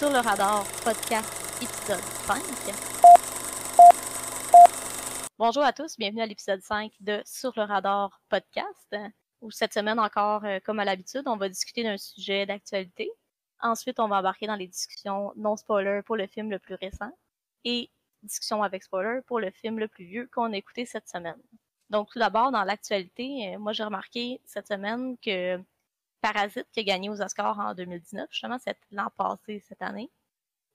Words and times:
Sur 0.00 0.08
le 0.08 0.20
radar 0.20 0.64
podcast 0.82 1.62
épisode 1.62 2.00
5. 2.00 2.42
Bonjour 5.38 5.62
à 5.62 5.74
tous, 5.74 5.98
bienvenue 5.98 6.22
à 6.22 6.26
l'épisode 6.26 6.62
5 6.62 6.90
de 7.00 7.20
Sur 7.26 7.52
le 7.54 7.64
radar 7.64 8.18
podcast, 8.30 8.96
où 9.42 9.50
cette 9.50 9.74
semaine 9.74 9.98
encore, 10.00 10.42
euh, 10.46 10.58
comme 10.64 10.80
à 10.80 10.86
l'habitude, 10.86 11.24
on 11.26 11.36
va 11.36 11.50
discuter 11.50 11.82
d'un 11.82 11.98
sujet 11.98 12.46
d'actualité. 12.46 13.10
Ensuite, 13.60 14.00
on 14.00 14.08
va 14.08 14.20
embarquer 14.20 14.46
dans 14.46 14.54
les 14.54 14.68
discussions 14.68 15.34
non 15.36 15.58
spoiler 15.58 16.00
pour 16.06 16.16
le 16.16 16.26
film 16.26 16.50
le 16.50 16.58
plus 16.58 16.76
récent 16.76 17.12
et 17.64 17.90
discussion 18.22 18.62
avec 18.62 18.84
spoiler 18.84 19.20
pour 19.26 19.38
le 19.38 19.50
film 19.50 19.78
le 19.78 19.88
plus 19.88 20.06
vieux 20.06 20.30
qu'on 20.32 20.54
a 20.54 20.56
écouté 20.56 20.86
cette 20.86 21.10
semaine. 21.10 21.42
Donc, 21.90 22.08
tout 22.10 22.18
d'abord, 22.18 22.52
dans 22.52 22.64
l'actualité, 22.64 23.52
euh, 23.54 23.58
moi 23.58 23.74
j'ai 23.74 23.84
remarqué 23.84 24.40
cette 24.46 24.68
semaine 24.68 25.18
que 25.18 25.62
Parasite, 26.20 26.66
qui 26.72 26.80
a 26.80 26.84
gagné 26.84 27.08
aux 27.08 27.20
Oscars 27.20 27.58
en 27.58 27.74
2019, 27.74 28.28
justement 28.30 28.58
l'an 28.90 29.10
passé, 29.16 29.62
cette 29.66 29.82
année, 29.82 30.10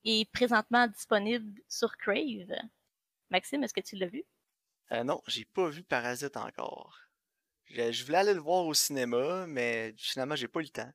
est 0.04 0.30
présentement 0.32 0.88
disponible 0.88 1.62
sur 1.68 1.98
Crave. 1.98 2.54
Maxime, 3.30 3.64
est-ce 3.64 3.74
que 3.74 3.82
tu 3.82 3.96
l'as 3.96 4.08
vu? 4.08 4.24
Euh, 4.92 5.04
non, 5.04 5.22
j'ai 5.28 5.46
pas 5.46 5.70
vu 5.70 5.84
Parasite 5.84 6.38
encore. 6.38 7.00
Je, 7.70 8.06
voulais 8.06 8.20
aller 8.20 8.34
le 8.34 8.40
voir 8.40 8.66
au 8.66 8.74
cinéma, 8.74 9.48
mais 9.48 9.94
finalement, 9.98 10.36
j'ai 10.36 10.48
pas 10.48 10.60
eu 10.60 10.64
le 10.64 10.70
temps. 10.70 10.92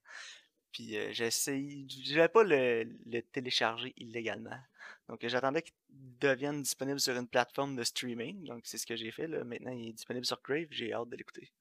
Puis 0.72 0.96
euh, 0.96 1.12
j'essaye. 1.12 1.88
Je 1.88 2.14
vais 2.14 2.28
pas 2.28 2.44
le, 2.44 2.84
le, 3.06 3.22
télécharger 3.22 3.92
illégalement. 3.96 4.58
Donc 5.08 5.26
j'attendais 5.26 5.62
qu'il 5.62 5.74
devienne 5.88 6.62
disponible 6.62 7.00
sur 7.00 7.16
une 7.16 7.26
plateforme 7.26 7.74
de 7.74 7.82
streaming. 7.82 8.44
Donc 8.44 8.62
c'est 8.64 8.78
ce 8.78 8.86
que 8.86 8.94
j'ai 8.94 9.10
fait. 9.10 9.26
Là. 9.26 9.42
Maintenant, 9.42 9.72
il 9.72 9.88
est 9.88 9.92
disponible 9.92 10.24
sur 10.24 10.40
Crave. 10.40 10.68
J'ai 10.70 10.92
hâte 10.92 11.08
de 11.08 11.16
l'écouter. 11.16 11.52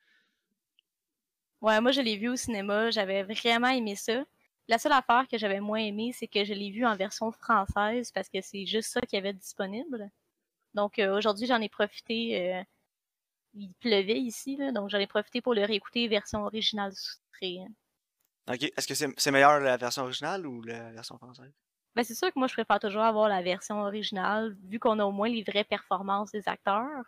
Ouais, 1.62 1.82
moi 1.82 1.92
je 1.92 2.02
l'ai 2.02 2.18
vu 2.18 2.30
au 2.30 2.36
cinéma. 2.36 2.90
J'avais 2.92 3.24
vraiment 3.24 3.70
aimé 3.70 3.96
ça. 3.96 4.24
La 4.68 4.78
seule 4.78 4.92
affaire 4.92 5.28
que 5.28 5.38
j'avais 5.38 5.60
moins 5.60 5.80
aimé, 5.80 6.12
c'est 6.14 6.28
que 6.28 6.44
je 6.46 6.54
l'ai 6.54 6.70
vu 6.70 6.86
en 6.86 6.96
version 6.96 7.32
française 7.32 8.12
parce 8.12 8.30
que 8.30 8.40
c'est 8.42 8.66
juste 8.66 8.92
ça 8.92 9.02
qu'il 9.02 9.18
y 9.18 9.20
avait 9.20 9.34
disponible. 9.34 10.10
Donc 10.74 11.00
euh, 11.00 11.18
aujourd'hui, 11.18 11.48
j'en 11.48 11.60
ai 11.60 11.70
profité. 11.70 12.56
Euh, 12.56 12.64
il 13.56 13.74
pleuvait 13.80 14.20
ici, 14.20 14.56
là, 14.58 14.72
donc 14.72 14.90
j'en 14.90 15.00
ai 15.00 15.08
profité 15.08 15.42
pour 15.42 15.56
le 15.56 15.64
réécouter 15.66 16.08
version 16.08 16.44
originale 16.46 16.94
sous-titrée. 16.94 17.66
Ok. 18.48 18.64
Est-ce 18.78 18.88
que 18.88 18.94
c'est 18.94 19.32
meilleur 19.32 19.60
la 19.60 19.78
version 19.78 20.04
originale 20.04 20.46
ou 20.46 20.62
la 20.62 20.92
version 20.92 21.18
française? 21.18 21.52
Ben, 21.96 22.04
c'est 22.04 22.16
sûr 22.16 22.30
que 22.30 22.38
moi, 22.38 22.48
je 22.48 22.54
préfère 22.54 22.80
toujours 22.80 23.02
avoir 23.02 23.28
la 23.28 23.42
version 23.42 23.82
originale, 23.82 24.56
vu 24.64 24.80
qu'on 24.80 25.00
a 25.00 25.06
au 25.06 25.12
moins 25.12 25.30
les 25.30 25.44
vraies 25.44 25.64
performances 25.64 26.32
des 26.32 26.48
acteurs. 26.48 27.04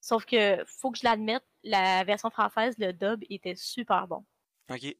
Sauf 0.00 0.24
que, 0.24 0.64
faut 0.66 0.90
que 0.90 0.98
je 0.98 1.04
l'admette, 1.04 1.44
la 1.64 2.04
version 2.04 2.30
française, 2.30 2.74
le 2.78 2.92
dub 2.92 3.24
était 3.30 3.56
super 3.56 4.06
bon. 4.06 4.24
Ok. 4.70 4.96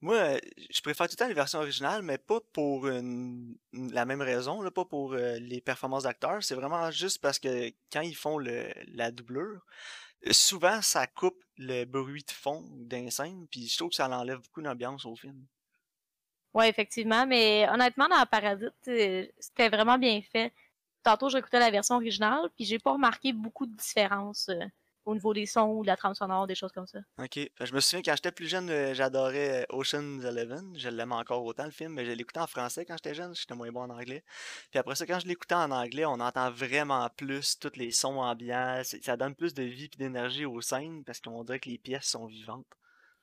Moi, 0.00 0.36
je 0.70 0.80
préfère 0.80 1.06
tout 1.06 1.12
le 1.12 1.16
temps 1.16 1.28
les 1.28 1.34
versions 1.34 1.60
originales, 1.60 2.02
mais 2.02 2.18
pas 2.18 2.40
pour 2.52 2.86
la 2.86 4.04
même 4.04 4.20
raison, 4.20 4.68
pas 4.70 4.84
pour 4.84 5.12
euh, 5.12 5.38
les 5.38 5.60
performances 5.60 6.02
d'acteurs. 6.02 6.42
C'est 6.42 6.56
vraiment 6.56 6.90
juste 6.90 7.20
parce 7.20 7.38
que 7.38 7.70
quand 7.92 8.00
ils 8.00 8.16
font 8.16 8.38
le, 8.38 8.72
la 8.88 9.12
doublure, 9.12 9.64
souvent 10.32 10.82
ça 10.82 11.06
coupe 11.06 11.44
le 11.56 11.84
bruit 11.84 12.24
de 12.26 12.32
fond 12.32 12.64
d'un 12.72 13.10
scène, 13.10 13.46
puis 13.48 13.68
je 13.68 13.76
trouve 13.76 13.90
que 13.90 13.96
ça 13.96 14.08
enlève 14.08 14.40
beaucoup 14.40 14.62
d'ambiance 14.62 15.04
au 15.04 15.14
film. 15.14 15.46
Ouais, 16.54 16.68
effectivement, 16.68 17.26
mais 17.26 17.66
honnêtement, 17.68 18.08
dans 18.08 18.26
Parasite, 18.26 18.74
euh, 18.88 19.26
c'était 19.38 19.68
vraiment 19.70 19.98
bien 19.98 20.20
fait. 20.20 20.52
Tantôt, 21.02 21.28
j'écoutais 21.28 21.58
la 21.58 21.70
version 21.70 21.96
originale, 21.96 22.48
puis 22.54 22.64
j'ai 22.64 22.78
pas 22.78 22.92
remarqué 22.92 23.32
beaucoup 23.32 23.66
de 23.66 23.74
différences. 23.74 24.48
Euh, 24.48 24.64
au 25.04 25.14
niveau 25.14 25.34
des 25.34 25.46
sons 25.46 25.68
ou 25.68 25.82
de 25.82 25.86
la 25.86 25.96
trame 25.96 26.14
sonore, 26.14 26.46
des 26.46 26.54
choses 26.54 26.72
comme 26.72 26.86
ça. 26.86 27.00
Ok. 27.18 27.38
Je 27.60 27.74
me 27.74 27.80
souviens 27.80 28.02
quand 28.02 28.14
j'étais 28.14 28.32
plus 28.32 28.46
jeune, 28.46 28.70
euh, 28.70 28.94
j'adorais 28.94 29.62
euh, 29.62 29.76
Ocean's 29.76 30.24
Eleven. 30.24 30.74
Je 30.76 30.88
l'aime 30.88 31.12
encore 31.12 31.44
autant 31.44 31.64
le 31.64 31.70
film, 31.70 31.92
mais 31.94 32.04
je 32.04 32.12
l'écoutais 32.12 32.40
en 32.40 32.46
français 32.46 32.84
quand 32.84 32.94
j'étais 32.94 33.14
jeune, 33.14 33.34
j'étais 33.34 33.54
moins 33.54 33.70
bon 33.70 33.82
en 33.82 33.90
anglais. 33.90 34.22
Puis 34.70 34.78
après 34.78 34.94
ça, 34.94 35.06
quand 35.06 35.18
je 35.18 35.26
l'écoutais 35.26 35.54
en 35.54 35.70
anglais, 35.70 36.04
on 36.04 36.20
entend 36.20 36.50
vraiment 36.50 37.08
plus 37.16 37.58
tous 37.58 37.76
les 37.76 37.90
sons 37.90 38.18
ambiants. 38.18 38.82
Ça 38.84 39.16
donne 39.16 39.34
plus 39.34 39.54
de 39.54 39.62
vie 39.62 39.90
et 39.92 39.98
d'énergie 39.98 40.44
aux 40.44 40.60
scènes 40.60 41.04
parce 41.04 41.20
qu'on 41.20 41.42
dirait 41.44 41.60
que 41.60 41.68
les 41.68 41.78
pièces 41.78 42.06
sont 42.06 42.26
vivantes. 42.26 42.66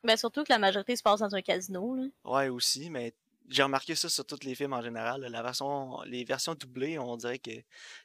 Ben 0.04 0.16
surtout 0.16 0.44
que 0.44 0.52
la 0.52 0.60
majorité 0.60 0.96
se 0.96 1.04
passe 1.04 1.20
dans 1.20 1.36
un 1.36 1.42
casino. 1.42 1.96
Là. 1.96 2.04
Ouais, 2.24 2.48
aussi, 2.48 2.90
mais 2.90 3.14
j'ai 3.50 3.64
remarqué 3.64 3.96
ça 3.96 4.10
sur 4.10 4.26
tous 4.26 4.44
les 4.44 4.56
films 4.56 4.74
en 4.74 4.82
général. 4.82 5.22
La 5.22 5.42
version, 5.42 6.02
les 6.04 6.24
versions 6.24 6.56
doublées, 6.56 7.00
on 7.00 7.18
dirait 7.18 7.40
qu'il 7.40 7.64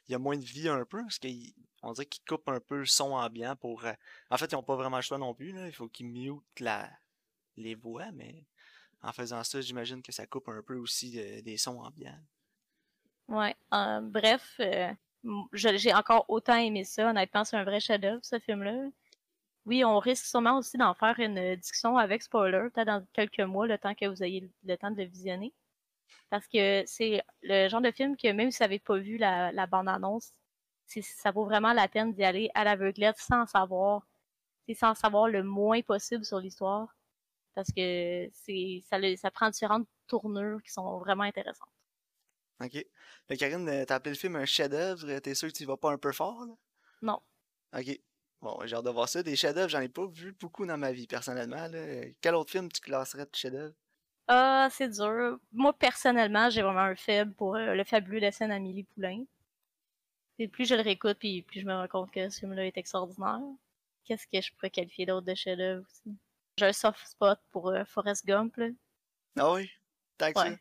y 0.09 0.15
a 0.15 0.19
moins 0.19 0.37
de 0.37 0.43
vie 0.43 0.67
un 0.67 0.83
peu, 0.85 1.01
parce 1.03 1.19
qu'on 1.19 1.93
dirait 1.93 2.05
qu'ils 2.07 2.23
coupent 2.25 2.49
un 2.49 2.59
peu 2.59 2.79
le 2.79 2.85
son 2.85 3.11
ambiant 3.11 3.55
pour. 3.55 3.85
Euh, 3.85 3.93
en 4.29 4.37
fait, 4.37 4.51
ils 4.51 4.55
n'ont 4.55 4.63
pas 4.63 4.75
vraiment 4.75 4.97
le 4.97 5.03
choix 5.03 5.17
non 5.17 5.33
plus. 5.33 5.53
Il 5.67 5.71
faut 5.71 5.87
qu'ils 5.87 6.07
mutent 6.07 6.59
la... 6.59 6.89
les 7.57 7.75
voix, 7.75 8.11
mais 8.11 8.45
en 9.01 9.13
faisant 9.13 9.43
ça, 9.43 9.61
j'imagine 9.61 10.01
que 10.01 10.11
ça 10.11 10.25
coupe 10.25 10.49
un 10.49 10.61
peu 10.63 10.75
aussi 10.77 11.19
euh, 11.19 11.41
des 11.41 11.57
sons 11.57 11.79
ambiants. 11.79 12.19
Ouais. 13.27 13.55
Euh, 13.73 14.01
bref, 14.01 14.59
j'ai 15.53 15.93
encore 15.93 16.25
autant 16.27 16.57
aimé 16.57 16.83
ça. 16.83 17.09
Honnêtement, 17.09 17.43
c'est 17.43 17.57
un 17.57 17.63
vrai 17.63 17.79
chef-d'œuvre, 17.79 18.23
ce 18.23 18.39
film-là. 18.39 18.89
Oui, 19.65 19.83
on 19.83 19.97
risque 19.99 20.25
sûrement 20.25 20.59
aussi 20.59 20.77
d'en 20.77 20.93
faire 20.93 21.19
une 21.19 21.55
discussion 21.55 21.97
avec 21.97 22.21
spoiler, 22.21 22.69
peut-être 22.73 22.87
dans 22.87 23.05
quelques 23.13 23.39
mois, 23.39 23.65
le 23.65 23.77
temps 23.77 23.95
que 23.95 24.05
vous 24.05 24.23
ayez 24.23 24.47
le 24.63 24.77
temps 24.77 24.91
de 24.91 24.97
le 24.97 25.05
visionner. 25.05 25.53
Parce 26.29 26.47
que 26.47 26.83
c'est 26.85 27.23
le 27.41 27.67
genre 27.67 27.81
de 27.81 27.91
film 27.91 28.15
que 28.15 28.31
même 28.31 28.51
si 28.51 28.59
vous 28.59 28.63
n'avez 28.63 28.79
pas 28.79 28.97
vu 28.97 29.17
la, 29.17 29.67
bande-annonce, 29.67 30.31
ça 30.87 31.31
vaut 31.31 31.45
vraiment 31.45 31.73
la 31.73 31.87
peine 31.87 32.13
d'y 32.13 32.23
aller 32.23 32.49
à 32.53 32.63
l'aveuglette 32.63 33.17
sans 33.17 33.47
savoir, 33.47 34.05
sans 34.75 34.93
savoir 34.93 35.29
le 35.29 35.43
moins 35.43 35.81
possible 35.81 36.25
sur 36.25 36.39
l'histoire. 36.39 36.95
Parce 37.55 37.71
que 37.71 38.29
c'est 38.33 38.83
ça, 38.85 38.97
ça 39.17 39.31
prend 39.31 39.49
différentes 39.49 39.87
tournures 40.07 40.61
qui 40.61 40.71
sont 40.71 40.99
vraiment 40.99 41.23
intéressantes. 41.23 41.69
Ok. 42.61 42.85
Mais 43.29 43.37
Karine, 43.37 43.85
t'as 43.85 43.95
appelé 43.95 44.13
le 44.13 44.19
film 44.19 44.35
un 44.35 44.45
chef-d'œuvre, 44.45 45.19
t'es 45.19 45.35
sûr 45.35 45.49
que 45.49 45.57
tu 45.57 45.65
vas 45.65 45.77
pas 45.77 45.91
un 45.91 45.97
peu 45.97 46.11
fort, 46.11 46.45
là? 46.45 46.53
Non. 47.01 47.21
Ok. 47.73 47.99
Bon, 48.45 48.59
j'ai 48.63 48.75
hâte 48.75 48.85
de 48.85 48.91
voir 48.91 49.09
ça. 49.09 49.23
Des 49.23 49.35
chefs-d'œuvre, 49.35 49.69
j'en 49.69 49.81
ai 49.81 49.89
pas 49.89 50.05
vu 50.05 50.31
beaucoup 50.39 50.67
dans 50.67 50.77
ma 50.77 50.91
vie, 50.91 51.07
personnellement. 51.07 51.67
Quel 52.21 52.35
autre 52.35 52.51
film 52.51 52.71
tu 52.71 52.79
classerais 52.79 53.25
de 53.25 53.35
chef-d'œuvre? 53.35 53.73
Ah, 54.27 54.67
c'est 54.71 54.87
dur. 54.87 55.39
Moi, 55.51 55.73
personnellement, 55.73 56.51
j'ai 56.51 56.61
vraiment 56.61 56.81
un 56.81 56.95
faible 56.95 57.33
pour 57.33 57.55
euh, 57.55 57.73
le 57.73 57.83
fabuleux 57.83 58.19
dessin 58.19 58.47
d'Amélie 58.47 58.83
Poulain. 58.83 59.23
Et 60.37 60.47
plus 60.47 60.69
je 60.69 60.75
le 60.75 60.81
réécoute, 60.81 61.17
puis 61.17 61.41
plus 61.41 61.61
je 61.61 61.65
me 61.65 61.73
rends 61.73 61.87
compte 61.87 62.11
que 62.11 62.29
ce 62.29 62.41
film-là 62.41 62.67
est 62.67 62.77
extraordinaire. 62.77 63.41
Qu'est-ce 64.03 64.27
que 64.27 64.39
je 64.39 64.53
pourrais 64.53 64.69
qualifier 64.69 65.07
d'autre 65.07 65.25
de 65.25 65.33
chef-d'œuvre 65.33 65.83
aussi? 65.83 66.15
J'ai 66.57 66.67
un 66.67 66.73
soft 66.73 67.03
spot 67.03 67.39
pour 67.49 67.69
euh, 67.69 67.83
Forrest 67.85 68.27
Gump, 68.27 68.57
là. 68.57 68.67
Ah 69.39 69.53
oui? 69.53 69.71
T'as 70.19 70.33
ouais. 70.33 70.59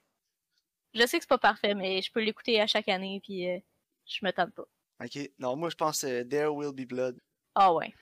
Je 0.95 1.07
sais 1.07 1.19
que 1.19 1.25
c'est 1.25 1.29
pas 1.29 1.37
parfait, 1.37 1.75
mais 1.75 2.01
je 2.01 2.11
peux 2.11 2.23
l'écouter 2.23 2.63
à 2.63 2.67
chaque 2.67 2.89
année, 2.89 3.21
puis 3.23 3.47
euh, 3.47 3.59
je 4.07 4.25
me 4.25 4.33
tente 4.33 4.55
pas. 4.55 4.65
Ok. 5.05 5.19
Non, 5.39 5.55
moi, 5.55 5.69
je 5.69 5.77
pense 5.77 6.01
There 6.01 6.49
Will 6.49 6.73
Be 6.73 6.89
Blood. 6.89 7.21
Ah 7.55 7.73
ouais. 7.73 7.95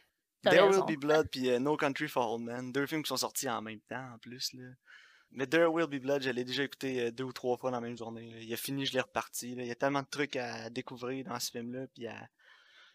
There 0.42 0.68
Will 0.68 0.84
Be 0.84 0.98
Blood 0.98 1.28
puis 1.30 1.50
euh, 1.50 1.58
No 1.58 1.76
Country 1.76 2.08
for 2.08 2.32
Old 2.32 2.42
Men, 2.42 2.72
deux 2.72 2.86
films 2.86 3.02
qui 3.02 3.08
sont 3.08 3.16
sortis 3.16 3.48
en 3.48 3.62
même 3.62 3.80
temps 3.80 4.14
en 4.14 4.18
plus 4.18 4.52
là. 4.54 4.64
Mais 5.30 5.46
There 5.46 5.66
Will 5.66 5.86
Be 5.86 6.02
Blood, 6.02 6.22
je 6.22 6.30
l'ai 6.30 6.44
déjà 6.44 6.64
écouté 6.64 7.00
euh, 7.00 7.10
deux 7.10 7.24
ou 7.24 7.32
trois 7.32 7.56
fois 7.56 7.70
dans 7.70 7.80
la 7.80 7.86
même 7.86 7.96
journée. 7.96 8.42
Il 8.42 8.52
a 8.52 8.56
fini, 8.56 8.84
je 8.84 8.92
l'ai 8.92 9.00
reparti. 9.00 9.52
Il 9.52 9.64
y 9.64 9.70
a 9.70 9.74
tellement 9.74 10.02
de 10.02 10.08
trucs 10.10 10.36
à 10.36 10.68
découvrir 10.68 11.24
dans 11.24 11.38
ce 11.38 11.50
film-là, 11.50 11.86
puis 11.94 12.06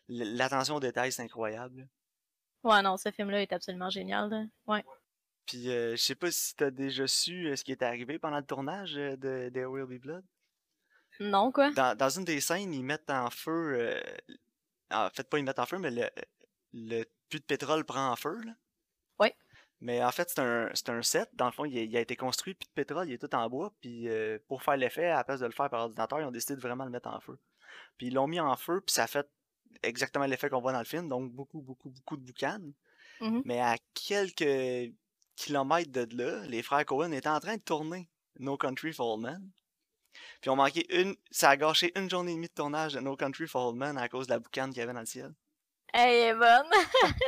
l'attention 0.07 0.75
aux 0.75 0.79
détails, 0.79 1.11
c'est 1.11 1.23
incroyable. 1.23 1.87
Ouais, 2.63 2.81
non, 2.81 2.97
ce 2.97 3.11
film-là 3.11 3.41
est 3.41 3.53
absolument 3.53 3.89
génial. 3.89 4.49
Ouais. 4.67 4.83
Puis 5.45 5.69
euh, 5.69 5.91
je 5.91 6.01
sais 6.01 6.15
pas 6.15 6.29
si 6.29 6.55
t'as 6.55 6.69
déjà 6.69 7.07
su 7.07 7.55
ce 7.55 7.63
qui 7.63 7.71
est 7.71 7.81
arrivé 7.81 8.19
pendant 8.19 8.37
le 8.37 8.45
tournage 8.45 8.93
de 8.93 9.49
There 9.53 9.67
Will 9.67 9.85
Be 9.85 10.01
Blood. 10.01 10.25
Non, 11.19 11.51
quoi? 11.51 11.71
Dans, 11.71 11.97
dans 11.97 12.09
une 12.09 12.25
des 12.25 12.41
scènes, 12.41 12.73
ils 12.73 12.83
mettent 12.83 13.09
en 13.09 13.29
feu. 13.31 13.99
En 14.91 15.09
fait, 15.09 15.27
pas 15.27 15.39
ils 15.39 15.43
mettent 15.43 15.59
en 15.59 15.65
feu, 15.65 15.79
mais 15.79 15.89
le, 15.89 16.07
le 16.73 17.03
puits 17.29 17.39
de 17.39 17.45
pétrole 17.45 17.85
prend 17.85 18.11
en 18.11 18.15
feu. 18.15 18.39
Là. 18.43 18.53
Oui. 19.19 19.29
Mais 19.79 20.03
en 20.03 20.11
fait, 20.11 20.29
c'est 20.29 20.39
un, 20.39 20.69
un, 20.87 21.03
set. 21.03 21.29
Dans 21.33 21.45
le 21.45 21.51
fond, 21.51 21.65
il 21.65 21.95
a, 21.95 21.99
été 21.99 22.15
construit, 22.15 22.55
puis 22.55 22.67
de 22.67 22.73
pétrole, 22.73 23.07
il 23.07 23.13
est 23.13 23.17
tout 23.17 23.33
en 23.35 23.47
bois. 23.49 23.73
Puis 23.81 24.07
euh, 24.07 24.39
pour 24.47 24.63
faire 24.63 24.77
l'effet, 24.77 25.05
à 25.05 25.17
la 25.17 25.23
place 25.23 25.39
de 25.39 25.45
le 25.45 25.51
faire 25.51 25.69
par 25.69 25.81
ordinateur, 25.81 26.19
ils 26.19 26.25
ont 26.25 26.31
décidé 26.31 26.55
de 26.55 26.61
vraiment 26.61 26.85
le 26.85 26.89
mettre 26.89 27.09
en 27.09 27.19
feu. 27.19 27.37
Puis 27.97 28.07
ils 28.07 28.13
l'ont 28.13 28.27
mis 28.27 28.39
en 28.39 28.55
feu, 28.55 28.81
puis 28.81 28.93
ça 28.93 29.03
a 29.03 29.07
fait 29.07 29.27
exactement 29.83 30.25
l'effet 30.25 30.49
qu'on 30.49 30.61
voit 30.61 30.71
dans 30.71 30.79
le 30.79 30.85
film. 30.85 31.07
Donc 31.09 31.31
beaucoup, 31.31 31.61
beaucoup, 31.61 31.89
beaucoup 31.89 32.17
de 32.17 32.23
boucanes. 32.23 32.73
Mm-hmm. 33.21 33.41
Mais 33.45 33.61
à 33.61 33.77
quelques 33.93 34.93
kilomètres 35.35 35.91
de 35.91 36.07
là, 36.15 36.45
les 36.47 36.63
frères 36.63 36.85
Cohen 36.85 37.11
étaient 37.11 37.29
en 37.29 37.39
train 37.39 37.57
de 37.57 37.61
tourner 37.61 38.09
No 38.39 38.57
Country 38.57 38.93
for 38.93 39.13
Old 39.13 39.21
Men. 39.21 39.51
Puis 40.41 40.49
on 40.49 40.55
manqué 40.55 40.85
une. 40.99 41.15
Ça 41.29 41.51
a 41.51 41.57
gâché 41.57 41.91
une 41.95 42.09
journée 42.09 42.31
et 42.31 42.35
demie 42.35 42.47
de 42.47 42.53
tournage 42.53 42.93
de 42.93 42.99
No 42.99 43.15
Country 43.15 43.47
for 43.47 43.67
Old 43.67 43.77
Men 43.77 43.97
à 43.97 44.09
cause 44.09 44.27
de 44.27 44.33
la 44.33 44.39
boucane 44.39 44.71
qu'il 44.71 44.79
y 44.79 44.81
avait 44.81 44.93
dans 44.93 45.01
le 45.01 45.05
ciel. 45.05 45.33
Elle 45.93 46.13
est 46.13 46.33
bonne. 46.33 46.69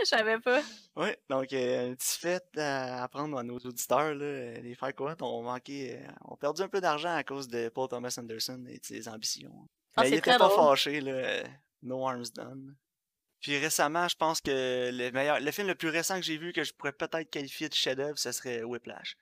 Je 0.01 0.05
savais 0.05 0.39
pas. 0.39 0.61
Oui, 0.95 1.09
donc 1.29 1.53
euh, 1.53 1.91
un 1.91 1.95
petit 1.95 2.19
fait 2.19 2.43
à 2.57 3.03
apprendre 3.03 3.37
à 3.37 3.43
nos 3.43 3.57
auditeurs. 3.57 4.13
Là, 4.13 4.59
les 4.59 4.75
frères 4.75 4.93
Cohen 4.93 5.15
ont 5.21 5.43
manqué, 5.43 5.95
euh, 5.95 6.07
ont 6.25 6.35
perdu 6.35 6.61
un 6.61 6.67
peu 6.67 6.81
d'argent 6.81 7.15
à 7.15 7.23
cause 7.23 7.47
de 7.47 7.69
Paul 7.69 7.87
Thomas 7.87 8.13
Anderson 8.19 8.63
et 8.67 8.79
de 8.79 8.85
ses 8.85 9.07
ambitions. 9.07 9.67
Ah, 9.95 10.01
Mais 10.03 10.09
il 10.09 10.13
était 10.15 10.37
pas 10.37 10.49
fâché, 10.49 11.01
là, 11.01 11.11
euh, 11.11 11.43
No 11.83 12.05
Arms 12.05 12.25
Done. 12.35 12.75
Puis 13.39 13.57
récemment, 13.57 14.07
je 14.09 14.17
pense 14.17 14.41
que 14.41 14.91
le 14.91 15.11
meilleur, 15.11 15.39
le 15.39 15.51
film 15.51 15.67
le 15.67 15.75
plus 15.75 15.89
récent 15.89 16.17
que 16.17 16.25
j'ai 16.25 16.37
vu 16.37 16.51
que 16.51 16.63
je 16.63 16.73
pourrais 16.73 16.91
peut-être 16.91 17.29
qualifier 17.29 17.69
de 17.69 17.73
chef-d'œuvre, 17.73 18.19
ce 18.19 18.33
serait 18.33 18.63
Whiplash. 18.63 19.15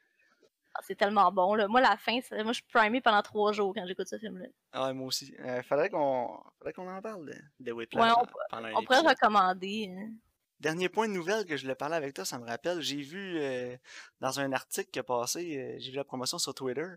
Ah, 0.77 0.83
c'est 0.85 0.95
tellement 0.95 1.31
bon. 1.31 1.56
Là. 1.56 1.68
Moi, 1.68 1.81
la 1.81 1.97
fin, 1.97 2.19
moi, 2.44 2.53
je 2.53 2.53
suis 2.53 2.63
primé 2.71 3.01
pendant 3.01 3.24
trois 3.24 3.51
jours 3.51 3.74
quand 3.74 3.83
j'écoute 3.88 4.07
ce 4.07 4.19
film-là. 4.19 4.45
Ah, 4.74 4.94
moi 4.94 5.07
aussi. 5.07 5.33
Euh, 5.39 5.63
faudrait 5.63 5.89
qu'on 5.89 6.39
qu'on 6.75 6.88
en 6.88 7.01
parle 7.01 7.25
de, 7.25 7.35
de 7.59 7.71
Whiplash. 7.71 8.03
Ouais, 8.03 8.27
on, 8.51 8.77
on 8.77 8.83
pourrait 8.83 9.00
recommander. 9.00 9.89
Hein. 9.89 10.12
Dernier 10.59 10.88
point 10.88 11.07
de 11.07 11.13
nouvelle 11.13 11.45
que 11.45 11.57
je 11.57 11.63
voulais 11.63 11.74
parler 11.74 11.95
avec 11.95 12.13
toi, 12.13 12.25
ça 12.25 12.38
me 12.38 12.45
rappelle. 12.45 12.81
J'ai 12.81 13.01
vu 13.01 13.39
euh, 13.39 13.75
dans 14.21 14.39
un 14.39 14.51
article 14.53 14.91
qui 14.91 15.00
a 15.00 15.03
passé, 15.03 15.57
euh, 15.57 15.75
j'ai 15.79 15.89
vu 15.89 15.97
la 15.97 16.03
promotion 16.03 16.38
sur 16.38 16.53
Twitter. 16.53 16.88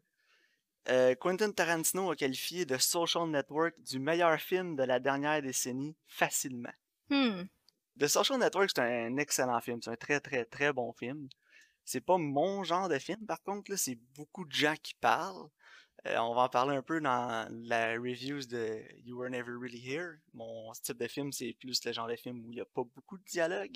Quentin 1.21 1.53
Tarantino 1.53 2.11
a 2.11 2.17
qualifié 2.17 2.67
The 2.67 2.79
Social 2.79 3.29
Network 3.29 3.81
du 3.81 3.99
meilleur 3.99 4.39
film 4.41 4.77
de 4.77 4.83
la 4.83 4.99
dernière 4.99 5.41
décennie 5.41 5.95
facilement. 6.07 6.73
Hmm. 7.11 7.45
The 7.99 8.09
Social 8.09 8.39
Network, 8.39 8.71
c'est 8.75 8.81
un 8.81 9.17
excellent 9.19 9.61
film. 9.61 9.81
C'est 9.83 9.91
un 9.91 9.97
très, 9.97 10.21
très, 10.21 10.45
très 10.45 10.73
bon 10.73 10.93
film. 10.93 11.29
C'est 11.91 12.01
pas 12.01 12.19
mon 12.19 12.63
genre 12.63 12.89
de 12.89 13.01
film, 13.01 13.27
par 13.27 13.43
contre, 13.43 13.69
là, 13.73 13.77
c'est 13.77 13.99
beaucoup 14.15 14.45
de 14.45 14.53
gens 14.53 14.77
qui 14.81 14.95
parlent. 14.95 15.49
Euh, 16.07 16.19
on 16.19 16.35
va 16.37 16.43
en 16.43 16.49
parler 16.49 16.77
un 16.77 16.83
peu 16.83 17.01
dans 17.01 17.49
la 17.65 17.95
reviews 17.95 18.47
de 18.47 18.81
You 19.05 19.19
Were 19.19 19.29
Never 19.29 19.51
Really 19.61 19.85
Here. 19.85 20.13
Mon 20.33 20.71
type 20.85 20.99
de 20.99 21.09
film, 21.09 21.33
c'est 21.33 21.57
plus 21.59 21.85
le 21.85 21.93
genre 21.93 22.07
de 22.07 22.15
film 22.15 22.45
où 22.45 22.53
il 22.53 22.55
n'y 22.55 22.61
a 22.61 22.65
pas 22.65 22.85
beaucoup 22.95 23.19
de 23.19 23.25
dialogue. 23.25 23.75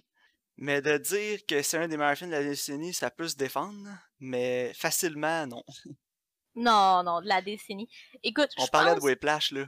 Mais 0.57 0.81
de 0.81 0.97
dire 0.97 1.45
que 1.45 1.61
c'est 1.63 1.77
un 1.77 1.89
des 1.89 1.97
meilleurs 1.97 2.17
films 2.17 2.31
de 2.31 2.37
la 2.37 2.45
décennie, 2.45 2.95
ça 2.95 3.11
peut 3.11 3.27
se 3.27 3.35
défendre, 3.35 3.89
mais 4.21 4.73
facilement, 4.75 5.49
non. 5.49 5.65
Non, 6.55 7.03
non, 7.03 7.21
de 7.21 7.27
la 7.27 7.43
décennie. 7.43 7.89
Écoute, 8.23 8.51
On 8.59 8.69
parlait 8.69 8.95
de 8.95 9.01
Whiplash, 9.01 9.51
là. 9.51 9.67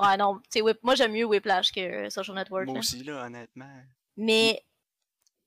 Ouais, 0.00 0.16
non, 0.16 0.40
Whip... 0.56 0.78
moi 0.82 0.96
j'aime 0.96 1.12
mieux 1.12 1.24
Whiplash 1.24 1.70
que 1.70 2.10
Social 2.10 2.34
Network. 2.34 2.66
Moi 2.66 2.80
aussi, 2.80 3.04
là, 3.04 3.26
honnêtement. 3.26 3.70
Mais, 4.16 4.65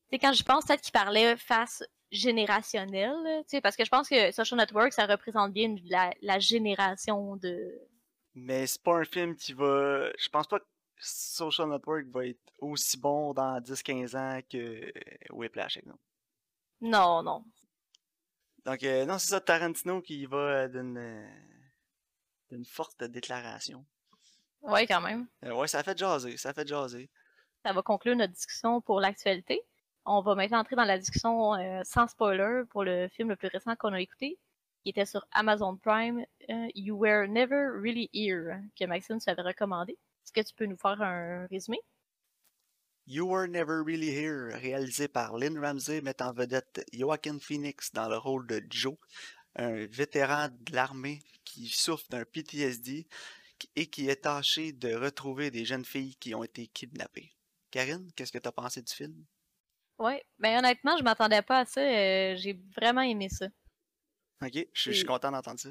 c'est 0.09 0.19
quand 0.19 0.33
je 0.33 0.44
pense 0.44 0.65
peut-être 0.65 0.81
qu'il 0.81 0.91
parlait 0.91 1.35
face 1.38 1.83
générationnelle, 2.11 3.44
tu 3.44 3.50
sais, 3.50 3.61
parce 3.61 3.75
que 3.75 3.85
je 3.85 3.89
pense 3.89 4.09
que 4.09 4.31
Social 4.31 4.57
Network, 4.57 4.94
ça 4.94 5.06
représente 5.06 5.53
bien 5.53 5.75
la, 6.21 6.39
génération 6.39 7.35
de... 7.35 7.79
Mais 8.33 8.65
c'est 8.65 8.81
pas 8.81 8.97
un 8.97 9.06
film 9.06 9.35
qui 9.35 9.53
va... 9.53 10.09
Je 10.17 10.29
pense 10.29 10.47
pas 10.47 10.59
que 10.59 10.65
Social 10.97 11.69
Network 11.69 12.06
va 12.07 12.25
être 12.25 12.39
aussi 12.57 12.97
bon 12.97 13.33
dans 13.33 13.59
10-15 13.59 14.17
ans 14.17 14.41
que 14.50 14.91
Whiplash, 15.31 15.77
exemple. 15.77 16.00
Non, 16.81 17.21
non. 17.21 17.44
Donc, 18.65 18.83
euh, 18.83 19.05
non, 19.05 19.19
c'est 19.19 19.29
ça, 19.29 19.39
Tarantino 19.39 20.01
qui 20.01 20.25
va 20.25 20.67
d'une 20.67 21.27
d'une 22.50 22.65
forte 22.65 23.03
déclaration. 23.03 23.85
Ouais, 24.62 24.85
quand 24.88 25.01
même. 25.01 25.27
Euh, 25.45 25.53
ouais, 25.53 25.67
ça 25.67 25.83
fait 25.83 25.97
jaser, 25.97 26.35
ça 26.38 26.53
fait 26.53 26.67
jaser. 26.67 27.09
Ça 27.63 27.73
va 27.73 27.81
conclure 27.81 28.15
notre 28.15 28.33
discussion 28.33 28.81
pour 28.81 29.00
l'actualité. 29.00 29.62
On 30.11 30.21
va 30.21 30.33
maintenant 30.33 30.57
entrer 30.57 30.75
dans 30.75 30.85
la 30.85 30.97
discussion 30.97 31.53
euh, 31.53 31.81
sans 31.83 32.07
spoiler 32.07 32.63
pour 32.71 32.83
le 32.83 33.09
film 33.09 33.29
le 33.29 33.35
plus 33.35 33.47
récent 33.47 33.75
qu'on 33.75 33.94
a 33.94 34.01
écouté, 34.01 34.39
qui 34.81 34.89
était 34.89 35.06
sur 35.06 35.23
Amazon 35.31 35.77
Prime, 35.77 36.25
euh, 36.50 36.67
You 36.73 36.97
Were 36.97 37.27
Never 37.27 37.69
Really 37.79 38.09
Here, 38.11 38.56
que 38.75 38.85
Maxime 38.85 39.19
s'avait 39.19 39.44
recommandé. 39.44 39.91
Est-ce 39.94 40.31
que 40.31 40.41
tu 40.41 40.56
peux 40.56 40.65
nous 40.65 40.77
faire 40.77 41.00
un 41.00 41.45
résumé? 41.45 41.77
You 43.06 43.27
Were 43.27 43.47
Never 43.47 43.83
Really 43.85 44.09
Here, 44.09 44.57
réalisé 44.57 45.07
par 45.07 45.38
Lynn 45.38 45.59
Ramsey, 45.59 46.01
met 46.01 46.19
en 46.23 46.33
vedette 46.33 46.83
Joaquin 46.91 47.38
Phoenix 47.38 47.94
dans 47.94 48.09
le 48.09 48.17
rôle 48.17 48.47
de 48.47 48.63
Joe, 48.67 48.95
un 49.57 49.85
vétéran 49.85 50.47
de 50.50 50.73
l'armée 50.73 51.21
qui 51.45 51.67
souffre 51.67 52.07
d'un 52.09 52.25
PTSD 52.25 53.07
et 53.75 53.85
qui 53.85 54.09
est 54.09 54.23
tâché 54.23 54.71
de 54.71 54.91
retrouver 54.91 55.51
des 55.51 55.65
jeunes 55.65 55.85
filles 55.85 56.15
qui 56.15 56.33
ont 56.33 56.44
été 56.44 56.65
kidnappées. 56.65 57.31
Karine, 57.69 58.12
qu'est-ce 58.15 58.31
que 58.31 58.39
tu 58.39 58.47
as 58.47 58.51
pensé 58.51 58.81
du 58.81 58.91
film? 58.91 59.23
Ouais, 60.00 60.24
ben 60.40 60.60
honnêtement, 60.60 60.98
je 60.98 61.04
m'attendais 61.04 61.42
pas 61.42 61.60
à 61.60 61.66
ça. 61.66 61.81
Euh, 61.81 62.36
j'ai 62.38 62.60
vraiment 62.75 63.01
aimé 63.01 63.28
ça. 63.30 63.48
Ok, 64.42 64.66
je 64.74 64.92
suis 64.92 65.04
content 65.04 65.31
d'entendre 65.31 65.60
ça. 65.60 65.69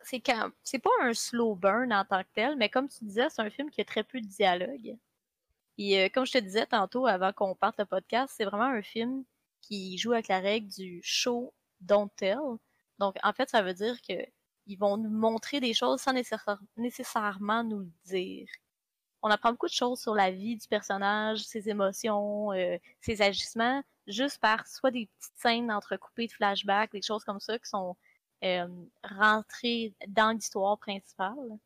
C'est 0.00 0.20
quand 0.20 0.50
c'est 0.62 0.78
pas 0.78 0.90
un 1.02 1.12
slow 1.12 1.54
burn 1.54 1.92
en 1.92 2.04
tant 2.04 2.22
que 2.22 2.28
tel, 2.32 2.56
mais 2.56 2.70
comme 2.70 2.88
tu 2.88 3.04
disais, 3.04 3.28
c'est 3.28 3.42
un 3.42 3.50
film 3.50 3.70
qui 3.70 3.80
a 3.82 3.84
très 3.84 4.04
peu 4.04 4.20
de 4.20 4.26
dialogue. 4.26 4.96
Et 5.76 6.00
euh, 6.00 6.08
comme 6.12 6.24
je 6.24 6.32
te 6.32 6.38
disais 6.38 6.66
tantôt 6.66 7.06
avant 7.06 7.32
qu'on 7.32 7.54
parte 7.54 7.78
le 7.78 7.84
podcast, 7.84 8.32
c'est 8.36 8.44
vraiment 8.44 8.64
un 8.64 8.82
film 8.82 9.24
qui 9.60 9.98
joue 9.98 10.12
avec 10.12 10.28
la 10.28 10.40
règle 10.40 10.68
du 10.68 11.00
show 11.02 11.52
don't 11.80 12.08
tell. 12.16 12.38
Donc 12.98 13.16
en 13.22 13.32
fait, 13.34 13.50
ça 13.50 13.62
veut 13.62 13.74
dire 13.74 14.00
que 14.00 14.14
ils 14.66 14.76
vont 14.76 14.96
nous 14.96 15.10
montrer 15.10 15.60
des 15.60 15.74
choses 15.74 16.00
sans 16.00 16.12
nécessairement 16.76 17.64
nous 17.64 17.80
le 17.80 17.90
dire 18.04 18.48
on 19.22 19.30
apprend 19.30 19.50
beaucoup 19.50 19.66
de 19.66 19.72
choses 19.72 20.00
sur 20.00 20.14
la 20.14 20.30
vie 20.30 20.56
du 20.56 20.68
personnage, 20.68 21.40
ses 21.40 21.68
émotions, 21.68 22.52
euh, 22.52 22.78
ses 23.00 23.20
agissements, 23.22 23.82
juste 24.06 24.38
par 24.38 24.66
soit 24.66 24.90
des 24.90 25.06
petites 25.06 25.36
scènes 25.36 25.72
entrecoupées 25.72 26.26
de 26.26 26.32
flashbacks, 26.32 26.92
des 26.92 27.02
choses 27.02 27.24
comme 27.24 27.40
ça 27.40 27.58
qui 27.58 27.68
sont 27.68 27.96
euh, 28.44 28.68
rentrées 29.02 29.94
dans 30.06 30.30
l'histoire 30.30 30.78
principale. 30.78 31.58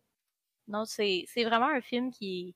Non, 0.68 0.84
c'est 0.84 1.26
vraiment 1.36 1.68
un 1.68 1.82
film 1.82 2.10
qui 2.10 2.48
est 2.48 2.54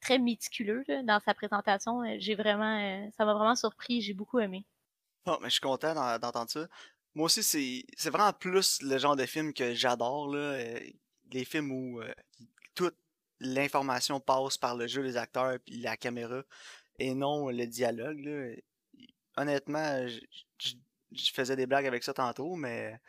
très 0.00 0.18
méticuleux 0.18 0.84
dans 1.04 1.20
sa 1.24 1.32
présentation. 1.32 2.02
J'ai 2.18 2.34
vraiment, 2.34 2.78
euh, 2.78 3.08
ça 3.16 3.24
m'a 3.24 3.32
vraiment 3.32 3.54
surpris, 3.54 4.02
j'ai 4.02 4.12
beaucoup 4.12 4.40
aimé. 4.40 4.66
Bon, 5.24 5.38
mais 5.40 5.48
je 5.48 5.54
suis 5.54 5.60
content 5.60 5.94
d'entendre 6.18 6.50
ça. 6.50 6.68
Moi 7.14 7.26
aussi, 7.26 7.42
c'est 7.42 8.10
vraiment 8.10 8.32
plus 8.32 8.82
le 8.82 8.98
genre 8.98 9.16
de 9.16 9.24
film 9.24 9.54
que 9.54 9.72
j'adore, 9.72 10.34
là. 10.34 10.58
les 11.32 11.44
films 11.44 11.70
où 11.70 12.02
tout 12.74 12.90
l'information 13.40 14.20
passe 14.20 14.58
par 14.58 14.76
le 14.76 14.86
jeu 14.86 15.02
des 15.02 15.16
acteurs 15.16 15.52
et 15.52 15.76
la 15.78 15.96
caméra 15.96 16.42
et 16.98 17.14
non 17.14 17.48
le 17.48 17.66
dialogue. 17.66 18.62
Honnêtement, 19.36 20.06
je, 20.06 21.30
faisais 21.32 21.56
des 21.56 21.66
blagues 21.66 21.86
avec 21.86 22.04
ça 22.04 22.14
tantôt, 22.14 22.54
mais 22.54 23.00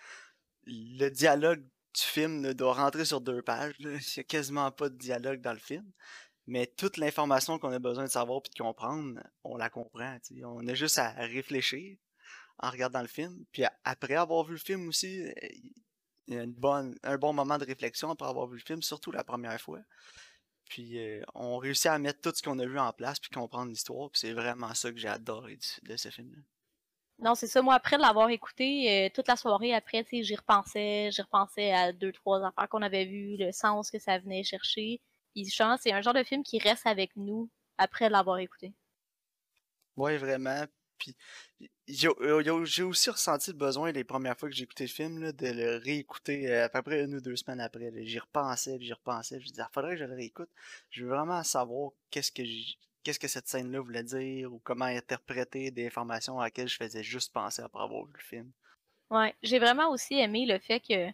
le 0.65 1.09
dialogue 1.09 1.61
du 1.61 2.01
film 2.01 2.53
doit 2.53 2.73
rentrer 2.73 3.05
sur 3.05 3.21
deux 3.21 3.41
pages. 3.41 3.75
Il 3.79 3.89
n'y 3.89 3.99
a 4.19 4.23
quasiment 4.23 4.71
pas 4.71 4.89
de 4.89 4.97
dialogue 4.97 5.41
dans 5.41 5.53
le 5.53 5.59
film. 5.59 5.85
Mais 6.47 6.67
toute 6.67 6.97
l'information 6.97 7.57
qu'on 7.57 7.71
a 7.71 7.79
besoin 7.79 8.03
de 8.03 8.09
savoir 8.09 8.41
et 8.45 8.49
de 8.49 8.63
comprendre, 8.63 9.19
on 9.43 9.57
la 9.57 9.69
comprend. 9.69 10.17
On 10.43 10.67
a 10.67 10.73
juste 10.75 10.99
à 10.99 11.09
réfléchir 11.11 11.97
en 12.59 12.69
regardant 12.69 13.01
le 13.01 13.07
film. 13.07 13.45
Puis 13.51 13.63
après 13.83 14.15
avoir 14.15 14.43
vu 14.45 14.53
le 14.53 14.59
film 14.59 14.87
aussi, 14.87 15.25
a 15.25 15.47
une 16.27 16.53
bonne, 16.53 16.95
un 17.03 17.17
bon 17.17 17.33
moment 17.33 17.57
de 17.57 17.65
réflexion 17.65 18.11
après 18.11 18.27
avoir 18.27 18.47
vu 18.47 18.57
le 18.57 18.63
film, 18.63 18.81
surtout 18.81 19.11
la 19.11 19.23
première 19.23 19.59
fois. 19.59 19.79
Puis 20.69 20.99
euh, 20.99 21.21
on 21.35 21.57
réussit 21.57 21.87
à 21.87 21.99
mettre 21.99 22.21
tout 22.21 22.35
ce 22.35 22.41
qu'on 22.41 22.57
a 22.59 22.65
vu 22.65 22.79
en 22.79 22.91
place 22.91 23.19
puis 23.19 23.29
comprendre 23.29 23.69
l'histoire. 23.69 24.09
Puis 24.09 24.21
c'est 24.21 24.33
vraiment 24.33 24.73
ça 24.73 24.91
que 24.91 24.97
j'ai 24.97 25.07
adoré 25.07 25.57
de, 25.83 25.97
ce 25.97 26.09
film-là. 26.09 26.41
Non, 27.19 27.35
c'est 27.35 27.47
ça. 27.47 27.61
Moi, 27.61 27.73
après 27.73 27.97
l'avoir 27.97 28.29
écouté, 28.29 29.05
euh, 29.05 29.09
toute 29.13 29.27
la 29.27 29.37
soirée 29.37 29.73
après, 29.73 30.03
tu 30.03 30.17
sais, 30.17 30.23
j'y 30.23 30.35
repensais, 30.35 31.11
j'y 31.11 31.21
repensais 31.21 31.71
à 31.71 31.93
deux, 31.93 32.11
trois 32.11 32.45
affaires 32.45 32.67
qu'on 32.67 32.81
avait 32.81 33.05
vues, 33.05 33.37
le 33.37 33.51
sens 33.51 33.89
que 33.89 33.99
ça 33.99 34.17
venait 34.17 34.43
chercher. 34.43 35.01
Puis 35.33 35.49
je 35.49 35.63
pense 35.63 35.81
c'est 35.81 35.93
un 35.93 36.01
genre 36.01 36.13
de 36.13 36.23
film 36.23 36.43
qui 36.43 36.59
reste 36.59 36.87
avec 36.87 37.15
nous 37.15 37.49
après 37.77 38.09
l'avoir 38.09 38.39
écouté. 38.39 38.73
Oui, 39.95 40.17
vraiment. 40.17 40.65
Puis 40.97 41.15
j'ai 41.87 42.07
aussi 42.09 43.09
ressenti 43.09 43.51
le 43.51 43.57
besoin 43.57 43.91
les 43.91 44.03
premières 44.03 44.37
fois 44.37 44.49
que 44.49 44.55
j'ai 44.55 44.63
écouté 44.63 44.85
le 44.85 44.89
film 44.89 45.31
de 45.31 45.47
le 45.47 45.77
réécouter 45.77 46.51
euh, 46.51 46.65
à 46.65 46.69
peu 46.69 46.81
près 46.81 47.03
une 47.03 47.15
ou 47.15 47.21
deux 47.21 47.35
semaines 47.35 47.61
après. 47.61 47.91
J'y 48.05 48.19
repensais, 48.19 48.77
j'y 48.79 48.93
repensais. 48.93 49.39
Je 49.39 49.47
disais, 49.47 49.61
ah, 49.61 49.69
faudrait 49.73 49.91
que 49.91 49.99
je 49.99 50.05
le 50.05 50.15
réécoute. 50.15 50.49
Je 50.89 51.03
veux 51.03 51.09
vraiment 51.09 51.43
savoir 51.43 51.91
qu'est-ce 52.09 52.31
que 52.31 52.43
qu'est-ce 53.03 53.19
que 53.19 53.27
cette 53.27 53.47
scène-là 53.47 53.79
voulait 53.81 54.03
dire 54.03 54.51
ou 54.51 54.59
comment 54.63 54.85
interpréter 54.85 55.69
des 55.69 55.87
informations 55.87 56.39
à 56.39 56.45
laquelle 56.45 56.67
je 56.67 56.75
faisais 56.75 57.03
juste 57.03 57.31
penser 57.31 57.61
après 57.61 57.83
avoir 57.83 58.05
vu 58.05 58.13
le 58.13 58.23
film. 58.23 58.51
Ouais, 59.11 59.35
j'ai 59.43 59.59
vraiment 59.59 59.91
aussi 59.91 60.15
aimé 60.15 60.47
le 60.47 60.57
fait 60.57 60.79
que 60.79 61.11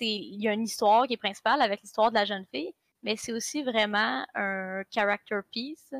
il 0.00 0.42
y 0.42 0.48
a 0.48 0.52
une 0.52 0.64
histoire 0.64 1.06
qui 1.06 1.14
est 1.14 1.18
principale 1.18 1.62
avec 1.62 1.82
l'histoire 1.82 2.10
de 2.10 2.16
la 2.16 2.24
jeune 2.24 2.46
fille, 2.46 2.74
mais 3.02 3.16
c'est 3.16 3.32
aussi 3.32 3.62
vraiment 3.62 4.26
un 4.34 4.82
character 4.90 5.40
piece. 5.50 5.94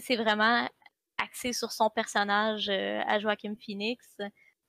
C'est 0.00 0.16
vraiment 0.16 0.68
axé 1.18 1.52
sur 1.52 1.72
son 1.72 1.90
personnage 1.90 2.68
euh, 2.68 3.00
à 3.06 3.18
Joaquin 3.18 3.54
Phoenix. 3.64 4.16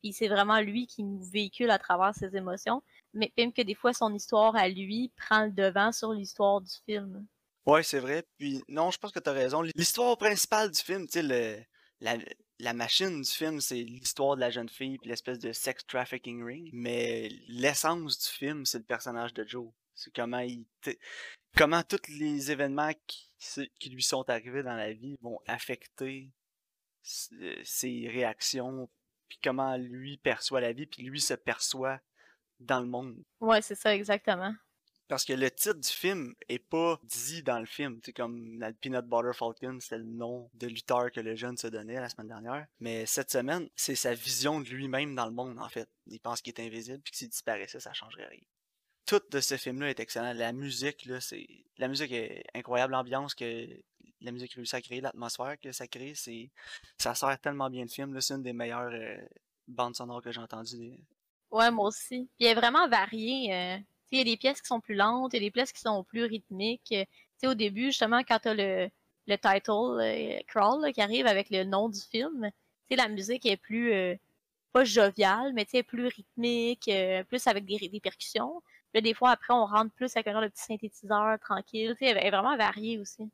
Puis 0.01 0.13
c'est 0.13 0.27
vraiment 0.27 0.59
lui 0.59 0.87
qui 0.87 1.03
nous 1.03 1.23
véhicule 1.23 1.69
à 1.71 1.79
travers 1.79 2.13
ses 2.13 2.35
émotions. 2.35 2.83
Mais 3.13 3.33
même 3.37 3.51
que 3.51 3.61
des 3.61 3.75
fois, 3.75 3.93
son 3.93 4.13
histoire 4.13 4.55
à 4.55 4.67
lui 4.67 5.11
prend 5.15 5.45
le 5.45 5.51
devant 5.51 5.91
sur 5.91 6.13
l'histoire 6.13 6.61
du 6.61 6.71
film. 6.85 7.25
Ouais, 7.65 7.83
c'est 7.83 7.99
vrai. 7.99 8.23
Puis 8.37 8.63
non, 8.67 8.91
je 8.91 8.97
pense 8.97 9.11
que 9.11 9.19
tu 9.19 9.29
as 9.29 9.33
raison. 9.33 9.61
L'histoire 9.61 10.17
principale 10.17 10.71
du 10.71 10.79
film, 10.79 11.07
tu 11.07 11.19
sais, 11.19 11.65
la, 11.99 12.17
la 12.59 12.73
machine 12.73 13.21
du 13.21 13.29
film, 13.29 13.59
c'est 13.59 13.83
l'histoire 13.83 14.35
de 14.35 14.41
la 14.41 14.49
jeune 14.49 14.69
fille 14.69 14.97
puis 14.97 15.09
l'espèce 15.09 15.39
de 15.39 15.51
sex 15.51 15.85
trafficking 15.85 16.43
ring. 16.43 16.69
Mais 16.73 17.29
l'essence 17.47 18.19
du 18.19 18.27
film, 18.27 18.65
c'est 18.65 18.79
le 18.79 18.83
personnage 18.83 19.33
de 19.33 19.45
Joe. 19.47 19.67
C'est 19.97 20.13
comment 20.13 20.39
il 20.39 20.65
comment 21.55 21.83
tous 21.83 22.07
les 22.09 22.51
événements 22.51 22.93
qui, 23.07 23.31
qui, 23.79 23.89
lui 23.89 24.03
sont 24.03 24.29
arrivés 24.29 24.63
dans 24.63 24.75
la 24.75 24.93
vie 24.93 25.17
vont 25.21 25.39
affecter 25.47 26.31
euh, 27.33 27.55
ses 27.63 28.07
réactions, 28.07 28.89
puis 29.27 29.39
comment 29.43 29.75
lui 29.75 30.17
perçoit 30.17 30.61
la 30.61 30.71
vie, 30.71 30.85
puis 30.85 31.03
lui 31.03 31.19
se 31.19 31.33
perçoit 31.33 31.99
dans 32.59 32.79
le 32.79 32.85
monde. 32.85 33.17
Ouais, 33.39 33.61
c'est 33.61 33.75
ça, 33.75 33.95
exactement. 33.95 34.53
Parce 35.07 35.23
que 35.23 35.33
le 35.33 35.49
titre 35.49 35.79
du 35.79 35.89
film 35.89 36.35
est 36.49 36.59
pas 36.59 36.99
dit 37.03 37.41
dans 37.41 37.59
le 37.59 37.65
film. 37.65 37.99
C'est 38.03 38.11
comme 38.11 38.59
la 38.59 38.73
Peanut 38.73 39.05
Butter 39.05 39.31
Falcon, 39.33 39.79
c'est 39.79 39.97
le 39.97 40.03
nom 40.03 40.49
de 40.53 40.67
lutteur 40.67 41.11
que 41.11 41.21
le 41.21 41.35
jeune 41.35 41.55
se 41.55 41.67
donnait 41.67 41.95
la 41.95 42.09
semaine 42.09 42.27
dernière. 42.27 42.67
Mais 42.81 43.05
cette 43.05 43.31
semaine, 43.31 43.69
c'est 43.75 43.95
sa 43.95 44.13
vision 44.13 44.59
de 44.59 44.67
lui-même 44.67 45.15
dans 45.15 45.25
le 45.25 45.31
monde, 45.31 45.57
en 45.59 45.69
fait. 45.69 45.89
Il 46.07 46.19
pense 46.19 46.41
qu'il 46.41 46.53
est 46.53 46.65
invisible, 46.65 46.99
puis 47.01 47.11
que 47.11 47.17
s'il 47.17 47.29
disparaissait, 47.29 47.79
ça 47.79 47.93
changerait 47.93 48.27
rien. 48.27 48.43
Tout 49.07 49.21
de 49.31 49.39
ce 49.39 49.57
film-là 49.57 49.89
est 49.89 49.99
excellent. 49.99 50.33
La 50.33 50.53
musique, 50.53 51.05
là, 51.05 51.19
c'est. 51.19 51.47
La 51.77 51.87
musique 51.87 52.11
est 52.11 52.43
incroyable, 52.53 52.93
l'ambiance 52.93 53.33
que 53.33 53.67
la 54.21 54.31
musique 54.31 54.53
réussit 54.53 54.75
à 54.75 54.81
créer, 54.81 55.01
l'atmosphère 55.01 55.59
que 55.59 55.71
ça 55.71 55.87
crée, 55.87 56.13
c'est. 56.15 56.51
Ça 56.97 57.15
sert 57.15 57.39
tellement 57.39 57.69
bien 57.69 57.83
le 57.83 57.89
film. 57.89 58.19
C'est 58.21 58.35
une 58.35 58.43
des 58.43 58.53
meilleures 58.53 58.93
euh, 58.93 59.17
bandes 59.67 59.95
sonores 59.95 60.21
que 60.21 60.31
j'ai 60.31 60.41
entendues. 60.41 60.93
Ouais, 61.49 61.71
moi 61.71 61.87
aussi. 61.87 62.29
Puis 62.37 62.45
il 62.45 62.47
est 62.47 62.55
vraiment 62.55 62.87
varié. 62.87 63.53
Euh 63.53 63.77
il 64.11 64.17
y 64.19 64.21
a 64.21 64.23
des 64.23 64.37
pièces 64.37 64.61
qui 64.61 64.67
sont 64.67 64.79
plus 64.79 64.95
lentes, 64.95 65.33
il 65.33 65.37
y 65.37 65.45
a 65.45 65.47
des 65.47 65.51
pièces 65.51 65.71
qui 65.71 65.81
sont 65.81 66.03
plus 66.03 66.23
rythmiques. 66.23 66.93
sais, 67.37 67.47
au 67.47 67.53
début, 67.53 67.87
justement, 67.87 68.21
quand 68.23 68.39
tu 68.39 68.47
as 68.49 68.53
le, 68.53 68.89
le 69.27 69.37
title 69.37 70.01
euh, 70.01 70.39
crawl 70.47 70.91
qui 70.93 71.01
arrive 71.01 71.27
avec 71.27 71.49
le 71.49 71.63
nom 71.63 71.89
du 71.89 71.99
film, 71.99 72.49
la 72.89 73.07
musique 73.09 73.45
est 73.45 73.57
plus 73.57 73.93
euh, 73.93 74.15
pas 74.71 74.85
joviale, 74.85 75.51
mais 75.53 75.65
plus 75.83 76.07
rythmique, 76.07 76.87
euh, 76.87 77.23
plus 77.25 77.45
avec 77.47 77.65
des 77.65 77.99
percussions. 78.01 78.61
Là, 78.93 79.01
des 79.01 79.13
fois, 79.13 79.31
après, 79.31 79.53
on 79.53 79.65
rentre 79.65 79.93
plus 79.93 80.15
avec 80.15 80.27
un 80.27 80.33
genre 80.33 80.41
de 80.41 80.47
petit 80.47 80.63
synthétiseur 80.63 81.39
tranquille. 81.39 81.95
Elle 81.99 82.17
est 82.17 82.31
vraiment 82.31 82.57
variée 82.57 82.97
aussi. 82.99 83.29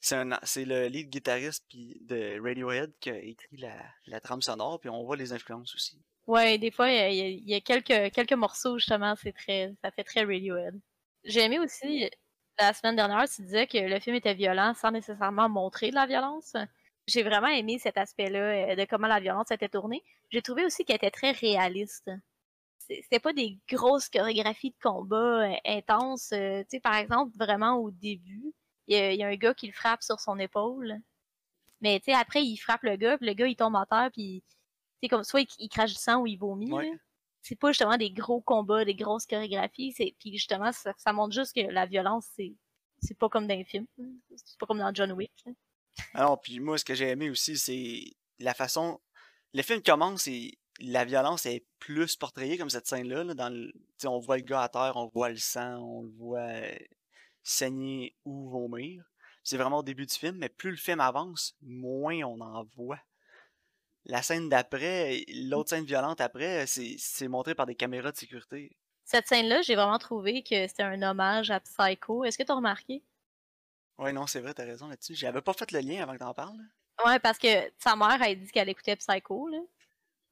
C'est 0.00 0.64
le 0.64 0.86
lead 0.88 1.08
guitariste 1.08 1.64
de 1.72 2.40
Radiohead 2.40 2.92
qui 3.00 3.10
a 3.10 3.18
écrit 3.18 3.56
la, 3.56 3.74
la 4.06 4.20
trame 4.20 4.42
sonore, 4.42 4.78
puis 4.80 4.90
on 4.90 5.04
voit 5.04 5.16
les 5.16 5.32
influences 5.32 5.74
aussi. 5.74 5.98
Ouais, 6.26 6.58
des 6.58 6.70
fois, 6.70 6.90
il 6.90 7.48
y, 7.48 7.54
a, 7.54 7.60
quelques, 7.60 8.12
quelques 8.12 8.32
morceaux, 8.32 8.78
justement, 8.78 9.14
c'est 9.16 9.32
très, 9.32 9.72
ça 9.82 9.90
fait 9.90 10.04
très 10.04 10.24
Radiohead. 10.24 10.78
J'ai 11.24 11.42
aimé 11.42 11.58
aussi, 11.58 12.10
la 12.58 12.72
semaine 12.72 12.96
dernière, 12.96 13.28
tu 13.28 13.42
disais 13.42 13.66
que 13.66 13.78
le 13.78 14.00
film 14.00 14.16
était 14.16 14.34
violent 14.34 14.74
sans 14.74 14.90
nécessairement 14.90 15.48
montrer 15.48 15.90
de 15.90 15.94
la 15.94 16.06
violence. 16.06 16.54
J'ai 17.06 17.22
vraiment 17.22 17.48
aimé 17.48 17.78
cet 17.78 17.96
aspect-là 17.96 18.72
euh, 18.72 18.76
de 18.76 18.84
comment 18.84 19.06
la 19.06 19.20
violence 19.20 19.50
était 19.50 19.68
tournée. 19.68 20.02
J'ai 20.30 20.42
trouvé 20.42 20.64
aussi 20.64 20.84
qu'elle 20.84 20.96
était 20.96 21.10
très 21.10 21.30
réaliste. 21.30 22.10
C'était 22.88 23.20
pas 23.20 23.32
des 23.32 23.58
grosses 23.68 24.08
chorégraphies 24.08 24.70
de 24.70 24.76
combat 24.82 25.50
euh, 25.50 25.54
intenses. 25.64 26.32
Euh, 26.32 26.62
tu 26.62 26.76
sais, 26.76 26.80
par 26.80 26.94
exemple, 26.94 27.36
vraiment 27.36 27.76
au 27.76 27.90
début, 27.90 28.52
il 28.86 28.96
y, 28.96 29.22
a 29.22 29.26
un 29.26 29.36
gars 29.36 29.54
qui 29.54 29.66
le 29.66 29.72
frappe 29.72 30.02
sur 30.02 30.20
son 30.20 30.38
épaule. 30.38 30.94
Mais 31.80 31.98
tu 31.98 32.06
sais, 32.06 32.14
après, 32.14 32.44
il 32.44 32.56
frappe 32.56 32.84
le 32.84 32.96
gars, 32.96 33.18
puis 33.18 33.26
le 33.26 33.34
gars, 33.34 33.46
il 33.48 33.56
tombe 33.56 33.74
en 33.74 33.84
terre, 33.84 34.10
puis 34.12 34.44
c'est 35.02 35.08
comme 35.08 35.24
soit 35.24 35.42
il, 35.58 35.68
crache 35.68 35.92
du 35.92 36.00
sang 36.00 36.20
ou 36.20 36.26
il 36.26 36.36
vomit. 36.36 36.72
C'est 37.42 37.58
pas 37.58 37.70
justement 37.70 37.96
des 37.96 38.10
gros 38.10 38.40
combats, 38.40 38.84
des 38.84 38.94
grosses 38.94 39.26
chorégraphies. 39.26 39.94
Puis 40.18 40.32
justement, 40.32 40.70
ça, 40.72 41.12
montre 41.12 41.34
juste 41.34 41.54
que 41.54 41.70
la 41.70 41.86
violence, 41.86 42.26
c'est 42.34 42.54
c'est 43.02 43.16
pas 43.18 43.28
comme 43.28 43.46
dans 43.46 43.56
les 43.56 43.64
films. 43.64 43.86
C'est 44.36 44.58
pas 44.58 44.66
comme 44.66 44.78
dans 44.78 44.92
John 44.92 45.12
Wick. 45.12 45.32
Alors, 46.14 46.40
puis 46.40 46.60
moi, 46.60 46.78
ce 46.78 46.84
que 46.84 46.94
j'ai 46.94 47.10
aimé 47.10 47.30
aussi, 47.30 47.56
c'est 47.56 48.04
la 48.38 48.54
façon. 48.54 49.00
Le 49.52 49.62
film 49.62 49.82
commence 49.82 50.26
et 50.26 50.58
la 50.80 51.04
violence 51.04 51.46
est 51.46 51.64
plus 51.78 52.16
portrayée 52.16 52.58
comme 52.58 52.70
cette 52.70 52.86
scène-là. 52.86 53.34
dans 53.34 53.48
le... 53.48 53.72
on 54.04 54.18
voit 54.18 54.36
le 54.36 54.42
gars 54.42 54.62
à 54.62 54.68
terre, 54.68 54.96
on 54.96 55.06
voit 55.06 55.30
le 55.30 55.36
sang, 55.36 55.78
on 55.78 56.02
le 56.02 56.10
voit 56.10 56.40
euh, 56.40 56.76
saigner 57.42 58.16
ou 58.24 58.48
vomir. 58.48 59.04
C'est 59.42 59.56
vraiment 59.56 59.78
au 59.78 59.82
début 59.82 60.06
du 60.06 60.14
film, 60.14 60.36
mais 60.38 60.48
plus 60.48 60.72
le 60.72 60.76
film 60.76 61.00
avance, 61.00 61.56
moins 61.62 62.22
on 62.24 62.40
en 62.40 62.64
voit 62.76 63.00
la 64.06 64.22
scène 64.22 64.48
d'après, 64.48 65.24
l'autre 65.28 65.70
scène 65.70 65.84
violente 65.84 66.20
après, 66.20 66.64
c'est 66.66 67.28
montré 67.28 67.54
par 67.54 67.66
des 67.66 67.74
caméras 67.74 68.12
de 68.12 68.16
sécurité. 68.16 68.76
Cette 69.04 69.26
scène-là, 69.26 69.62
j'ai 69.62 69.74
vraiment 69.74 69.98
trouvé 69.98 70.42
que 70.42 70.66
c'était 70.66 70.82
un 70.82 71.02
hommage 71.02 71.50
à 71.50 71.60
Psycho. 71.60 72.24
Est-ce 72.24 72.38
que 72.38 72.42
tu 72.42 72.52
as 72.52 72.56
remarqué? 72.56 73.02
Ouais, 73.98 74.12
non, 74.12 74.26
c'est 74.26 74.40
vrai, 74.40 74.54
t'as 74.54 74.64
raison 74.64 74.88
là-dessus. 74.88 75.14
J'avais 75.14 75.42
pas 75.42 75.52
fait 75.52 75.70
le 75.72 75.80
lien 75.80 76.02
avant 76.02 76.14
que 76.14 76.18
t'en 76.18 76.34
parles. 76.34 76.58
Ouais, 77.04 77.18
parce 77.18 77.38
que 77.38 77.48
sa 77.78 77.94
mère 77.96 78.20
a 78.20 78.34
dit 78.34 78.50
qu'elle 78.50 78.68
écoutait 78.68 78.96
Psycho, 78.96 79.48
là. 79.48 79.58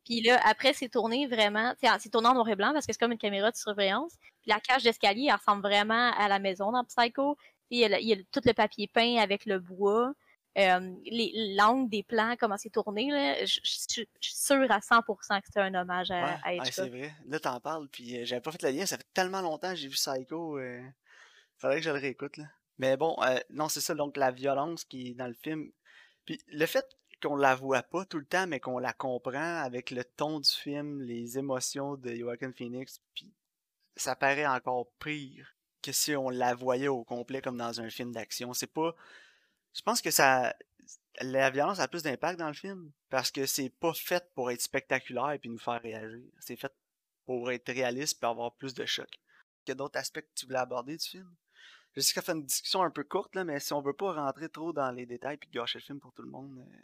Puis 0.04 0.20
là, 0.20 0.40
après, 0.44 0.72
c'est 0.72 0.88
tourné 0.88 1.26
vraiment. 1.26 1.74
C'est 1.98 2.10
tourné 2.10 2.28
en 2.28 2.34
noir 2.34 2.48
et 2.48 2.56
blanc 2.56 2.72
parce 2.72 2.86
que 2.86 2.92
c'est 2.92 2.98
comme 2.98 3.12
une 3.12 3.18
caméra 3.18 3.50
de 3.50 3.56
surveillance. 3.56 4.14
Puis 4.42 4.50
la 4.50 4.60
cage 4.60 4.82
d'escalier, 4.82 5.28
elle 5.28 5.36
ressemble 5.36 5.62
vraiment 5.62 6.12
à 6.12 6.28
la 6.28 6.38
maison 6.38 6.72
dans 6.72 6.84
Psycho. 6.84 7.36
Puis 7.70 7.80
il 7.80 8.08
y 8.08 8.12
a 8.12 8.16
tout 8.30 8.40
le 8.44 8.52
papier 8.52 8.86
peint 8.86 9.16
avec 9.16 9.46
le 9.46 9.58
bois. 9.58 10.12
Euh, 10.56 10.94
les 11.04 11.54
langues 11.56 11.90
des 11.90 12.04
plans, 12.04 12.36
comment 12.38 12.56
c'est 12.56 12.70
tourné, 12.70 13.10
là, 13.10 13.44
je, 13.44 13.58
suis 13.64 14.06
sûre 14.20 14.70
à 14.70 14.78
100% 14.78 15.40
que 15.40 15.46
c'était 15.46 15.58
un 15.58 15.74
hommage 15.74 16.12
à, 16.12 16.38
ouais, 16.46 16.60
c'est 16.70 16.88
vrai. 16.88 17.12
Là, 17.26 17.40
t'en 17.40 17.58
parles, 17.58 17.88
puis 17.88 18.20
euh, 18.20 18.24
j'avais 18.24 18.40
pas 18.40 18.52
fait 18.52 18.62
le 18.62 18.70
lien. 18.70 18.86
Ça 18.86 18.96
fait 18.96 19.06
tellement 19.12 19.40
longtemps 19.40 19.70
que 19.70 19.74
j'ai 19.74 19.88
vu 19.88 19.96
Psycho. 19.96 20.58
Euh, 20.58 20.80
faudrait 21.58 21.78
que 21.78 21.82
je 21.82 21.90
le 21.90 21.98
réécoute, 21.98 22.36
là. 22.36 22.44
Mais 22.78 22.96
bon, 22.96 23.16
euh, 23.22 23.38
non, 23.50 23.68
c'est 23.68 23.80
ça. 23.80 23.94
Donc, 23.94 24.16
la 24.16 24.30
violence 24.30 24.84
qui 24.84 25.08
est 25.08 25.14
dans 25.14 25.26
le 25.26 25.34
film. 25.34 25.70
Puis 26.24 26.40
le 26.48 26.66
fait 26.66 26.86
qu'on 27.24 27.36
la 27.36 27.54
voit 27.54 27.82
pas 27.82 28.04
tout 28.04 28.18
le 28.18 28.26
temps, 28.26 28.46
mais 28.46 28.60
qu'on 28.60 28.78
la 28.78 28.92
comprend 28.92 29.62
avec 29.62 29.90
le 29.90 30.04
ton 30.04 30.40
du 30.40 30.50
film, 30.50 31.00
les 31.02 31.38
émotions 31.38 31.96
de 31.96 32.14
Joaquin 32.14 32.52
Phoenix, 32.52 33.00
puis 33.14 33.32
ça 33.96 34.16
paraît 34.16 34.46
encore 34.46 34.90
pire 34.98 35.54
que 35.82 35.92
si 35.92 36.16
on 36.16 36.30
la 36.30 36.54
voyait 36.54 36.88
au 36.88 37.04
complet 37.04 37.40
comme 37.42 37.56
dans 37.58 37.80
un 37.80 37.90
film 37.90 38.12
d'action. 38.12 38.54
C'est 38.54 38.72
pas 38.72 38.94
je 39.74 39.82
pense 39.82 40.00
que 40.00 40.10
ça. 40.10 40.54
La 41.20 41.50
violence 41.50 41.80
a 41.80 41.88
plus 41.88 42.02
d'impact 42.02 42.38
dans 42.38 42.48
le 42.48 42.54
film 42.54 42.90
parce 43.10 43.30
que 43.30 43.46
c'est 43.46 43.70
pas 43.70 43.92
fait 43.94 44.24
pour 44.34 44.50
être 44.50 44.60
spectaculaire 44.60 45.32
et 45.32 45.38
puis 45.38 45.50
nous 45.50 45.58
faire 45.58 45.80
réagir. 45.80 46.24
C'est 46.40 46.56
fait 46.56 46.72
pour 47.24 47.50
être 47.50 47.72
réaliste 47.72 48.22
et 48.22 48.26
avoir 48.26 48.52
plus 48.54 48.74
de 48.74 48.84
choc. 48.84 49.08
Il 49.66 49.74
d'autres 49.74 49.98
aspects 49.98 50.20
que 50.20 50.34
tu 50.34 50.46
voulais 50.46 50.58
aborder 50.58 50.96
du 50.96 51.04
film? 51.04 51.34
Je 51.94 52.00
sais 52.00 52.20
fait 52.20 52.32
une 52.32 52.44
discussion 52.44 52.82
un 52.82 52.90
peu 52.90 53.04
courte, 53.04 53.34
là, 53.36 53.44
mais 53.44 53.60
si 53.60 53.72
on 53.72 53.80
veut 53.80 53.94
pas 53.94 54.12
rentrer 54.12 54.48
trop 54.48 54.72
dans 54.72 54.90
les 54.90 55.06
détails 55.06 55.38
et 55.40 55.46
gâcher 55.52 55.78
le 55.78 55.84
film 55.84 56.00
pour 56.00 56.12
tout 56.12 56.22
le 56.22 56.30
monde, 56.30 56.58
euh, 56.58 56.76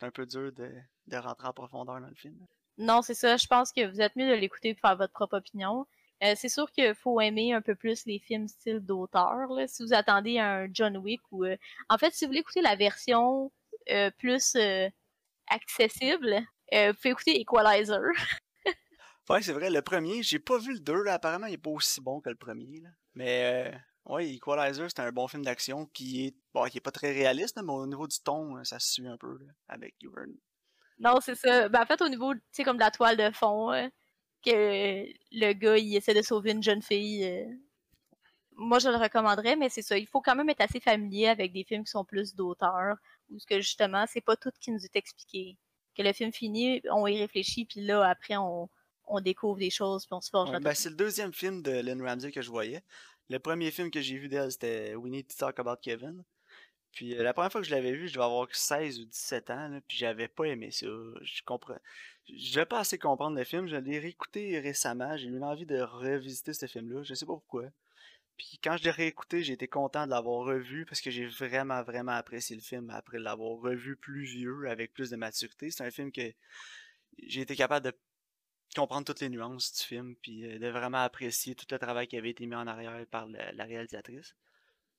c'est 0.00 0.06
un 0.06 0.10
peu 0.10 0.26
dur 0.26 0.50
de, 0.52 0.72
de 1.06 1.16
rentrer 1.16 1.48
en 1.48 1.52
profondeur 1.52 2.00
dans 2.00 2.08
le 2.08 2.14
film. 2.14 2.38
Non, 2.78 3.02
c'est 3.02 3.14
ça. 3.14 3.36
Je 3.36 3.46
pense 3.46 3.72
que 3.72 3.86
vous 3.86 4.00
êtes 4.00 4.16
mieux 4.16 4.28
de 4.28 4.34
l'écouter 4.34 4.74
pour 4.74 4.88
faire 4.88 4.96
votre 4.96 5.12
propre 5.12 5.36
opinion. 5.36 5.86
Euh, 6.22 6.34
c'est 6.36 6.48
sûr 6.48 6.70
qu'il 6.72 6.94
faut 6.94 7.20
aimer 7.20 7.52
un 7.52 7.62
peu 7.62 7.74
plus 7.74 8.04
les 8.06 8.18
films 8.18 8.48
style 8.48 8.80
d'auteur. 8.80 9.48
Si 9.66 9.82
vous 9.82 9.92
attendez 9.92 10.38
un 10.38 10.66
John 10.72 10.96
Wick 10.96 11.20
ou 11.30 11.44
euh, 11.44 11.56
en 11.88 11.98
fait, 11.98 12.12
si 12.12 12.24
vous 12.24 12.30
voulez 12.30 12.40
écouter 12.40 12.62
la 12.62 12.76
version 12.76 13.52
euh, 13.90 14.10
plus 14.18 14.56
accessible, 15.48 16.40
vous 16.72 16.94
pouvez 16.94 17.10
écouter 17.10 17.40
Equalizer. 17.40 18.00
ouais, 19.28 19.42
c'est 19.42 19.52
vrai. 19.52 19.70
Le 19.70 19.82
premier, 19.82 20.22
j'ai 20.22 20.38
pas 20.38 20.58
vu 20.58 20.74
le 20.74 20.80
2. 20.80 21.06
Apparemment, 21.08 21.46
il 21.46 21.54
est 21.54 21.58
pas 21.58 21.70
aussi 21.70 22.00
bon 22.00 22.20
que 22.20 22.30
le 22.30 22.36
premier. 22.36 22.82
Mais 23.14 23.74
ouais, 24.06 24.34
Equalizer, 24.34 24.88
c'est 24.88 25.00
un 25.00 25.12
bon 25.12 25.28
film 25.28 25.44
d'action 25.44 25.86
qui 25.86 26.26
est 26.26 26.34
bon, 26.54 26.64
qui 26.64 26.78
est 26.78 26.82
pas 26.82 26.90
très 26.90 27.12
réaliste, 27.12 27.60
mais 27.62 27.72
au 27.72 27.86
niveau 27.86 28.06
du 28.06 28.18
ton, 28.20 28.62
ça 28.64 28.78
se 28.78 28.92
suit 28.92 29.06
un 29.06 29.16
peu 29.16 29.38
avec 29.68 29.94
Uvern. 30.02 30.32
Non, 30.98 31.18
c'est 31.20 31.34
ça. 31.34 31.68
Ben, 31.68 31.82
en 31.82 31.86
fait, 31.86 32.02
au 32.02 32.08
niveau, 32.08 32.34
tu 32.34 32.40
sais, 32.52 32.64
comme 32.64 32.76
de 32.76 32.82
la 32.82 32.90
toile 32.90 33.16
de 33.16 33.30
fond, 33.30 33.72
que 34.44 35.06
le 35.32 35.52
gars 35.52 35.76
il 35.78 35.96
essaie 35.96 36.14
de 36.14 36.22
sauver 36.22 36.52
une 36.52 36.62
jeune 36.62 36.82
fille. 36.82 37.24
Euh. 37.24 37.46
Moi, 38.56 38.78
je 38.78 38.88
le 38.88 38.96
recommanderais, 38.96 39.56
mais 39.56 39.68
c'est 39.68 39.82
ça. 39.82 39.96
Il 39.96 40.06
faut 40.06 40.20
quand 40.20 40.34
même 40.34 40.50
être 40.50 40.60
assez 40.60 40.80
familier 40.80 41.28
avec 41.28 41.52
des 41.52 41.64
films 41.64 41.84
qui 41.84 41.90
sont 41.90 42.04
plus 42.04 42.34
d'auteur, 42.34 42.96
ou 43.30 43.38
ce 43.38 43.46
que 43.46 43.60
justement, 43.60 44.04
c'est 44.06 44.20
pas 44.20 44.36
tout 44.36 44.50
qui 44.60 44.70
nous 44.70 44.84
est 44.84 44.96
expliqué. 44.96 45.56
Que 45.96 46.02
le 46.02 46.12
film 46.12 46.32
finit, 46.32 46.82
on 46.90 47.06
y 47.06 47.18
réfléchit, 47.18 47.64
puis 47.64 47.80
là, 47.80 48.06
après, 48.06 48.36
on, 48.36 48.68
découvre 49.22 49.58
des 49.58 49.70
choses, 49.70 50.06
puis 50.06 50.14
on 50.14 50.20
se 50.20 50.30
forge. 50.30 50.56
ben, 50.60 50.74
c'est 50.74 50.90
le 50.90 50.94
deuxième 50.94 51.32
film 51.32 51.62
de 51.62 51.72
Lynn 51.72 52.00
Ramsey 52.00 52.30
que 52.30 52.42
je 52.42 52.50
voyais. 52.50 52.82
Le 53.30 53.38
premier 53.38 53.70
film 53.70 53.92
que 53.92 54.00
j'ai 54.00 54.18
vu 54.18 54.28
d'elle, 54.28 54.50
c'était 54.50 54.96
We 54.96 55.10
Need 55.10 55.28
to 55.28 55.36
Talk 55.38 55.60
About 55.60 55.76
Kevin. 55.80 56.24
Puis 56.90 57.16
euh, 57.16 57.22
la 57.22 57.32
première 57.32 57.52
fois 57.52 57.60
que 57.60 57.66
je 57.66 57.72
l'avais 57.72 57.92
vu, 57.92 58.08
je 58.08 58.14
devais 58.14 58.24
avoir 58.24 58.48
16 58.52 58.98
ou 58.98 59.04
17 59.04 59.50
ans, 59.50 59.68
là, 59.68 59.80
puis 59.86 59.96
j'avais 59.96 60.26
pas 60.26 60.46
aimé 60.46 60.72
ça. 60.72 60.86
Je 61.22 61.42
comprends. 61.44 61.78
Je 62.28 62.58
vais 62.58 62.66
pas 62.66 62.80
assez 62.80 62.98
comprendre 62.98 63.36
le 63.36 63.44
film. 63.44 63.68
Je 63.68 63.76
l'ai 63.76 64.00
réécouté 64.00 64.58
récemment. 64.58 65.16
J'ai 65.16 65.28
eu 65.28 65.40
envie 65.42 65.64
de 65.64 65.80
revisiter 65.80 66.52
ce 66.52 66.66
film-là. 66.66 67.04
Je 67.04 67.14
sais 67.14 67.24
pas 67.24 67.34
pourquoi. 67.34 67.66
Puis 68.36 68.58
quand 68.64 68.76
je 68.76 68.82
l'ai 68.82 68.90
réécouté, 68.90 69.44
j'ai 69.44 69.52
été 69.52 69.68
content 69.68 70.06
de 70.06 70.10
l'avoir 70.10 70.44
revu 70.44 70.84
parce 70.84 71.00
que 71.00 71.12
j'ai 71.12 71.26
vraiment, 71.26 71.84
vraiment 71.84 72.12
apprécié 72.12 72.56
le 72.56 72.62
film 72.62 72.90
après 72.90 73.20
l'avoir 73.20 73.60
revu 73.60 73.94
plus 73.94 74.24
vieux, 74.24 74.68
avec 74.68 74.92
plus 74.92 75.10
de 75.10 75.16
maturité. 75.16 75.70
C'est 75.70 75.84
un 75.84 75.90
film 75.92 76.10
que 76.10 76.32
j'ai 77.18 77.42
été 77.42 77.54
capable 77.54 77.86
de 77.86 77.92
comprendre 78.74 79.04
toutes 79.04 79.20
les 79.20 79.28
nuances 79.28 79.72
du 79.72 79.82
film, 79.84 80.14
puis 80.16 80.44
euh, 80.44 80.58
de 80.58 80.68
vraiment 80.68 81.02
apprécier 81.02 81.54
tout 81.54 81.66
le 81.70 81.78
travail 81.78 82.06
qui 82.06 82.16
avait 82.16 82.30
été 82.30 82.46
mis 82.46 82.54
en 82.54 82.66
arrière 82.66 83.04
par 83.10 83.26
la 83.28 83.64
réalisatrice. 83.64 84.34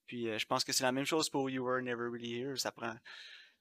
Puis 0.06 0.28
euh, 0.28 0.38
je 0.38 0.46
pense 0.46 0.64
que 0.64 0.72
c'est 0.72 0.84
la 0.84 0.92
même 0.92 1.04
chose 1.04 1.30
pour 1.30 1.48
You 1.48 1.64
Were 1.64 1.82
Never 1.82 2.08
Really 2.10 2.34
Here. 2.34 2.58
Ça 2.58 2.72
prend. 2.72 2.94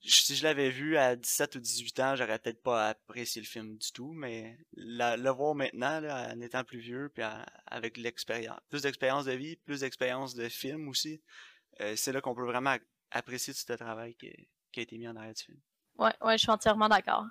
Si 0.04 0.36
je 0.36 0.44
l'avais 0.44 0.72
vu 0.72 0.98
à 0.98 1.16
17 1.16 1.56
ou 1.56 1.60
18 1.60 2.00
ans, 2.00 2.16
j'aurais 2.16 2.40
peut-être 2.40 2.64
pas 2.64 2.90
apprécié 2.90 3.40
le 3.40 3.48
film 3.48 3.78
du 3.78 3.92
tout, 3.92 4.12
mais 4.14 4.58
le 4.74 5.30
voir 5.30 5.54
maintenant, 5.54 6.02
en 6.04 6.42
étant 6.42 6.64
plus 6.64 6.80
vieux, 6.80 7.12
puis 7.14 7.24
avec 7.68 7.98
l'expérience, 7.98 8.60
plus 8.68 8.82
d'expérience 8.82 9.26
de 9.26 9.34
vie, 9.34 9.58
plus 9.58 9.82
d'expérience 9.82 10.34
de 10.34 10.50
film 10.50 10.88
aussi, 10.88 11.22
euh, 11.82 11.96
c'est 11.96 12.12
là 12.12 12.20
qu'on 12.20 12.34
peut 12.34 12.46
vraiment 12.46 12.76
apprécier 13.12 13.54
tout 13.54 13.60
ce 13.60 13.74
travail 13.74 14.16
qui, 14.16 14.28
a 14.28 14.82
été 14.82 14.98
mis 14.98 15.08
en 15.08 15.16
arrière 15.16 15.36
du 15.36 15.44
film. 15.44 15.60
Ouais, 16.00 16.14
ouais, 16.22 16.38
je 16.38 16.42
suis 16.42 16.52
entièrement 16.52 16.90
d'accord. 16.90 17.26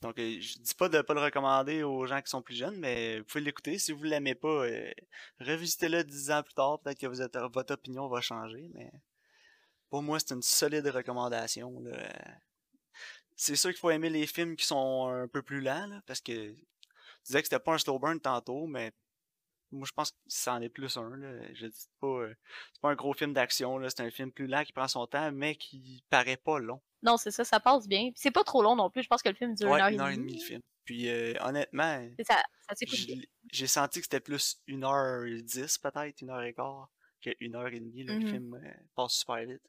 Donc, 0.00 0.18
euh, 0.18 0.40
je 0.40 0.58
dis 0.58 0.74
pas 0.74 0.88
de 0.88 1.00
pas 1.00 1.14
le 1.14 1.20
recommander 1.20 1.82
aux 1.82 2.06
gens 2.06 2.20
qui 2.20 2.28
sont 2.28 2.42
plus 2.42 2.56
jeunes, 2.56 2.76
mais 2.78 3.18
vous 3.18 3.24
pouvez 3.24 3.44
l'écouter. 3.44 3.78
Si 3.78 3.92
vous 3.92 4.02
l'aimez 4.04 4.34
pas, 4.34 4.66
euh, 4.66 4.92
revisitez-le 5.40 6.04
dix 6.04 6.30
ans 6.30 6.42
plus 6.42 6.54
tard. 6.54 6.78
Peut-être 6.80 6.98
que 6.98 7.06
votre 7.46 7.74
opinion 7.74 8.08
va 8.08 8.20
changer, 8.20 8.70
mais 8.74 8.90
pour 9.88 10.02
moi, 10.02 10.18
c'est 10.20 10.34
une 10.34 10.42
solide 10.42 10.86
recommandation. 10.88 11.82
C'est 13.36 13.56
sûr 13.56 13.70
qu'il 13.70 13.80
faut 13.80 13.90
aimer 13.90 14.10
les 14.10 14.26
films 14.26 14.56
qui 14.56 14.66
sont 14.66 15.08
un 15.08 15.28
peu 15.28 15.42
plus 15.42 15.60
lents, 15.60 16.00
parce 16.06 16.20
que 16.20 16.32
tu 16.32 16.66
disais 17.24 17.40
que 17.40 17.48
c'était 17.48 17.58
pas 17.58 17.74
un 17.74 17.78
slow 17.78 17.98
burn 17.98 18.20
tantôt, 18.20 18.66
mais 18.66 18.92
moi 19.74 19.86
je 19.86 19.92
pense 19.92 20.12
que 20.12 20.16
ça 20.26 20.54
en 20.54 20.62
est 20.62 20.68
plus 20.68 20.96
un. 20.96 21.10
Je 21.52 21.66
dis 21.66 21.88
pas, 22.00 22.06
euh, 22.06 22.34
c'est 22.72 22.80
pas 22.80 22.90
un 22.90 22.94
gros 22.94 23.12
film 23.12 23.32
d'action, 23.32 23.80
c'est 23.88 24.00
un 24.00 24.10
film 24.10 24.32
plus 24.32 24.46
lent 24.46 24.64
qui 24.64 24.72
prend 24.72 24.88
son 24.88 25.06
temps, 25.06 25.30
mais 25.32 25.56
qui 25.56 26.04
paraît 26.10 26.36
pas 26.36 26.58
long. 26.58 26.80
Non, 27.02 27.16
c'est 27.16 27.30
ça, 27.30 27.44
ça 27.44 27.60
passe 27.60 27.86
bien. 27.86 28.10
C'est 28.14 28.30
pas 28.30 28.44
trop 28.44 28.62
long 28.62 28.76
non 28.76 28.90
plus. 28.90 29.02
Je 29.02 29.08
pense 29.08 29.22
que 29.22 29.28
le 29.28 29.34
film 29.34 29.54
dure 29.54 29.70
ouais, 29.70 29.92
une 29.92 30.00
heure 30.00 30.08
et 30.08 30.16
demie. 30.16 30.38
le 30.38 30.44
film. 30.44 30.62
Puis 30.84 31.08
euh, 31.08 31.34
honnêtement, 31.40 32.06
ça, 32.26 32.42
ça 32.68 32.86
j'ai 33.52 33.66
senti 33.66 34.00
que 34.00 34.04
c'était 34.04 34.20
plus 34.20 34.60
une 34.66 34.84
heure 34.84 35.24
dix 35.42 35.78
peut-être, 35.78 36.20
une 36.20 36.30
heure 36.30 36.42
et 36.42 36.52
quart, 36.52 36.90
que 37.22 37.30
une 37.40 37.56
heure 37.56 37.68
et 37.68 37.80
demie. 37.80 38.04
Le 38.04 38.14
mm-hmm. 38.14 38.30
film 38.30 38.54
euh, 38.54 38.72
passe 38.94 39.14
super 39.14 39.44
vite. 39.44 39.62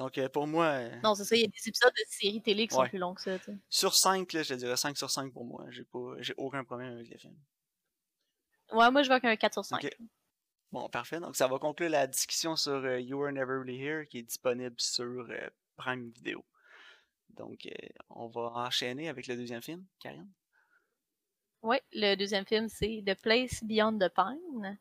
Donc 0.00 0.16
euh, 0.16 0.30
pour 0.30 0.46
moi. 0.46 0.88
non, 1.04 1.14
c'est 1.14 1.24
ça, 1.24 1.36
il 1.36 1.42
y 1.42 1.44
a 1.44 1.48
des 1.48 1.68
épisodes 1.68 1.92
de 1.92 2.04
séries 2.08 2.40
télé 2.40 2.66
qui 2.66 2.74
sont 2.74 2.86
plus 2.86 2.98
longs 2.98 3.14
que 3.14 3.20
ça. 3.20 3.36
Sur 3.68 3.94
5, 3.94 4.32
là, 4.32 4.42
je 4.42 4.54
dirais 4.54 4.76
5 4.76 4.96
sur 4.96 5.10
5 5.10 5.30
pour 5.30 5.44
moi. 5.44 5.66
J'ai 5.68 5.84
pas 5.84 6.14
j'ai 6.20 6.32
aucun 6.38 6.64
problème 6.64 6.94
avec 6.94 7.10
le 7.10 7.18
film. 7.18 7.36
Ouais, 8.72 8.90
moi 8.90 9.02
je 9.02 9.08
vois 9.08 9.20
qu'un 9.20 9.36
4 9.36 9.52
sur 9.52 9.64
5. 9.64 9.90
Bon, 10.72 10.88
parfait. 10.88 11.18
Donc, 11.18 11.34
ça 11.36 11.48
va 11.48 11.58
conclure 11.58 11.90
la 11.90 12.06
discussion 12.06 12.54
sur 12.54 12.72
euh, 12.72 13.00
You 13.00 13.18
Were 13.18 13.32
Never 13.32 13.58
Really 13.58 13.76
Here 13.76 14.06
qui 14.06 14.18
est 14.18 14.22
disponible 14.22 14.76
sur 14.78 15.26
euh, 15.28 15.48
Prime 15.76 16.10
Video. 16.10 16.44
Donc, 17.30 17.66
euh, 17.66 17.88
on 18.08 18.28
va 18.28 18.52
enchaîner 18.54 19.08
avec 19.08 19.26
le 19.26 19.36
deuxième 19.36 19.62
film, 19.62 19.84
Karine. 19.98 20.30
Oui, 21.62 21.76
le 21.92 22.14
deuxième 22.14 22.46
film, 22.46 22.68
c'est 22.68 23.02
The 23.04 23.20
Place 23.20 23.64
Beyond 23.64 23.98
the 23.98 24.08
Pine, 24.14 24.78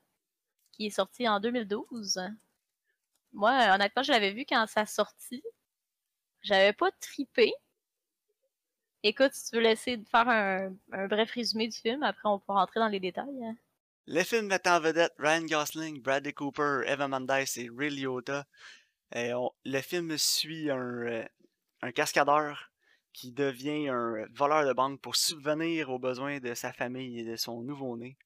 qui 0.71 0.85
est 0.85 0.91
sorti 0.91 1.27
en 1.27 1.39
2012. 1.39 2.21
Moi, 3.33 3.51
honnêtement, 3.73 4.03
je 4.03 4.11
l'avais 4.11 4.33
vu 4.33 4.45
quand 4.47 4.65
ça 4.67 4.85
sortit. 4.85 5.43
J'avais 6.41 6.73
pas 6.73 6.91
tripé. 6.99 7.53
Écoute, 9.03 9.31
si 9.33 9.49
tu 9.49 9.55
veux 9.55 9.61
laisser 9.61 10.01
faire 10.11 10.27
un, 10.27 10.71
bref 11.07 11.31
résumé 11.31 11.67
du 11.67 11.77
film, 11.77 12.03
après 12.03 12.27
on 12.27 12.39
pourra 12.39 12.61
rentrer 12.61 12.79
dans 12.79 12.87
les 12.87 12.99
détails. 12.99 13.43
Hein. 13.43 13.55
Le 14.07 14.23
film 14.23 14.47
met 14.47 14.67
en 14.67 14.79
vedette 14.79 15.13
Ryan 15.19 15.45
Gosling, 15.45 16.01
Bradley 16.01 16.33
Cooper, 16.33 16.81
Eva 16.85 17.07
Mendes 17.07 17.29
et 17.29 17.69
Ray 17.75 17.91
Liotta. 17.91 18.45
Le 19.13 19.81
film 19.81 20.17
suit 20.17 20.69
un, 20.69 20.77
euh, 20.77 21.25
un, 21.81 21.91
cascadeur 21.91 22.71
qui 23.13 23.31
devient 23.31 23.89
un 23.89 24.25
voleur 24.33 24.65
de 24.65 24.73
banque 24.73 24.99
pour 24.99 25.15
subvenir 25.15 25.89
aux 25.89 25.99
besoins 25.99 26.39
de 26.39 26.53
sa 26.53 26.73
famille 26.73 27.19
et 27.19 27.23
de 27.23 27.35
son 27.35 27.61
nouveau-né. 27.61 28.17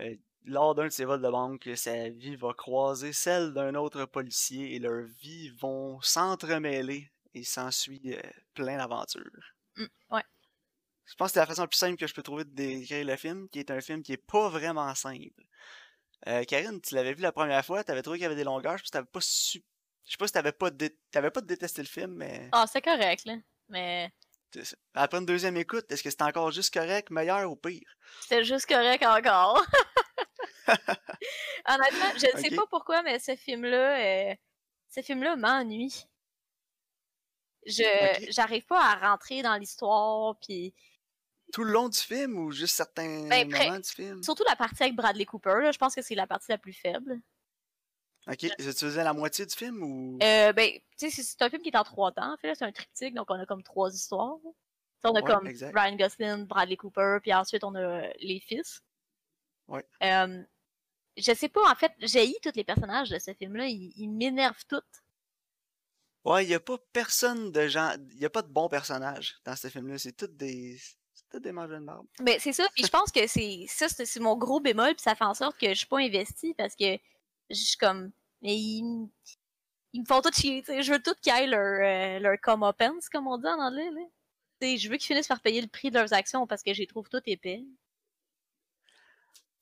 Euh, 0.00 0.16
lors 0.44 0.74
d'un 0.74 0.84
de 0.84 0.90
ces 0.90 1.04
vols 1.04 1.22
de 1.22 1.30
banque, 1.30 1.68
sa 1.74 2.08
vie 2.08 2.36
va 2.36 2.52
croiser 2.52 3.12
celle 3.12 3.52
d'un 3.52 3.74
autre 3.74 4.04
policier 4.04 4.74
et 4.74 4.78
leurs 4.78 5.06
vies 5.20 5.50
vont 5.50 6.00
s'entremêler 6.02 7.10
et 7.34 7.44
s'ensuit 7.44 8.14
euh, 8.14 8.20
plein 8.54 8.76
d'aventures. 8.76 9.54
Mmh, 9.76 9.84
ouais. 10.10 10.24
Je 11.06 11.14
pense 11.14 11.30
que 11.30 11.34
c'est 11.34 11.40
la 11.40 11.46
façon 11.46 11.62
la 11.62 11.68
plus 11.68 11.78
simple 11.78 11.96
que 11.96 12.06
je 12.06 12.14
peux 12.14 12.22
trouver 12.22 12.44
de 12.44 12.50
décrire 12.50 13.04
le 13.04 13.16
film, 13.16 13.48
qui 13.48 13.58
est 13.58 13.70
un 13.70 13.80
film 13.80 14.02
qui 14.02 14.12
est 14.12 14.16
pas 14.16 14.48
vraiment 14.48 14.94
simple. 14.94 15.42
Euh, 16.26 16.44
Karine, 16.44 16.80
tu 16.80 16.94
l'avais 16.94 17.14
vu 17.14 17.22
la 17.22 17.32
première 17.32 17.64
fois, 17.64 17.84
t'avais 17.84 18.02
trouvé 18.02 18.18
qu'il 18.18 18.22
y 18.22 18.26
avait 18.26 18.36
des 18.36 18.44
longueurs, 18.44 18.78
je 18.78 18.84
t'avais 18.90 19.06
pas 19.06 19.20
su... 19.20 19.62
Je 20.04 20.12
sais 20.12 20.16
pas 20.18 20.26
si 20.26 20.32
t'avais 20.32 20.52
pas, 20.52 20.70
t'avais 21.10 21.30
pas 21.30 21.40
détesté 21.40 21.82
le 21.82 21.88
film, 21.88 22.14
mais... 22.14 22.48
Ah, 22.52 22.66
c'est 22.66 22.82
correct, 22.82 23.24
là. 23.24 23.36
Mais... 23.68 24.12
Après 24.94 25.18
une 25.18 25.26
deuxième 25.26 25.56
écoute, 25.56 25.90
est-ce 25.90 26.02
que 26.02 26.10
c'était 26.10 26.22
encore 26.22 26.50
juste 26.50 26.72
correct, 26.72 27.10
meilleur 27.10 27.50
ou 27.50 27.56
pire? 27.56 27.88
C'était 28.20 28.44
juste 28.44 28.66
correct 28.66 29.04
encore. 29.04 29.64
Honnêtement, 31.66 32.12
je 32.16 32.36
ne 32.36 32.42
sais 32.42 32.54
pas 32.54 32.66
pourquoi, 32.70 33.02
mais 33.02 33.18
ce 33.18 33.36
film-là, 33.36 34.30
euh, 34.30 34.34
ce 34.88 35.02
film-là 35.02 35.36
m'ennuie. 35.36 36.06
Je, 37.66 38.26
j'arrive 38.30 38.66
pas 38.66 38.80
à 38.80 39.10
rentrer 39.10 39.42
dans 39.42 39.56
l'histoire, 39.56 40.36
puis 40.40 40.74
tout 41.52 41.64
le 41.64 41.72
long 41.72 41.88
du 41.88 41.98
film 41.98 42.38
ou 42.38 42.50
juste 42.50 42.74
certains 42.74 43.28
ben, 43.28 43.48
moments 43.50 43.78
du 43.78 43.88
film? 43.88 44.22
Surtout 44.22 44.44
la 44.48 44.56
partie 44.56 44.82
avec 44.82 44.96
Bradley 44.96 45.24
Cooper, 45.24 45.60
là, 45.62 45.72
je 45.72 45.78
pense 45.78 45.94
que 45.94 46.02
c'est 46.02 46.14
la 46.14 46.26
partie 46.26 46.50
la 46.50 46.58
plus 46.58 46.72
faible. 46.72 47.20
Ok, 48.26 48.38
tu 48.38 48.72
faisais 48.72 49.04
la 49.04 49.12
moitié 49.12 49.44
du 49.44 49.54
film 49.54 49.82
ou? 49.82 50.18
Euh, 50.22 50.52
ben, 50.52 50.70
tu 50.98 51.10
sais, 51.10 51.22
c'est 51.22 51.42
un 51.42 51.50
film 51.50 51.62
qui 51.62 51.68
est 51.68 51.76
en 51.76 51.84
trois 51.84 52.10
temps, 52.10 52.32
en 52.32 52.36
fait, 52.38 52.54
c'est 52.54 52.64
un 52.64 52.72
triptyque, 52.72 53.14
donc 53.14 53.26
on 53.30 53.38
a 53.38 53.46
comme 53.46 53.62
trois 53.62 53.94
histoires. 53.94 54.38
on 55.04 55.14
a 55.14 55.22
comme 55.22 55.46
Ryan 55.46 55.96
Gosling, 55.96 56.46
Bradley 56.46 56.76
Cooper, 56.76 57.18
puis 57.22 57.32
ensuite 57.34 57.64
on 57.64 57.74
a 57.74 58.08
les 58.18 58.40
fils. 58.40 58.80
Ouais. 59.68 59.84
Euh, 60.02 60.42
je 61.16 61.32
sais 61.32 61.48
pas, 61.48 61.70
en 61.70 61.74
fait, 61.74 61.92
j'ai 62.00 62.34
tous 62.42 62.52
les 62.54 62.64
personnages 62.64 63.10
de 63.10 63.18
ce 63.18 63.32
film-là, 63.34 63.66
ils, 63.66 64.08
m'énervent 64.08 64.64
tous. 64.68 64.82
Ouais, 66.24 66.44
il 66.44 66.50
y 66.50 66.54
a 66.54 66.60
pas 66.60 66.78
personne 66.92 67.52
de 67.52 67.68
gens, 67.68 67.94
il 68.12 68.20
y 68.20 68.24
a 68.24 68.30
pas 68.30 68.42
de 68.42 68.48
bons 68.48 68.68
personnages 68.68 69.36
dans 69.44 69.56
ce 69.56 69.68
film-là, 69.68 69.98
c'est 69.98 70.16
tous 70.16 70.26
des 70.26 70.78
des 71.40 71.50
de 71.50 71.78
marbre. 71.78 72.06
Ben, 72.20 72.38
c'est 72.38 72.52
ça. 72.52 72.66
Puis 72.74 72.84
je 72.84 72.90
pense 72.90 73.10
que 73.10 73.26
c'est 73.26 73.64
ça, 73.68 73.88
c'est 73.88 74.20
mon 74.20 74.36
gros 74.36 74.60
bémol. 74.60 74.94
Puis 74.94 75.02
ça 75.02 75.14
fait 75.14 75.24
en 75.24 75.34
sorte 75.34 75.58
que 75.58 75.68
je 75.68 75.74
suis 75.74 75.86
pas 75.86 75.98
investie 75.98 76.54
parce 76.54 76.74
que 76.74 76.96
je 77.50 77.56
suis 77.56 77.76
comme. 77.76 78.12
Mais 78.42 78.56
ils, 78.56 79.08
ils 79.92 80.00
me 80.00 80.06
font 80.06 80.20
tout 80.20 80.32
chier. 80.32 80.62
sais 80.64 80.82
Je 80.82 80.92
veux 80.92 81.02
tout 81.02 81.14
qu'ils 81.22 81.32
aillent 81.32 81.48
leur, 81.48 81.60
euh, 81.60 82.18
leur 82.18 82.40
comeuppance, 82.40 83.08
comme 83.08 83.26
on 83.26 83.38
dit 83.38 83.46
en 83.46 83.58
anglais. 83.60 83.90
Là. 83.90 84.76
je 84.76 84.88
veux 84.88 84.96
qu'ils 84.96 85.06
finissent 85.06 85.28
par 85.28 85.40
payer 85.40 85.60
le 85.60 85.68
prix 85.68 85.90
de 85.90 85.98
leurs 85.98 86.12
actions 86.12 86.46
parce 86.46 86.62
que 86.62 86.74
je 86.74 86.80
les 86.80 86.86
trouve 86.86 87.08
tout 87.08 87.22
épais. 87.26 87.64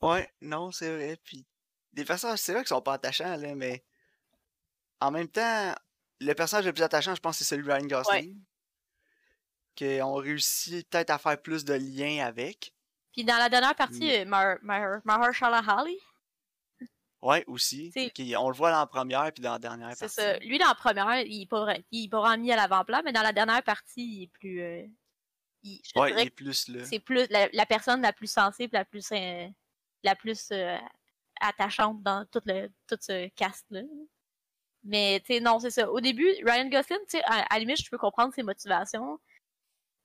Ouais, 0.02 0.28
non, 0.40 0.70
c'est 0.70 0.94
vrai. 0.94 1.16
Puis 1.24 1.46
des 1.92 2.04
personnages, 2.04 2.40
c'est 2.40 2.52
vrai 2.52 2.62
qu'ils 2.62 2.68
sont 2.68 2.82
pas 2.82 2.94
attachants, 2.94 3.36
là, 3.36 3.54
mais 3.54 3.84
en 5.00 5.10
même 5.10 5.28
temps, 5.28 5.74
le 6.20 6.32
personnage 6.34 6.66
le 6.66 6.72
plus 6.72 6.82
attachant, 6.82 7.14
je 7.14 7.20
pense, 7.20 7.38
c'est 7.38 7.44
celui 7.44 7.64
de 7.66 7.72
Ryan 7.72 7.86
Gosling 7.86 8.42
qu'on 9.76 10.14
réussit 10.14 10.88
peut-être 10.88 11.10
à 11.10 11.18
faire 11.18 11.40
plus 11.40 11.64
de 11.64 11.74
liens 11.74 12.26
avec. 12.26 12.74
Puis 13.12 13.24
dans 13.24 13.36
la 13.36 13.48
dernière 13.48 13.74
partie, 13.74 14.24
Mar 14.24 14.56
Mahershala 14.62 15.62
Ali. 15.66 15.98
Ouais, 17.20 17.44
aussi. 17.46 17.92
on 18.36 18.48
le 18.48 18.56
voit 18.56 18.72
dans 18.72 18.80
la 18.80 18.86
première 18.86 19.32
puis 19.32 19.42
dans 19.42 19.52
la 19.52 19.58
dernière 19.58 19.88
partie. 19.88 20.08
C'est 20.08 20.08
ça. 20.08 20.38
Lui, 20.40 20.58
dans 20.58 20.66
la 20.66 20.74
première, 20.74 21.20
il 21.20 21.42
est 21.42 21.46
pas, 21.46 21.76
il 21.92 22.06
est 22.06 22.08
pas 22.08 22.36
mis 22.36 22.50
à 22.50 22.56
l'avant-plan, 22.56 23.00
mais 23.04 23.12
dans 23.12 23.22
la 23.22 23.32
dernière 23.32 23.62
partie, 23.62 24.02
il 24.02 24.22
est 24.24 24.26
plus. 24.26 24.60
Euh, 24.60 24.82
il, 25.62 25.80
ouais, 25.94 26.12
il 26.12 26.18
est 26.26 26.30
plus 26.30 26.68
là. 26.68 26.84
C'est 26.84 26.98
plus 26.98 27.28
la, 27.30 27.66
personne 27.66 28.02
la 28.02 28.12
plus 28.12 28.30
sensible, 28.30 28.70
la 28.72 28.84
plus, 28.84 29.06
euh, 29.12 29.46
la 30.02 30.14
plus 30.16 30.48
euh, 30.52 30.76
attachante 31.40 32.02
dans 32.02 32.24
tout, 32.26 32.42
le, 32.46 32.68
tout 32.88 32.98
ce 33.00 33.28
cast-là. 33.28 33.82
Mais, 34.84 35.22
tu 35.24 35.40
non, 35.40 35.60
c'est 35.60 35.70
ça. 35.70 35.90
Au 35.90 36.00
début, 36.00 36.28
Ryan 36.44 36.68
Gosling, 36.68 36.98
tu 37.08 37.18
à, 37.24 37.46
à, 37.54 37.58
limite, 37.58 37.84
je 37.84 37.88
peux 37.90 37.98
comprendre 37.98 38.34
ses 38.34 38.42
motivations 38.42 39.20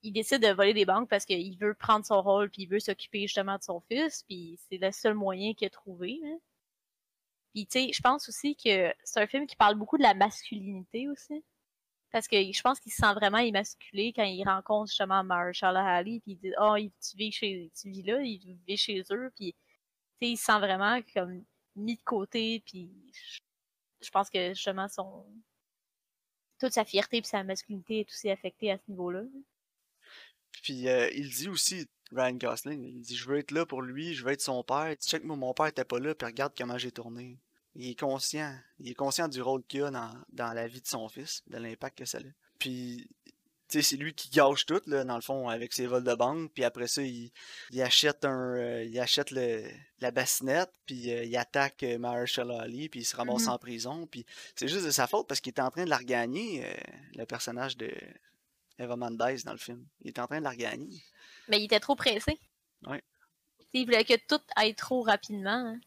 il 0.03 0.11
décide 0.11 0.41
de 0.41 0.53
voler 0.53 0.73
des 0.73 0.85
banques 0.85 1.09
parce 1.09 1.25
qu'il 1.25 1.57
veut 1.57 1.73
prendre 1.73 2.05
son 2.05 2.21
rôle 2.21 2.49
puis 2.49 2.63
il 2.63 2.69
veut 2.69 2.79
s'occuper 2.79 3.21
justement 3.21 3.57
de 3.57 3.63
son 3.63 3.79
fils 3.81 4.23
puis 4.27 4.59
c'est 4.69 4.77
le 4.77 4.91
seul 4.91 5.13
moyen 5.13 5.53
qu'il 5.53 5.67
a 5.67 5.69
trouvé. 5.69 6.19
Puis 7.53 7.65
tu 7.67 7.79
sais, 7.79 7.91
je 7.93 8.01
pense 8.01 8.29
aussi 8.29 8.55
que 8.55 8.93
c'est 9.03 9.19
un 9.21 9.27
film 9.27 9.47
qui 9.47 9.55
parle 9.55 9.75
beaucoup 9.75 9.97
de 9.97 10.03
la 10.03 10.13
masculinité 10.13 11.07
aussi. 11.09 11.43
Parce 12.11 12.27
que 12.27 12.37
je 12.37 12.61
pense 12.61 12.79
qu'il 12.79 12.91
se 12.91 12.97
sent 12.97 13.13
vraiment 13.15 13.39
émasculé 13.39 14.13
quand 14.15 14.23
il 14.23 14.43
rencontre 14.45 14.89
justement 14.89 15.23
Marshall 15.23 15.75
Ali 15.75 16.21
puis 16.21 16.33
il 16.33 16.37
dit 16.37 16.53
"Oh, 16.59 16.75
tu 16.77 17.17
vis 17.17 17.31
chez 17.31 17.71
tu 17.79 17.89
vis 17.89 18.03
là, 18.03 18.21
il 18.21 18.57
vit 18.67 18.77
chez 18.77 19.03
eux" 19.11 19.31
puis 19.35 19.55
sais, 20.19 20.31
il 20.31 20.37
se 20.37 20.45
sent 20.45 20.59
vraiment 20.59 20.99
comme 21.13 21.43
mis 21.75 21.95
de 21.95 22.03
côté 22.03 22.63
puis 22.65 22.89
je 24.01 24.09
pense 24.09 24.29
que 24.29 24.53
justement 24.53 24.87
son 24.87 25.25
toute 26.59 26.73
sa 26.73 26.85
fierté 26.85 27.17
et 27.17 27.23
sa 27.23 27.43
masculinité 27.43 27.99
est 27.99 28.09
aussi 28.09 28.29
affectée 28.29 28.71
à 28.71 28.77
ce 28.77 28.83
niveau-là. 28.89 29.23
Puis 30.63 30.87
euh, 30.87 31.09
il 31.13 31.29
dit 31.29 31.49
aussi, 31.49 31.87
Ryan 32.11 32.33
Gosling, 32.33 32.83
il 32.83 33.01
dit 33.01 33.15
Je 33.15 33.27
veux 33.27 33.37
être 33.37 33.51
là 33.51 33.65
pour 33.65 33.81
lui, 33.81 34.13
je 34.13 34.23
veux 34.23 34.31
être 34.31 34.41
son 34.41 34.63
père. 34.63 34.95
Tu 34.99 35.07
sais 35.07 35.19
que 35.19 35.25
mon 35.25 35.53
père 35.53 35.67
était 35.67 35.85
pas 35.85 35.99
là, 35.99 36.15
puis 36.15 36.25
regarde 36.25 36.53
comment 36.57 36.77
j'ai 36.77 36.91
tourné. 36.91 37.37
Il 37.75 37.89
est 37.89 37.99
conscient. 37.99 38.57
Il 38.79 38.89
est 38.89 38.95
conscient 38.95 39.27
du 39.27 39.41
rôle 39.41 39.63
qu'il 39.63 39.83
a 39.83 39.91
dans, 39.91 40.13
dans 40.29 40.53
la 40.53 40.67
vie 40.67 40.81
de 40.81 40.87
son 40.87 41.07
fils, 41.09 41.43
de 41.47 41.57
l'impact 41.57 41.99
que 41.99 42.05
ça 42.05 42.17
a. 42.17 42.21
Puis, 42.57 43.07
c'est 43.67 43.97
lui 43.97 44.13
qui 44.13 44.29
gâche 44.29 44.65
tout, 44.65 44.81
là, 44.87 45.03
dans 45.03 45.15
le 45.15 45.21
fond, 45.21 45.49
avec 45.49 45.73
ses 45.73 45.87
vols 45.87 46.03
de 46.03 46.15
banque. 46.15 46.51
Puis 46.53 46.63
après 46.63 46.87
ça, 46.87 47.01
il, 47.01 47.31
il 47.71 47.81
achète 47.81 48.25
un 48.25 48.55
euh, 48.55 48.83
il 48.83 48.99
achète 48.99 49.31
le, 49.31 49.63
la 49.99 50.11
bassinette, 50.11 50.71
puis 50.85 51.11
euh, 51.11 51.23
il 51.23 51.35
attaque 51.37 51.83
Marshall 51.99 52.51
Ali, 52.51 52.89
puis 52.89 53.01
il 53.01 53.05
se 53.05 53.15
ramasse 53.15 53.45
mm-hmm. 53.45 53.49
en 53.49 53.57
prison. 53.57 54.07
Puis 54.07 54.25
c'est 54.55 54.67
juste 54.67 54.85
de 54.85 54.91
sa 54.91 55.07
faute 55.07 55.27
parce 55.27 55.41
qu'il 55.41 55.51
était 55.51 55.61
en 55.61 55.71
train 55.71 55.85
de 55.85 55.89
la 55.89 55.97
regagner, 55.97 56.65
le 57.15 57.25
personnage 57.25 57.77
de, 57.77 57.91
Eva 58.79 58.95
Mendes 58.95 59.17
dans 59.17 59.51
le 59.51 59.57
film. 59.57 59.85
Il 60.01 60.09
était 60.09 60.21
en 60.21 60.27
train 60.27 60.39
de 60.39 60.43
la 60.43 60.51
regagner. 60.51 61.03
Mais 61.47 61.59
il 61.59 61.65
était 61.65 61.79
trop 61.79 61.95
pressé. 61.95 62.39
Ouais. 62.85 63.03
Il 63.73 63.85
voulait 63.85 64.05
que 64.05 64.15
tout 64.27 64.41
aille 64.55 64.75
trop 64.75 65.01
rapidement. 65.01 65.49
Hein. 65.49 65.79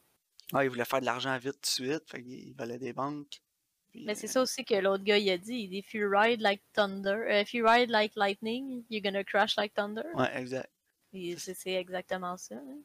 Ouais, 0.53 0.67
il 0.67 0.69
voulait 0.69 0.85
faire 0.85 1.01
de 1.01 1.07
l'argent 1.07 1.37
vite 1.39 1.55
tout 1.55 1.83
de 1.83 1.91
suite. 1.91 2.09
Fait 2.09 2.23
qu'il 2.23 2.55
volait 2.57 2.79
des 2.79 2.93
banques. 2.93 3.41
Mais 3.95 4.15
c'est 4.15 4.27
ça 4.27 4.41
aussi 4.41 4.65
que 4.65 4.75
l'autre 4.75 5.05
gars 5.05 5.19
il 5.19 5.29
a 5.31 5.39
dit. 5.39 5.55
Il 5.55 5.69
dit 5.69 5.79
If 5.79 5.95
you 5.95 6.09
ride 6.11 6.41
like 6.41 6.63
thunder, 6.73 7.27
uh, 7.29 7.41
if 7.43 7.53
you 7.55 7.67
ride 7.67 7.91
like 7.91 8.15
lightning, 8.17 8.85
you're 8.89 9.03
gonna 9.03 9.25
crash 9.25 9.57
like 9.57 9.75
thunder. 9.75 10.05
Ouais, 10.15 10.31
exact. 10.37 10.71
C'est 11.13 11.73
exactement 11.73 12.37
ça. 12.37 12.55
Hein. 12.55 12.79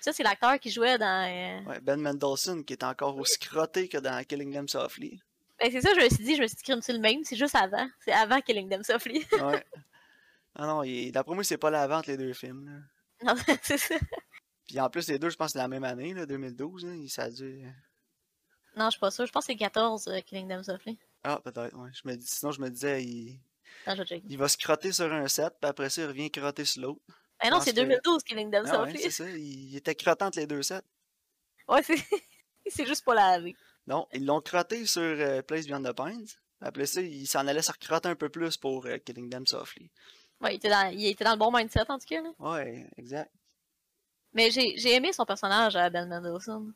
Ça, 0.00 0.12
c'est 0.12 0.22
l'acteur 0.22 0.58
qui 0.58 0.70
jouait 0.70 0.98
dans. 0.98 1.28
Euh, 1.28 1.68
ouais, 1.68 1.80
Ben 1.80 2.00
Mendelsohn, 2.00 2.64
qui 2.64 2.72
est 2.72 2.84
encore 2.84 3.16
aussi 3.18 3.38
crotté 3.38 3.88
que 3.88 3.98
dans 3.98 4.24
Killing 4.24 4.52
Them 4.52 4.68
Softly. 4.68 5.20
Ben, 5.58 5.70
c'est 5.70 5.80
ça, 5.80 5.90
je 5.94 6.00
me 6.00 6.08
suis 6.08 6.24
dit, 6.24 6.36
je 6.36 6.42
me 6.42 6.46
suis 6.46 6.56
dit, 6.56 6.72
c'est 6.80 6.92
le 6.92 6.98
même, 6.98 7.22
c'est 7.24 7.36
juste 7.36 7.54
avant. 7.54 7.88
C'est 8.04 8.12
avant 8.12 8.40
Killing 8.40 8.68
Them 8.68 8.82
Softly. 8.82 9.24
ouais. 9.32 9.64
Ah 10.54 10.66
non, 10.66 10.82
d'après 11.10 11.34
moi, 11.34 11.44
c'est 11.44 11.56
pas 11.56 11.70
l'avant 11.70 11.98
entre 11.98 12.10
les 12.10 12.16
deux 12.16 12.32
films. 12.32 12.66
Là. 12.66 13.32
Non, 13.34 13.40
c'est 13.62 13.78
ça. 13.78 13.94
Puis 14.66 14.78
en 14.80 14.90
plus, 14.90 15.08
les 15.08 15.18
deux, 15.18 15.30
je 15.30 15.36
pense, 15.36 15.52
c'est 15.52 15.58
la 15.58 15.68
même 15.68 15.84
année, 15.84 16.14
là, 16.14 16.26
2012. 16.26 16.84
Hein, 16.84 17.04
ça 17.08 17.24
a 17.24 17.30
dû... 17.30 17.64
Non, 18.76 18.86
je 18.86 18.92
suis 18.92 19.00
pas 19.00 19.10
sûr. 19.10 19.26
Je 19.26 19.32
pense 19.32 19.46
que 19.46 19.52
c'est 19.52 19.58
14 19.58 20.08
euh, 20.08 20.20
Killing 20.20 20.48
Them 20.48 20.62
Softly. 20.62 20.98
Ah, 21.24 21.40
peut-être, 21.42 21.76
ouais. 21.76 21.90
Je 21.92 22.08
me 22.08 22.16
dis... 22.16 22.26
Sinon, 22.26 22.52
je 22.52 22.60
me 22.60 22.70
disais, 22.70 23.02
il... 23.04 23.40
Non, 23.86 23.94
je 23.94 24.14
il 24.28 24.38
va 24.38 24.48
se 24.48 24.56
crotter 24.56 24.92
sur 24.92 25.12
un 25.12 25.28
set, 25.28 25.54
puis 25.60 25.68
après 25.68 25.90
ça, 25.90 26.02
il 26.02 26.08
revient 26.08 26.30
crotter 26.30 26.64
sur 26.64 26.82
l'autre. 26.82 27.00
Eh 27.44 27.48
non, 27.50 27.60
c'est 27.60 27.72
2012 27.72 28.22
Killing 28.22 28.50
Them 28.50 28.64
ah, 28.66 28.70
Softly. 28.70 28.94
Ouais, 28.94 29.02
c'est 29.02 29.10
ça. 29.10 29.28
Il... 29.28 29.76
était 29.76 29.94
crottant 29.94 30.26
entre 30.26 30.38
les 30.38 30.46
deux 30.46 30.62
sets. 30.62 30.82
Ouais, 31.68 31.82
c'est 31.82 31.96
c'est 32.66 32.86
juste 32.86 33.04
pas 33.04 33.14
la 33.14 33.40
vie. 33.40 33.56
Non, 33.86 34.06
ils 34.12 34.24
l'ont 34.24 34.40
crotté 34.40 34.86
sur 34.86 35.02
euh, 35.02 35.42
Place 35.42 35.66
Beyond 35.66 35.82
the 35.82 35.92
Pines. 35.92 36.26
Après 36.60 36.86
ça, 36.86 37.00
il 37.00 37.26
s'en 37.26 37.46
allait 37.46 37.62
se 37.62 37.72
recrotter 37.72 38.08
un 38.08 38.14
peu 38.14 38.28
plus 38.28 38.56
pour 38.56 38.86
euh, 38.86 38.98
Killing 38.98 39.28
Them 39.28 39.46
Softly. 39.46 39.90
Ouais, 40.40 40.54
il 40.54 40.56
était, 40.56 40.70
dans, 40.70 40.90
il 40.92 41.06
était 41.06 41.24
dans 41.24 41.32
le 41.32 41.38
bon 41.38 41.52
mindset 41.52 41.88
en 41.88 41.98
tout 41.98 42.06
cas. 42.06 42.20
Là. 42.20 42.30
Ouais, 42.38 42.88
exact. 42.96 43.32
Mais 44.32 44.50
j'ai 44.50 44.94
aimé 44.94 45.12
son 45.12 45.24
personnage 45.24 45.76
à 45.76 45.90
Ben 45.90 46.08
Mendelsohn. 46.08 46.72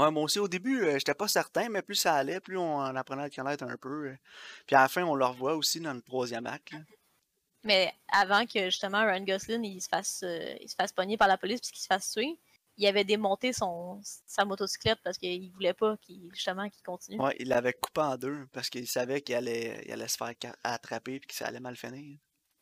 Ouais, 0.00 0.10
moi 0.10 0.22
aussi, 0.22 0.38
au 0.38 0.48
début, 0.48 0.82
euh, 0.82 0.98
j'étais 0.98 1.14
pas 1.14 1.28
certain, 1.28 1.68
mais 1.68 1.82
plus 1.82 1.94
ça 1.94 2.14
allait, 2.14 2.40
plus 2.40 2.56
on 2.56 2.76
en 2.76 2.96
apprenait 2.96 3.22
à 3.22 3.26
le 3.26 3.30
connaître 3.30 3.64
un 3.64 3.76
peu. 3.76 4.08
Euh. 4.08 4.16
Puis 4.66 4.74
à 4.74 4.82
la 4.82 4.88
fin, 4.88 5.04
on 5.04 5.14
le 5.14 5.24
revoit 5.26 5.54
aussi 5.56 5.80
dans 5.80 5.92
le 5.92 6.00
troisième 6.00 6.46
acte. 6.46 6.72
Mais 7.64 7.92
avant 8.10 8.46
que 8.46 8.64
justement 8.66 9.04
Ryan 9.04 9.22
Gosling 9.22 9.62
il 9.64 9.82
se 9.82 9.88
fasse, 9.88 10.22
euh, 10.24 10.54
il 10.62 10.68
se 10.70 10.74
fasse 10.74 10.92
pogner 10.92 11.18
par 11.18 11.28
la 11.28 11.36
police 11.36 11.60
puis 11.60 11.72
qu'il 11.72 11.82
se 11.82 11.86
fasse 11.86 12.10
tuer, 12.10 12.38
il 12.78 12.86
avait 12.86 13.04
démonté 13.04 13.52
son, 13.52 14.00
sa 14.02 14.46
motocyclette 14.46 15.00
parce 15.04 15.18
qu'il 15.18 15.52
voulait 15.52 15.74
pas 15.74 15.98
qu'il 15.98 16.30
justement 16.32 16.70
qu'il 16.70 16.82
continue. 16.82 17.20
Ouais, 17.20 17.36
il 17.38 17.48
l'avait 17.48 17.74
coupé 17.74 18.00
en 18.00 18.16
deux 18.16 18.46
parce 18.52 18.70
qu'il 18.70 18.88
savait 18.88 19.20
qu'il 19.20 19.34
allait, 19.34 19.82
il 19.84 19.92
allait 19.92 20.08
se 20.08 20.16
faire 20.16 20.32
attraper 20.64 21.16
et 21.16 21.20
que 21.20 21.34
ça 21.34 21.48
allait 21.48 21.60
mal 21.60 21.76
finir. 21.76 22.16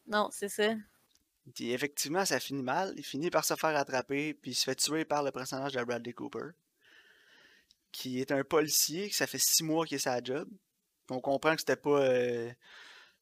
Non, 0.09 0.29
c'est 0.33 0.49
ça. 0.49 0.75
Puis 1.55 1.73
effectivement, 1.73 2.25
ça 2.25 2.41
finit 2.41 2.63
mal. 2.63 2.95
Il 2.97 3.05
finit 3.05 3.31
par 3.31 3.45
se 3.45 3.55
faire 3.55 3.77
attraper, 3.77 4.35
puis 4.35 4.51
il 4.51 4.55
se 4.55 4.65
fait 4.65 4.75
tuer 4.75 5.05
par 5.05 5.23
le 5.23 5.31
personnage 5.31 5.73
de 5.73 5.85
Bradley 5.85 6.13
Cooper, 6.13 6.51
qui 7.93 8.21
est 8.21 8.33
un 8.33 8.45
policier, 8.45 9.09
que 9.09 9.17
ça 9.17 9.27
fait 9.27 9.39
six 9.39 9.63
mois 9.65 9.87
qu'il 9.87 9.97
est 9.97 10.01
sa 10.01 10.23
job. 10.23 10.49
On 11.11 11.21
comprend 11.21 11.55
que 11.55 11.61
c'était 11.61 11.77
pas 11.77 12.01
euh, 12.01 12.51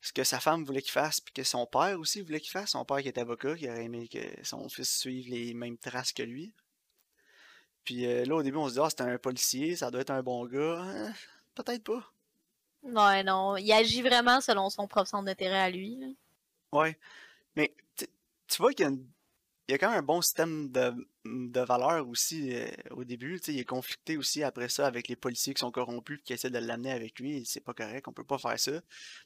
ce 0.00 0.12
que 0.12 0.24
sa 0.24 0.40
femme 0.40 0.64
voulait 0.64 0.82
qu'il 0.82 0.92
fasse, 0.92 1.20
puis 1.20 1.32
que 1.32 1.44
son 1.44 1.66
père 1.66 1.98
aussi 1.98 2.20
voulait 2.20 2.40
qu'il 2.40 2.50
fasse. 2.50 2.70
Son 2.70 2.84
père 2.84 3.00
qui 3.00 3.08
est 3.08 3.18
avocat, 3.18 3.56
qui 3.56 3.68
aurait 3.68 3.84
aimé 3.84 4.08
que 4.08 4.18
son 4.42 4.68
fils 4.68 4.98
suive 4.98 5.28
les 5.30 5.54
mêmes 5.54 5.78
traces 5.78 6.12
que 6.12 6.22
lui. 6.22 6.52
Puis 7.84 8.06
euh, 8.06 8.24
là, 8.24 8.36
au 8.36 8.42
début, 8.42 8.58
on 8.58 8.68
se 8.68 8.74
dit, 8.74 8.80
ah, 8.80 8.88
c'est 8.90 9.02
un 9.02 9.18
policier, 9.18 9.76
ça 9.76 9.90
doit 9.90 10.00
être 10.00 10.10
un 10.10 10.22
bon 10.22 10.44
gars. 10.46 10.80
Hein, 10.80 11.12
peut-être 11.54 11.84
pas. 11.84 12.12
Ouais, 12.82 13.22
non. 13.22 13.56
Il 13.56 13.70
agit 13.72 14.02
vraiment 14.02 14.40
selon 14.40 14.70
son 14.70 14.86
propre 14.88 15.08
centre 15.08 15.24
d'intérêt 15.24 15.58
à 15.58 15.70
lui. 15.70 16.16
Ouais. 16.72 16.98
Mais 17.54 17.72
tu 17.96 18.06
vois 18.58 18.72
qu'il 18.72 18.86
y, 18.86 18.88
a 18.88 18.92
quand 19.74 19.90
même 19.90 19.98
un 19.98 20.02
bon 20.02 20.20
système 20.22 20.70
de, 20.70 20.94
de 21.24 21.60
valeurs 21.60 22.08
aussi 22.08 22.54
euh, 22.54 22.68
au 22.90 23.04
début. 23.04 23.40
Il 23.48 23.58
est 23.58 23.64
conflicté 23.64 24.16
aussi 24.16 24.42
après 24.42 24.68
ça 24.68 24.86
avec 24.86 25.08
les 25.08 25.16
policiers 25.16 25.54
qui 25.54 25.60
sont 25.60 25.72
corrompus 25.72 26.20
et 26.20 26.22
qui 26.22 26.32
essaient 26.32 26.50
de 26.50 26.58
l'amener 26.58 26.92
avec 26.92 27.18
lui. 27.18 27.44
C'est 27.44 27.64
pas 27.64 27.74
correct, 27.74 28.06
on 28.08 28.12
peut 28.12 28.24
pas 28.24 28.38
faire 28.38 28.58
ça. 28.58 28.80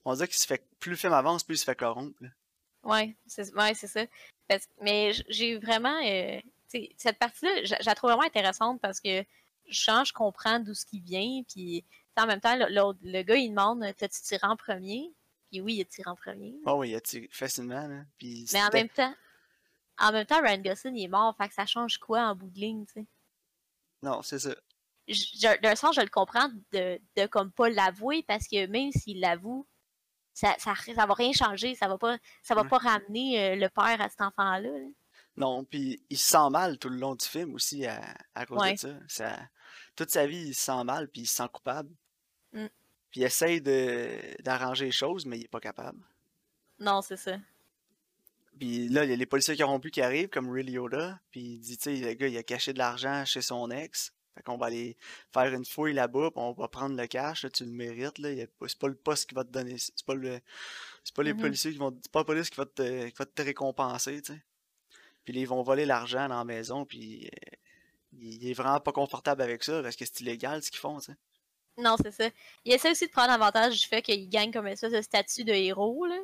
On 0.05 0.15
dirait 0.15 0.29
qu'il 0.29 0.39
se 0.39 0.47
fait 0.47 0.67
plus 0.79 0.91
le 0.91 0.97
film 0.97 1.13
avance, 1.13 1.45
plus 1.45 1.57
il 1.57 1.59
se 1.59 1.65
fait 1.65 1.77
corrompre. 1.77 2.19
Ouais, 2.83 3.15
c'est 3.27 3.55
ouais, 3.55 3.75
ça. 3.75 4.07
mais 4.81 5.13
j'ai 5.29 5.59
vraiment. 5.59 6.01
Euh, 6.05 6.41
cette 6.97 7.19
partie-là, 7.19 7.65
je, 7.65 7.75
la 7.85 7.95
trouve 7.95 8.11
vraiment 8.11 8.25
intéressante 8.25 8.81
parce 8.81 9.01
que 9.01 9.23
je, 9.69 10.05
je 10.05 10.13
comprends 10.13 10.61
d'où 10.61 10.73
ce 10.73 10.87
qui 10.87 11.01
vient. 11.01 11.43
Puis 11.49 11.85
en 12.17 12.27
même 12.27 12.41
temps, 12.41 12.57
le, 12.57 12.67
le, 13.03 13.23
gars, 13.23 13.37
il 13.37 13.51
demande 13.51 13.85
T'as-tu 13.99 14.23
tiré 14.23 14.47
en 14.47 14.57
premier 14.57 15.13
puis 15.51 15.61
oui, 15.61 15.75
il 15.75 15.81
a 15.81 15.85
tiré 15.85 16.09
en 16.09 16.15
premier. 16.15 16.55
Oh 16.65 16.75
oui, 16.75 16.91
il 16.91 16.95
a 16.95 17.01
tiré 17.01 17.29
facilement. 17.33 17.87
Là. 17.87 18.05
Mais 18.23 18.63
en 18.63 18.71
même 18.73 18.89
temps, 18.89 19.13
en 20.01 20.13
même 20.13 20.27
temps, 20.27 20.41
Ryan 20.43 20.59
Gosling 20.59 20.97
il 20.97 21.05
est 21.05 21.09
mort, 21.09 21.37
fait 21.37 21.49
que 21.49 21.55
ça 21.55 21.67
change 21.67 21.99
quoi 21.99 22.23
en 22.23 22.35
bout 22.35 22.51
de 22.51 22.59
ligne, 22.59 22.87
tu 22.87 22.95
sais? 22.95 23.07
Non, 24.03 24.23
c'est 24.23 24.39
ça. 24.39 24.55
D'un 25.63 25.75
sens, 25.75 25.97
je 25.97 26.01
le 26.01 26.09
comprends 26.09 26.49
de, 26.73 27.01
de 27.17 27.27
comme 27.27 27.51
pas 27.51 27.69
l'avouer, 27.69 28.23
parce 28.23 28.47
que 28.47 28.67
même 28.67 28.93
s'il 28.93 29.21
l'avoue, 29.21 29.67
ça, 30.33 30.55
ça, 30.59 30.75
ça, 30.75 31.07
va 31.07 31.15
rien 31.15 31.33
changer, 31.33 31.75
ça 31.75 31.89
va 31.89 31.99
pas, 31.99 32.17
ça 32.43 32.55
va 32.55 32.65
pas 32.65 32.79
ramener 32.79 33.53
euh, 33.53 33.57
le 33.57 33.69
père 33.69 34.01
à 34.01 34.09
cet 34.09 34.21
enfant-là. 34.21 34.71
Non, 35.37 35.65
puis 35.65 36.03
il 36.09 36.19
se 36.19 36.31
sent 36.31 36.51
mal 36.51 36.79
tout 36.79 36.89
le 36.89 36.97
long 36.97 37.15
du 37.15 37.27
film 37.27 37.55
aussi 37.55 37.87
à, 37.87 38.01
à 38.35 38.47
cause 38.47 38.71
de 38.73 38.77
ça. 38.77 38.89
ça. 39.09 39.39
Toute 39.97 40.11
sa 40.11 40.27
vie, 40.27 40.49
il 40.49 40.55
se 40.55 40.65
sent 40.65 40.85
mal, 40.85 41.09
puis 41.09 41.23
il 41.23 41.27
se 41.27 41.37
sent 41.37 41.49
coupable. 41.53 41.91
Mm. 42.53 42.67
Puis 43.11 43.21
il 43.21 43.25
essaye 43.25 43.61
d'arranger 44.41 44.87
les 44.87 44.93
choses, 44.93 45.27
mais 45.27 45.39
il 45.39 45.45
est 45.45 45.49
pas 45.49 45.61
capable. 45.61 46.01
Non, 46.79 47.03
c'est 47.03 47.17
ça. 47.17 47.37
Puis 48.59 48.89
là, 48.89 49.05
il 49.05 49.11
y 49.11 49.13
a 49.13 49.17
les 49.17 49.27
policiers 49.27 49.57
corrompus 49.57 49.91
qui 49.91 50.03
arrivent, 50.03 50.29
comme 50.29 50.51
Ray 50.51 50.65
Liotta. 50.65 51.19
Puis 51.31 51.41
il 51.41 51.61
dit, 51.61 51.79
tu 51.79 51.97
sais, 51.97 51.97
le 51.97 52.15
gars, 52.15 52.29
il 52.29 52.37
a 52.37 52.43
caché 52.43 52.73
de 52.73 52.79
l'argent 52.79 53.25
chez 53.25 53.43
son 53.43 53.71
ex. 53.71 54.13
Fait 54.35 54.43
qu'on 54.43 54.57
va 54.57 54.67
aller 54.67 54.97
faire 55.33 55.53
une 55.53 55.65
fouille 55.65 55.93
là-bas, 55.93 56.31
puis 56.31 56.41
on 56.41 56.53
va 56.53 56.69
prendre 56.69 56.97
le 56.97 57.07
cash, 57.07 57.43
là, 57.43 57.51
tu 57.51 57.65
le 57.65 57.71
mérites, 57.71 58.19
là. 58.19 58.29
C'est 58.67 58.79
pas 58.79 58.89
le 58.89 58.95
poste 58.95 59.29
qui 59.29 59.35
va 59.35 59.45
te 59.45 59.51
donner. 59.51 59.77
C'est 59.79 60.05
pas 60.07 60.15
le. 60.15 60.41
C'est 61.05 61.15
pas 61.15 61.23
les 61.23 61.33
mm-hmm. 61.33 61.41
policiers 61.41 61.73
qui 61.73 61.79
vont. 61.79 61.99
C'est 62.03 62.13
pas 62.13 62.21
la 62.21 62.25
police 62.25 62.51
qui 62.51 62.57
va 62.57 62.67
te, 62.67 63.09
qui 63.09 63.17
va 63.17 63.27
te 63.27 63.43
récompenser, 63.43 64.23
tu 64.23 64.35
sais. 64.35 64.43
Puis 65.25 65.35
là, 65.35 65.41
ils 65.41 65.49
vont 65.49 65.63
voler 65.63 65.85
l'argent 65.85 66.29
dans 66.29 66.39
la 66.39 66.45
maison, 66.45 66.85
puis 66.85 67.27
euh, 67.27 67.57
il 68.13 68.49
est 68.49 68.55
vraiment 68.55 68.81
pas 68.81 68.93
confortable 68.93 69.43
avec 69.43 69.65
ça, 69.65 69.83
parce 69.83 69.97
que 69.97 70.05
c'est 70.05 70.21
illégal 70.21 70.63
ce 70.63 70.71
qu'ils 70.71 70.81
font, 70.81 70.99
tu 70.99 71.07
sais. 71.07 71.19
Non, 71.77 71.97
c'est 72.03 72.13
ça. 72.13 72.29
Il 72.65 72.73
essaie 72.73 72.91
aussi 72.91 73.07
de 73.07 73.13
prendre 73.13 73.31
avantage 73.31 73.81
du 73.81 73.87
fait 73.87 74.03
qu'il 74.03 74.29
gagne 74.29 74.53
comme 74.53 74.67
espèce 74.67 74.93
de 74.93 75.03
statut 75.03 75.45
de 75.45 75.53
héros, 75.53 76.07
là. 76.07 76.19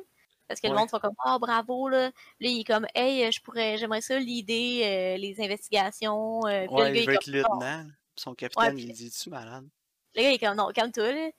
Parce 0.47 0.61
que 0.61 0.67
le 0.67 0.73
monde 0.73 0.89
sont 0.89 0.99
comme 0.99 1.15
Oh 1.25 1.37
bravo 1.39 1.89
là. 1.89 2.07
Là, 2.07 2.11
il 2.39 2.61
est 2.61 2.63
comme 2.63 2.87
Hey, 2.95 3.31
je 3.31 3.41
pourrais 3.41 3.77
j'aimerais 3.77 4.01
ça 4.01 4.17
l'idée, 4.17 4.81
euh, 4.83 5.17
les 5.17 5.41
investigations. 5.41 6.45
Euh, 6.45 6.65
ouais, 6.67 6.97
il 6.97 7.05
veut 7.05 7.13
être 7.13 7.27
lieutenant. 7.27 7.85
Son 8.15 8.33
capitaine, 8.33 8.77
il 8.77 8.93
dit 8.93 9.11
Tu 9.11 9.29
malade? 9.29 9.67
Le 10.15 10.21
gars 10.21 10.29
il 10.29 10.35
est 10.35 10.39
comme 10.39 10.55
non, 10.55 10.69
calme-toi 10.73 11.11
là. 11.11 11.29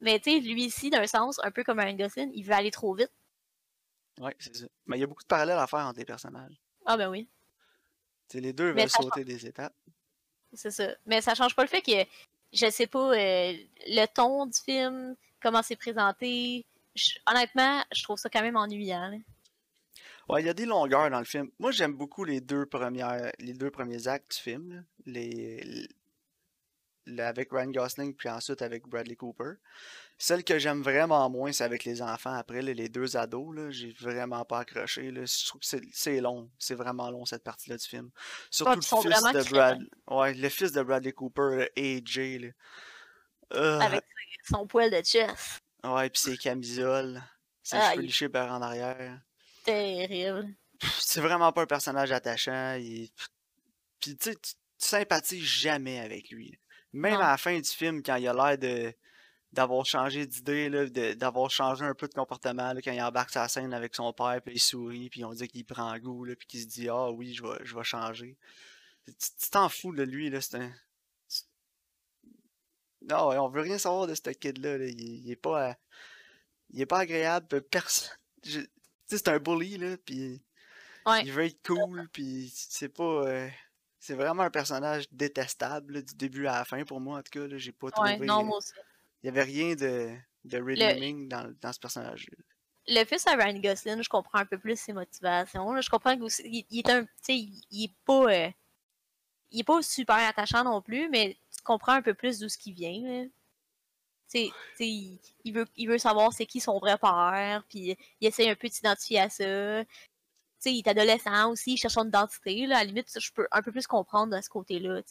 Mais 0.00 0.18
tu 0.18 0.30
sais, 0.30 0.40
lui 0.40 0.64
ici, 0.64 0.90
d'un 0.90 1.06
sens, 1.06 1.40
un 1.44 1.50
peu 1.50 1.62
comme 1.62 1.78
un 1.78 1.94
Gosling, 1.94 2.30
il 2.34 2.42
veut 2.42 2.52
aller 2.52 2.70
trop 2.70 2.94
vite. 2.94 3.12
Ouais, 4.20 4.34
c'est 4.38 4.54
ça. 4.54 4.66
Mais 4.86 4.96
il 4.98 5.00
y 5.00 5.04
a 5.04 5.06
beaucoup 5.06 5.22
de 5.22 5.28
parallèles 5.28 5.58
à 5.58 5.66
faire 5.66 5.80
entre 5.80 5.98
les 5.98 6.04
personnages. 6.04 6.60
Ah 6.84 6.96
ben 6.96 7.08
oui. 7.08 7.28
T'sais, 8.28 8.40
les 8.40 8.52
deux 8.52 8.72
veulent 8.72 8.88
sauter 8.88 9.24
des 9.24 9.46
étapes. 9.46 9.74
C'est 10.52 10.70
ça. 10.70 10.88
Mais 11.06 11.20
ça 11.20 11.34
change 11.34 11.54
pas 11.56 11.62
le 11.62 11.68
fait 11.68 11.82
que 11.82 12.04
je 12.52 12.70
sais 12.70 12.86
pas, 12.86 13.12
euh, 13.12 13.52
le 13.86 14.06
ton 14.06 14.46
du 14.46 14.58
film, 14.60 15.16
comment 15.42 15.62
c'est 15.62 15.76
présenté. 15.76 16.64
Honnêtement, 17.26 17.84
je 17.94 18.02
trouve 18.02 18.18
ça 18.18 18.28
quand 18.28 18.42
même 18.42 18.56
ennuyant. 18.56 19.20
Ouais, 20.28 20.42
il 20.42 20.46
y 20.46 20.48
a 20.50 20.54
des 20.54 20.66
longueurs 20.66 21.10
dans 21.10 21.18
le 21.18 21.24
film. 21.24 21.50
Moi, 21.58 21.70
j'aime 21.70 21.94
beaucoup 21.94 22.24
les 22.24 22.40
deux 22.40 22.66
premières, 22.66 23.30
les 23.38 23.52
deux 23.52 23.70
premiers 23.70 24.08
actes 24.08 24.36
du 24.36 24.42
film, 24.42 24.84
les, 25.04 25.86
avec 27.18 27.52
Ryan 27.52 27.70
Gosling 27.70 28.14
puis 28.14 28.28
ensuite 28.28 28.62
avec 28.62 28.86
Bradley 28.88 29.16
Cooper. 29.16 29.54
Celle 30.16 30.44
que 30.44 30.58
j'aime 30.58 30.82
vraiment 30.82 31.28
moins, 31.28 31.52
c'est 31.52 31.64
avec 31.64 31.84
les 31.84 32.00
enfants. 32.00 32.32
Après, 32.32 32.62
les 32.62 32.88
deux 32.88 33.16
ados, 33.16 33.54
là, 33.54 33.70
j'ai 33.70 33.92
vraiment 33.92 34.44
pas 34.44 34.60
accroché. 34.60 35.10
Là. 35.10 35.24
Je 35.26 35.46
trouve 35.46 35.60
que 35.60 35.66
c'est 35.92 36.20
long. 36.20 36.50
C'est 36.58 36.76
vraiment 36.76 37.10
long, 37.10 37.24
cette 37.24 37.42
partie-là 37.42 37.76
du 37.76 37.86
film. 37.86 38.10
Surtout 38.50 38.76
le 38.76 38.82
fils 38.82 39.22
de 39.22 39.50
Brad... 39.50 39.78
Ouais, 40.08 40.34
le 40.34 40.48
fils 40.48 40.72
de 40.72 40.82
Bradley 40.82 41.12
Cooper, 41.12 41.68
AJ. 41.76 42.52
Euh, 43.52 43.80
avec 43.80 44.04
son 44.48 44.66
poil 44.66 44.90
de 44.90 45.02
chest. 45.02 45.63
Ouais, 45.84 46.10
puis 46.10 46.20
ses 46.20 46.36
camisoles. 46.36 47.22
Ses 47.62 47.78
cheveux 47.78 48.02
lichés 48.02 48.28
par 48.28 48.52
en 48.52 48.62
arrière. 48.62 49.20
Terrible. 49.64 50.54
C'est 50.98 51.20
vraiment 51.20 51.52
pas 51.52 51.62
un 51.62 51.66
personnage 51.66 52.12
attachant. 52.12 52.74
Il... 52.74 53.10
Puis 54.00 54.16
tu 54.16 54.30
sais, 54.30 54.34
tu 54.34 54.52
sympathises 54.78 55.44
jamais 55.44 56.00
avec 56.00 56.30
lui. 56.30 56.58
Même 56.92 57.14
à 57.14 57.30
la 57.30 57.36
fin 57.36 57.58
du 57.58 57.68
film, 57.68 58.02
quand 58.02 58.16
il 58.16 58.28
a 58.28 58.32
l'air 58.32 58.58
de 58.58 58.94
d'avoir 59.54 59.86
changé 59.86 60.26
d'idée, 60.26 60.68
d'avoir 61.14 61.48
changé 61.48 61.84
un 61.84 61.94
peu 61.94 62.08
de 62.08 62.14
comportement 62.14 62.74
quand 62.82 62.90
il 62.90 63.00
embarque 63.00 63.30
sa 63.30 63.46
scène 63.48 63.72
avec 63.72 63.94
son 63.94 64.12
père, 64.12 64.40
puis 64.44 64.56
il 64.56 64.60
sourit, 64.60 65.08
puis 65.08 65.24
on 65.24 65.32
dit 65.32 65.46
qu'il 65.46 65.64
prend 65.64 65.96
goût, 65.98 66.24
là, 66.24 66.34
puis 66.34 66.46
qu'il 66.46 66.60
se 66.60 66.66
dit 66.66 66.88
Ah 66.88 67.10
oui, 67.10 67.32
je 67.34 67.42
vais, 67.42 67.58
je 67.62 67.76
vais 67.76 67.84
changer. 67.84 68.36
Tu 69.06 69.50
t'en 69.50 69.68
fous 69.68 69.94
de 69.94 70.02
lui, 70.02 70.28
là, 70.28 70.40
c'est 70.40 70.56
un. 70.56 70.72
Non, 73.08 73.30
on 73.30 73.48
veut 73.48 73.62
rien 73.62 73.78
savoir 73.78 74.06
de 74.06 74.14
ce 74.14 74.30
kid-là. 74.30 74.76
Il, 74.76 75.30
est 75.30 75.36
pas. 75.36 75.76
Il 76.70 76.80
est 76.80 76.86
pas 76.86 77.00
agréable. 77.00 77.62
Personne. 77.62 78.16
C'est 79.06 79.28
un 79.28 79.38
bully, 79.38 79.78
là, 79.78 79.96
puis. 80.04 80.42
Il 81.22 81.32
veut 81.32 81.44
être 81.44 81.66
cool, 81.66 82.08
puis 82.12 82.50
c'est 82.54 82.88
pas. 82.88 83.26
Euh, 83.26 83.48
c'est 84.00 84.14
vraiment 84.14 84.42
un 84.42 84.50
personnage 84.50 85.06
détestable 85.12 86.02
du 86.02 86.14
début 86.14 86.46
à 86.46 86.58
la 86.58 86.64
fin 86.64 86.82
pour 86.84 87.00
moi, 87.00 87.18
en 87.18 87.22
tout 87.22 87.30
cas. 87.30 87.56
J'ai 87.56 87.72
pas 87.72 87.90
trouvé. 87.90 88.18
non, 88.18 88.44
moi 88.44 88.58
aussi 88.58 88.72
Il 89.22 89.26
y 89.26 89.28
avait 89.28 89.42
rien 89.42 89.74
de, 89.74 90.14
de 90.44 90.58
redeeming 90.58 91.28
dans, 91.28 91.54
dans 91.60 91.72
ce 91.72 91.78
personnage 91.78 92.26
le 92.86 93.04
fils 93.04 93.26
à 93.26 93.34
Ryan 93.34 93.58
Gosling, 93.58 94.02
je 94.02 94.08
comprends 94.08 94.38
un 94.38 94.46
peu 94.46 94.58
plus 94.58 94.78
ses 94.78 94.92
motivations. 94.92 95.80
Je 95.80 95.90
comprends 95.90 96.16
qu'il 96.16 96.64
il 96.70 96.78
est 96.78 96.90
un, 96.90 97.06
il, 97.28 97.62
il 97.70 97.84
est 97.84 97.94
pas, 98.04 98.32
euh, 98.32 98.50
il 99.50 99.60
est 99.60 99.64
pas 99.64 99.82
super 99.82 100.16
attachant 100.16 100.64
non 100.64 100.82
plus, 100.82 101.08
mais 101.08 101.34
tu 101.34 101.40
comprends 101.64 101.94
un 101.94 102.02
peu 102.02 102.14
plus 102.14 102.38
d'où 102.38 102.48
ce 102.48 102.58
qui 102.58 102.72
vient. 102.72 103.26
Il 104.32 105.52
veut, 105.52 105.66
il 105.76 105.88
veut 105.88 105.98
savoir 105.98 106.32
c'est 106.32 106.46
qui 106.46 106.60
son 106.60 106.78
vrai 106.78 106.98
père, 106.98 107.64
puis 107.68 107.96
il 108.20 108.26
essaie 108.26 108.48
un 108.48 108.54
peu 108.54 108.68
de 108.68 108.72
s'identifier 108.72 109.20
à 109.20 109.30
ça. 109.30 109.84
il 110.66 110.78
est 110.78 110.88
adolescent 110.88 111.50
aussi, 111.50 111.72
il 111.74 111.76
cherche 111.76 111.94
son 111.94 112.08
identité. 112.08 112.66
Là. 112.66 112.78
À 112.78 112.80
la 112.80 112.84
limite, 112.86 113.08
je 113.18 113.32
peux 113.32 113.46
un 113.50 113.62
peu 113.62 113.72
plus 113.72 113.86
comprendre 113.86 114.36
de 114.36 114.40
ce 114.40 114.48
côté-là. 114.48 115.02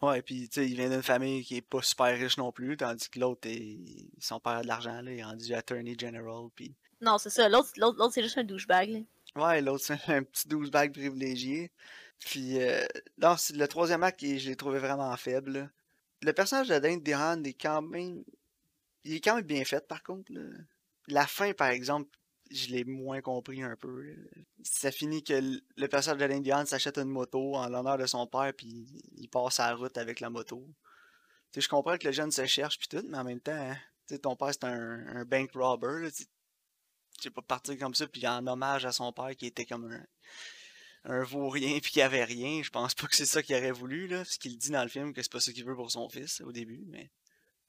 Ouais, 0.00 0.22
puis 0.22 0.48
tu 0.48 0.60
sais, 0.60 0.68
il 0.68 0.76
vient 0.76 0.90
d'une 0.90 1.02
famille 1.02 1.44
qui 1.44 1.56
est 1.56 1.62
pas 1.62 1.82
super 1.82 2.18
riche 2.18 2.36
non 2.36 2.52
plus, 2.52 2.76
tandis 2.76 3.08
que 3.08 3.20
l'autre, 3.20 3.48
son 4.18 4.40
père 4.40 4.52
a 4.54 4.62
de 4.62 4.66
l'argent, 4.66 5.00
il 5.02 5.18
est 5.18 5.24
rendu 5.24 5.54
attorney 5.54 5.96
general, 5.98 6.48
puis 6.54 6.74
non, 7.02 7.18
c'est 7.18 7.30
ça. 7.30 7.48
L'autre, 7.48 7.70
l'autre, 7.76 8.10
c'est 8.12 8.22
juste 8.22 8.38
un 8.38 8.44
douchebag. 8.44 9.04
Ouais, 9.34 9.60
l'autre, 9.60 9.84
c'est 9.84 9.98
un 10.08 10.22
petit 10.22 10.46
douchebag 10.46 10.92
privilégié. 10.92 11.72
Puis, 12.24 12.60
euh, 12.60 12.84
le 13.18 13.66
troisième 13.66 14.02
acte, 14.02 14.20
je 14.20 14.48
l'ai 14.48 14.56
trouvé 14.56 14.78
vraiment 14.78 15.14
faible. 15.16 15.72
Le 16.22 16.32
personnage 16.32 16.68
de 16.68 16.78
Dane 16.78 17.02
DeHaan 17.02 17.44
est 17.44 17.60
quand 17.60 17.82
même. 17.82 18.24
Il 19.04 19.14
est 19.14 19.20
quand 19.20 19.36
même 19.36 19.44
bien 19.44 19.64
fait, 19.64 19.86
par 19.86 20.02
contre. 20.02 20.32
La 21.08 21.26
fin, 21.26 21.52
par 21.52 21.68
exemple, 21.68 22.10
je 22.50 22.68
l'ai 22.68 22.84
moins 22.84 23.20
compris 23.20 23.62
un 23.62 23.76
peu. 23.76 24.14
Ça 24.62 24.92
finit 24.92 25.24
que 25.24 25.34
le 25.76 25.88
personnage 25.88 26.20
de 26.20 26.26
Dane 26.26 26.42
DeHaan 26.42 26.66
s'achète 26.66 26.98
une 26.98 27.08
moto 27.08 27.56
en 27.56 27.68
l'honneur 27.68 27.98
de 27.98 28.06
son 28.06 28.26
père, 28.26 28.52
puis 28.56 28.86
il 29.16 29.28
passe 29.28 29.54
sa 29.54 29.74
route 29.74 29.98
avec 29.98 30.20
la 30.20 30.30
moto. 30.30 30.64
sais, 31.52 31.60
je 31.60 31.68
comprends 31.68 31.98
que 31.98 32.06
le 32.06 32.12
jeune 32.12 32.30
se 32.30 32.46
cherche, 32.46 32.78
puis 32.78 32.88
tout, 32.88 33.04
mais 33.08 33.18
en 33.18 33.24
même 33.24 33.40
temps, 33.40 33.52
hein, 33.52 33.76
ton 34.22 34.36
père, 34.36 34.52
c'est 34.52 34.64
un, 34.64 35.24
bank 35.24 35.50
robber. 35.54 36.02
Là, 36.02 36.10
sais, 36.10 37.30
pas 37.30 37.42
partir 37.42 37.76
comme 37.78 37.94
ça, 37.94 38.06
puis 38.06 38.26
en 38.28 38.46
hommage 38.46 38.86
à 38.86 38.92
son 38.92 39.12
père 39.12 39.34
qui 39.36 39.46
était 39.46 39.66
comme 39.66 39.90
un, 39.90 40.04
un 41.04 41.22
vaurien 41.22 41.78
puis 41.80 41.92
qui 41.92 42.02
avait 42.02 42.24
rien. 42.24 42.62
Je 42.62 42.70
pense 42.70 42.94
pas 42.94 43.06
que 43.06 43.16
c'est 43.16 43.26
ça 43.26 43.42
qu'il 43.42 43.56
aurait 43.56 43.72
voulu, 43.72 44.06
là, 44.06 44.24
ce 44.24 44.38
qu'il 44.38 44.56
dit 44.56 44.70
dans 44.70 44.82
le 44.82 44.88
film, 44.88 45.12
que 45.12 45.22
c'est 45.22 45.32
pas 45.32 45.40
ce 45.40 45.50
qu'il 45.50 45.64
veut 45.64 45.74
pour 45.74 45.90
son 45.90 46.08
fils 46.08 46.40
au 46.40 46.52
début, 46.52 46.84
mais. 46.86 47.10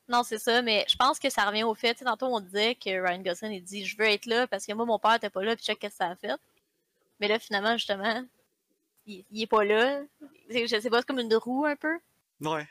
Non, 0.10 0.24
c'est 0.24 0.40
ça, 0.40 0.62
mais 0.62 0.86
je 0.90 0.98
pense 0.98 1.18
que 1.18 1.30
ça 1.30 1.46
revient 1.46 1.64
au 1.64 1.74
fait, 1.74 1.96
tantôt 1.96 2.26
on 2.26 2.42
disait 2.42 2.76
que 2.76 2.90
Ryan 2.90 3.22
Gosling 3.22 3.54
il 3.54 3.64
dit 3.64 3.86
je 3.86 3.98
veux 3.98 4.04
être 4.04 4.26
là 4.26 4.48
parce 4.48 4.66
que 4.66 4.74
moi 4.74 4.86
mon 4.86 5.00
père 5.00 5.16
était 5.16 5.30
pas 5.30 5.44
là 5.44 5.56
puis 5.56 5.64
check 5.64 5.80
qu'est-ce 5.80 5.94
que 5.94 6.04
ça 6.04 6.10
a 6.10 6.16
fait. 6.18 6.36
Mais 7.22 7.30
là 7.30 7.40
finalement 7.40 7.78
justement, 7.78 8.26
il, 9.06 9.24
est 9.34 9.48
pas 9.48 9.64
là. 9.64 10.02
Je 10.50 10.68
sais 10.68 10.90
pas, 10.90 11.00
c'est 11.00 11.08
comme 11.08 11.20
une 11.20 11.34
roue 11.34 11.66
un 11.66 11.78
peu. 11.78 11.98
Ouais. 12.42 12.68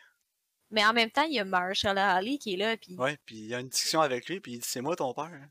Mais 0.71 0.85
en 0.85 0.93
même 0.93 1.11
temps, 1.11 1.23
il 1.23 1.33
y 1.33 1.39
a 1.39 1.45
Marshall 1.45 1.97
Ali 1.97 2.39
qui 2.39 2.53
est 2.53 2.57
là 2.59 2.77
puis. 2.77 2.97
Ouais, 2.97 3.19
puis 3.25 3.37
il 3.37 3.47
y 3.47 3.55
a 3.55 3.61
une 3.61 3.69
discussion 3.69 4.03
avec 4.03 4.29
lui 4.29 4.39
puis 4.41 4.53
il 4.53 4.59
dit 4.59 4.69
c'est 4.69 4.83
moi 4.83 4.95
ton 4.95 5.15
père 5.15 5.49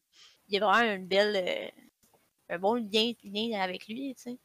il 0.52 0.56
y 0.56 0.58
a 0.58 0.68
vraiment 0.68 0.94
une 0.94 1.08
belle, 1.08 1.36
euh, 1.36 1.70
un 2.50 2.60
bon 2.60 2.76
lien, 2.76 3.14
avec 3.62 3.88
lui, 3.88 4.14
tu 4.16 4.24
sais. 4.24 4.38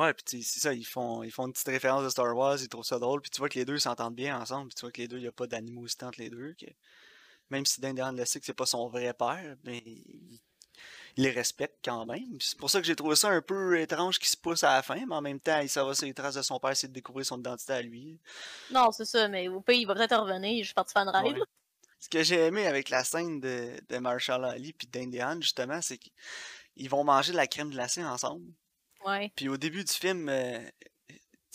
Ouais, 0.00 0.14
puis 0.14 0.42
c'est 0.42 0.60
ça, 0.60 0.72
ils 0.72 0.86
font, 0.86 1.22
ils 1.22 1.30
font 1.30 1.46
une 1.46 1.52
petite 1.52 1.68
référence 1.68 2.02
de 2.02 2.08
Star 2.08 2.34
Wars, 2.34 2.56
ils 2.58 2.70
trouvent 2.70 2.86
ça 2.86 2.98
drôle, 2.98 3.20
puis 3.20 3.30
tu 3.30 3.38
vois 3.38 3.50
que 3.50 3.58
les 3.58 3.66
deux 3.66 3.78
s'entendent 3.78 4.14
bien 4.14 4.40
ensemble, 4.40 4.68
puis 4.68 4.76
tu 4.76 4.80
vois 4.80 4.90
que 4.90 5.02
les 5.02 5.08
deux, 5.08 5.18
il 5.18 5.22
n'y 5.22 5.28
a 5.28 5.32
pas 5.32 5.46
d'animosité 5.46 6.06
entre 6.06 6.22
les 6.22 6.30
deux. 6.30 6.54
Que... 6.58 6.64
Même 7.50 7.66
si 7.66 7.82
Dan 7.82 8.16
le 8.16 8.24
sait 8.24 8.40
que 8.40 8.46
c'est 8.46 8.54
pas 8.54 8.64
son 8.64 8.88
vrai 8.88 9.12
père, 9.12 9.56
mais 9.62 9.82
il, 9.84 10.40
les 11.18 11.30
respecte 11.30 11.84
quand 11.84 12.06
même. 12.06 12.40
C'est 12.40 12.56
pour 12.56 12.70
ça 12.70 12.80
que 12.80 12.86
j'ai 12.86 12.96
trouvé 12.96 13.14
ça 13.14 13.28
un 13.28 13.42
peu 13.42 13.78
étrange 13.78 14.18
qu'il 14.18 14.30
se 14.30 14.38
pousse 14.38 14.64
à 14.64 14.76
la 14.76 14.82
fin, 14.82 15.04
mais 15.06 15.14
en 15.14 15.20
même 15.20 15.38
temps, 15.38 15.60
il 15.60 15.68
va 15.68 15.94
sur 15.94 16.06
les 16.06 16.14
traces 16.14 16.36
de 16.36 16.42
son 16.42 16.58
père, 16.58 16.70
essayer 16.70 16.88
de 16.88 16.94
découvrir 16.94 17.26
son 17.26 17.38
identité 17.38 17.74
à 17.74 17.82
lui. 17.82 18.18
Non, 18.70 18.92
c'est 18.92 19.04
ça, 19.04 19.28
mais 19.28 19.48
au 19.48 19.60
pays, 19.60 19.82
il 19.82 19.86
va 19.86 19.94
peut-être 19.94 20.16
revenir, 20.16 20.60
je 20.60 20.68
suis 20.68 20.74
parti 20.74 20.94
fan 20.94 21.10
rêve. 21.10 21.42
Ce 21.98 22.08
que 22.08 22.22
j'ai 22.22 22.46
aimé 22.46 22.66
avec 22.66 22.88
la 22.88 23.04
scène 23.04 23.38
de, 23.38 23.76
de 23.86 23.98
Marshall 23.98 24.46
Ali 24.46 24.72
puis 24.72 24.86
d'Indian, 24.86 25.38
justement, 25.42 25.82
c'est 25.82 25.98
qu'ils 25.98 26.88
vont 26.88 27.04
manger 27.04 27.32
de 27.32 27.36
la 27.36 27.46
crème 27.46 27.68
glacée 27.68 28.02
ensemble. 28.02 28.50
Ouais. 29.04 29.32
Puis 29.36 29.48
au 29.48 29.56
début 29.56 29.84
du 29.84 29.92
film, 29.92 30.28
euh, 30.28 30.60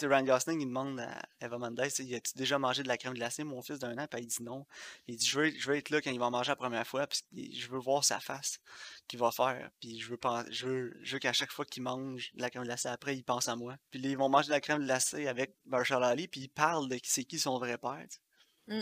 Ryan 0.01 0.23
Gosling, 0.23 0.60
il 0.60 0.67
demande 0.67 0.99
à 0.99 1.21
Eva 1.39 1.58
Mendes, 1.58 1.79
il 1.99 2.15
a-tu 2.15 2.34
déjà 2.36 2.60
mangé 2.60 2.84
de 2.84 2.88
la 2.88 2.97
crème 2.97 3.13
glacée, 3.13 3.43
mon 3.43 3.62
fils 3.62 3.79
d'un 3.79 3.97
an? 3.97 4.08
Puis 4.10 4.21
il 4.21 4.27
dit 4.27 4.43
non. 4.43 4.65
Il 5.08 5.15
dit, 5.15 5.25
je 5.25 5.39
veux, 5.39 5.49
je 5.49 5.69
veux 5.69 5.77
être 5.77 5.89
là 5.89 6.01
quand 6.01 6.12
il 6.12 6.19
va 6.19 6.29
manger 6.29 6.51
la 6.51 6.55
première 6.55 6.86
fois, 6.86 7.08
puis 7.08 7.55
je 7.55 7.69
veux 7.69 7.79
voir 7.79 8.03
sa 8.03 8.19
face 8.19 8.60
qu'il 9.08 9.19
va 9.19 9.31
faire. 9.31 9.69
Puis 9.79 9.99
je 9.99 10.10
veux, 10.10 10.19
je 10.49 10.65
veux, 10.65 10.97
je 11.01 11.13
veux 11.13 11.19
qu'à 11.19 11.34
chaque 11.34 11.51
fois 11.51 11.65
qu'il 11.65 11.84
mange 11.84 12.34
de 12.34 12.41
la 12.41 12.49
crème 12.49 12.63
glacée 12.63 12.89
après, 12.89 13.15
il 13.15 13.23
pense 13.23 13.47
à 13.47 13.55
moi. 13.55 13.75
Puis 13.91 14.01
ils 14.01 14.17
vont 14.17 14.29
manger 14.29 14.47
de 14.47 14.53
la 14.53 14.62
crème 14.62 14.84
glacée 14.84 15.27
avec 15.27 15.55
Marshall 15.65 16.03
Ali, 16.03 16.27
puis 16.27 16.41
il 16.41 16.49
parle 16.49 16.89
de 16.89 16.99
c'est 17.03 17.23
qui 17.23 17.39
son 17.39 17.58
vrai 17.58 17.77
père. 17.77 18.05
Mm. 18.67 18.81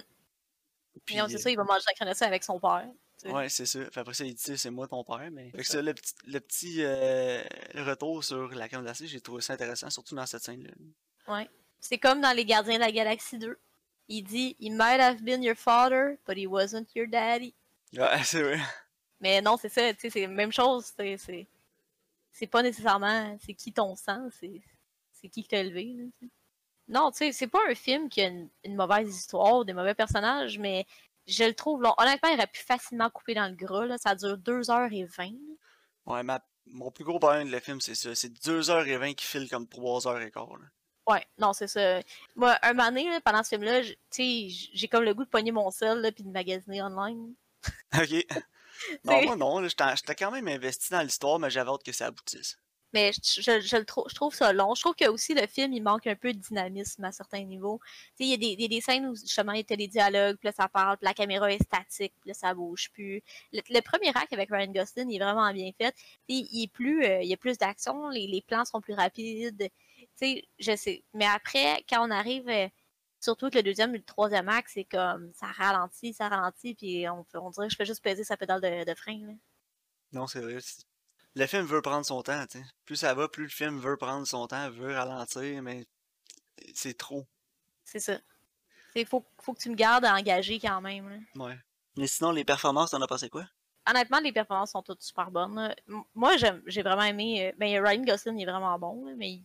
Puis, 1.05 1.17
c'est 1.27 1.37
ça, 1.37 1.49
il 1.49 1.57
va 1.57 1.63
manger 1.63 1.83
la 1.87 1.93
crème 1.93 2.07
glacée 2.07 2.25
avec 2.25 2.43
son 2.43 2.59
père. 2.59 2.87
Ouais, 3.25 3.49
c'est 3.49 3.65
ça. 3.65 3.79
après 3.95 4.13
ça, 4.13 4.25
il 4.25 4.33
dit, 4.33 4.57
c'est 4.57 4.69
moi 4.69 4.87
ton 4.87 5.03
père. 5.03 5.29
Mais... 5.31 5.51
Fait 5.51 5.57
que 5.59 5.67
ça, 5.67 5.81
le 5.81 5.93
petit, 5.93 6.13
le 6.27 6.39
petit 6.39 6.77
euh, 6.79 7.41
retour 7.75 8.23
sur 8.23 8.49
la 8.49 8.67
crème 8.67 8.81
glacée, 8.81 9.07
j'ai 9.07 9.21
trouvé 9.21 9.41
ça 9.41 9.53
intéressant, 9.53 9.89
surtout 9.89 10.15
dans 10.15 10.25
cette 10.25 10.43
scène-là. 10.43 10.71
Ouais. 11.33 11.49
C'est 11.79 11.97
comme 11.97 12.21
dans 12.21 12.35
Les 12.35 12.45
Gardiens 12.45 12.75
de 12.75 12.79
la 12.79 12.91
Galaxie 12.91 13.37
2. 13.37 13.57
Il 14.09 14.23
dit, 14.23 14.55
He 14.59 14.69
might 14.69 14.99
have 14.99 15.21
been 15.21 15.43
your 15.43 15.55
father, 15.55 16.17
but 16.27 16.37
he 16.37 16.47
wasn't 16.47 16.87
your 16.95 17.07
daddy. 17.07 17.53
Ouais, 17.93 18.07
c'est 18.23 18.41
vrai. 18.41 18.59
Mais 19.19 19.41
non, 19.41 19.57
c'est 19.57 19.69
ça, 19.69 19.93
tu 19.93 20.01
sais, 20.01 20.09
c'est 20.09 20.21
la 20.21 20.27
même 20.27 20.51
chose. 20.51 20.93
C'est 22.31 22.47
pas 22.47 22.61
nécessairement 22.61 23.37
c'est 23.45 23.53
qui 23.53 23.71
ton 23.71 23.95
sang, 23.95 24.27
c'est 24.31 24.61
qui 25.21 25.29
qui 25.29 25.47
t'a 25.47 25.59
élevé. 25.59 25.93
Là, 25.97 26.27
non, 26.89 27.11
tu 27.11 27.19
sais, 27.19 27.31
c'est 27.31 27.47
pas 27.47 27.61
un 27.69 27.75
film 27.75 28.09
qui 28.09 28.21
a 28.21 28.27
une, 28.27 28.75
mauvaise 28.75 29.07
histoire, 29.15 29.63
des 29.63 29.73
mauvais 29.73 29.95
personnages, 29.95 30.59
mais 30.59 30.85
je 31.27 31.43
le 31.43 31.53
trouve 31.53 31.81
long. 31.81 31.93
Honnêtement, 31.97 32.29
il 32.29 32.35
aurait 32.35 32.47
pu 32.47 32.61
facilement 32.61 33.09
couper 33.09 33.33
dans 33.33 33.47
le 33.47 33.55
gras. 33.55 33.85
Là. 33.85 33.97
Ça 33.97 34.15
dure 34.15 34.37
2h20. 34.37 35.37
Ouais, 36.05 36.23
ma... 36.23 36.41
mon 36.67 36.91
plus 36.91 37.03
gros 37.03 37.19
problème 37.19 37.47
de 37.47 37.51
le 37.51 37.59
film, 37.59 37.81
c'est 37.81 37.95
ça. 37.95 38.13
C'est 38.15 38.33
2h20 38.45 39.15
qui 39.15 39.25
file 39.25 39.49
comme 39.49 39.65
3h15. 39.65 40.33
Là. 40.33 40.65
Ouais, 41.07 41.25
non, 41.37 41.53
c'est 41.53 41.67
ça. 41.67 41.99
Moi, 42.35 42.57
un 42.61 42.73
moment 42.73 42.89
donné, 42.89 43.19
pendant 43.25 43.43
ce 43.43 43.49
film-là, 43.49 43.81
j'ai 43.81 44.87
comme 44.87 45.03
le 45.03 45.13
goût 45.13 45.25
de 45.25 45.29
pogner 45.29 45.51
mon 45.51 45.69
sel 45.69 46.11
puis 46.13 46.23
de 46.23 46.29
magasiner 46.29 46.81
online. 46.81 47.33
ok. 47.93 48.25
non, 49.05 49.23
moi 49.23 49.35
non. 49.35 49.67
J'étais 49.67 50.15
quand 50.15 50.31
même 50.31 50.47
investi 50.47 50.91
dans 50.91 51.01
l'histoire, 51.01 51.39
mais 51.39 51.49
j'avais 51.49 51.69
hâte 51.69 51.83
que 51.83 51.91
ça 51.91 52.07
aboutisse. 52.07 52.57
Mais 52.93 53.11
je, 53.13 53.59
je, 53.59 53.77
le 53.77 53.85
trouve, 53.85 54.05
je 54.09 54.15
trouve 54.15 54.33
ça 54.33 54.53
long. 54.53 54.75
Je 54.75 54.81
trouve 54.81 54.95
que 54.95 55.09
aussi 55.09 55.33
le 55.33 55.47
film, 55.47 55.73
il 55.73 55.81
manque 55.81 56.07
un 56.07 56.15
peu 56.15 56.33
de 56.33 56.39
dynamisme 56.39 57.03
à 57.03 57.11
certains 57.11 57.43
niveaux. 57.43 57.79
Il 58.19 58.27
y, 58.27 58.33
a 58.33 58.37
des, 58.37 58.67
des, 58.67 58.81
scènes 58.81 59.07
où 59.07 59.15
justement 59.15 59.53
il 59.53 59.65
a 59.69 59.75
des 59.75 59.87
dialogues, 59.87 60.37
puis 60.37 60.47
là 60.47 60.51
ça 60.51 60.67
parle, 60.67 60.97
puis 60.97 61.05
la 61.05 61.13
caméra 61.13 61.51
est 61.51 61.63
statique, 61.63 62.13
puis 62.21 62.29
là 62.29 62.33
ça 62.33 62.53
bouge 62.53 62.91
plus. 62.93 63.21
Le, 63.51 63.81
premier 63.81 64.09
acte 64.09 64.33
avec 64.33 64.49
Ryan 64.51 64.71
Gosling 64.71 65.09
il 65.09 65.15
est 65.15 65.23
vraiment 65.23 65.51
bien 65.53 65.71
fait. 65.77 65.95
Il, 66.27 66.47
il, 66.51 66.63
est 66.63 66.71
plus, 66.71 67.03
euh, 67.03 67.21
il 67.21 67.29
y 67.29 67.33
a 67.33 67.37
plus 67.37 67.57
d'action, 67.57 68.09
les, 68.09 68.27
les, 68.27 68.41
plans 68.41 68.65
sont 68.65 68.81
plus 68.81 68.93
rapides. 68.93 69.69
sais, 70.15 70.43
je 70.59 70.75
sais. 70.75 71.03
Mais 71.13 71.25
après, 71.25 71.83
quand 71.89 72.07
on 72.07 72.11
arrive, 72.11 72.47
euh, 72.49 72.67
surtout 73.19 73.49
que 73.49 73.57
le 73.57 73.63
deuxième 73.63 73.95
et 73.95 73.97
le 73.97 74.03
troisième 74.03 74.49
acte, 74.49 74.69
c'est 74.73 74.85
comme 74.85 75.31
ça 75.33 75.47
ralentit, 75.47 76.13
ça 76.13 76.29
ralentit, 76.29 76.75
puis 76.75 77.07
on, 77.09 77.25
on 77.33 77.49
dirait 77.49 77.67
que 77.67 77.71
je 77.71 77.77
fais 77.77 77.85
juste 77.85 78.03
peser 78.03 78.23
sa 78.23 78.37
pédale 78.37 78.61
de, 78.61 78.85
de 78.85 78.95
frein. 78.95 79.19
Là. 79.25 79.33
Non, 80.11 80.27
c'est 80.27 80.41
vrai 80.41 80.59
le 81.35 81.47
film 81.47 81.65
veut 81.65 81.81
prendre 81.81 82.05
son 82.05 82.21
temps, 82.21 82.45
tu 82.47 82.59
Plus 82.85 82.95
ça 82.95 83.13
va, 83.13 83.27
plus 83.27 83.43
le 83.43 83.49
film 83.49 83.79
veut 83.79 83.97
prendre 83.97 84.25
son 84.27 84.47
temps, 84.47 84.69
veut 84.69 84.93
ralentir, 84.93 85.61
mais 85.61 85.85
c'est 86.73 86.97
trop. 86.97 87.25
C'est 87.83 87.99
ça. 87.99 88.19
Il 88.95 89.05
faut, 89.05 89.25
faut 89.41 89.53
que 89.53 89.59
tu 89.59 89.69
me 89.69 89.75
gardes 89.75 90.05
engagé 90.05 90.59
quand 90.59 90.81
même. 90.81 91.25
Ouais. 91.35 91.57
Mais 91.97 92.07
sinon, 92.07 92.31
les 92.31 92.45
performances, 92.45 92.91
t'en 92.91 93.01
as 93.01 93.07
pensé 93.07 93.29
quoi? 93.29 93.45
Honnêtement, 93.89 94.19
les 94.19 94.31
performances 94.31 94.71
sont 94.71 94.83
toutes 94.83 95.01
super 95.01 95.31
bonnes. 95.31 95.73
Moi, 96.15 96.35
j'ai 96.67 96.81
vraiment 96.83 97.03
aimé. 97.03 97.47
Euh, 97.47 97.51
ben, 97.57 97.83
Ryan 97.83 98.03
Gosling 98.03 98.39
est 98.39 98.45
vraiment 98.45 98.77
bon, 98.79 99.13
mais 99.17 99.41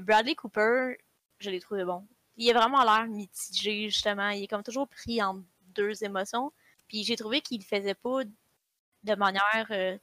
Bradley 0.00 0.34
Cooper, 0.34 0.98
je 1.38 1.50
l'ai 1.50 1.60
trouvé 1.60 1.84
bon. 1.84 2.06
Il 2.36 2.50
a 2.50 2.54
vraiment 2.54 2.82
l'air 2.84 3.06
mitigé, 3.06 3.88
justement. 3.88 4.30
Il 4.30 4.44
est 4.44 4.48
comme 4.48 4.62
toujours 4.62 4.88
pris 4.88 5.22
en 5.22 5.42
deux 5.74 6.04
émotions. 6.04 6.52
Puis 6.88 7.04
j'ai 7.04 7.16
trouvé 7.16 7.40
qu'il 7.40 7.62
faisait 7.64 7.94
pas 7.94 8.20
de 9.04 9.14
manière 9.14 9.66
euh, 9.70 9.96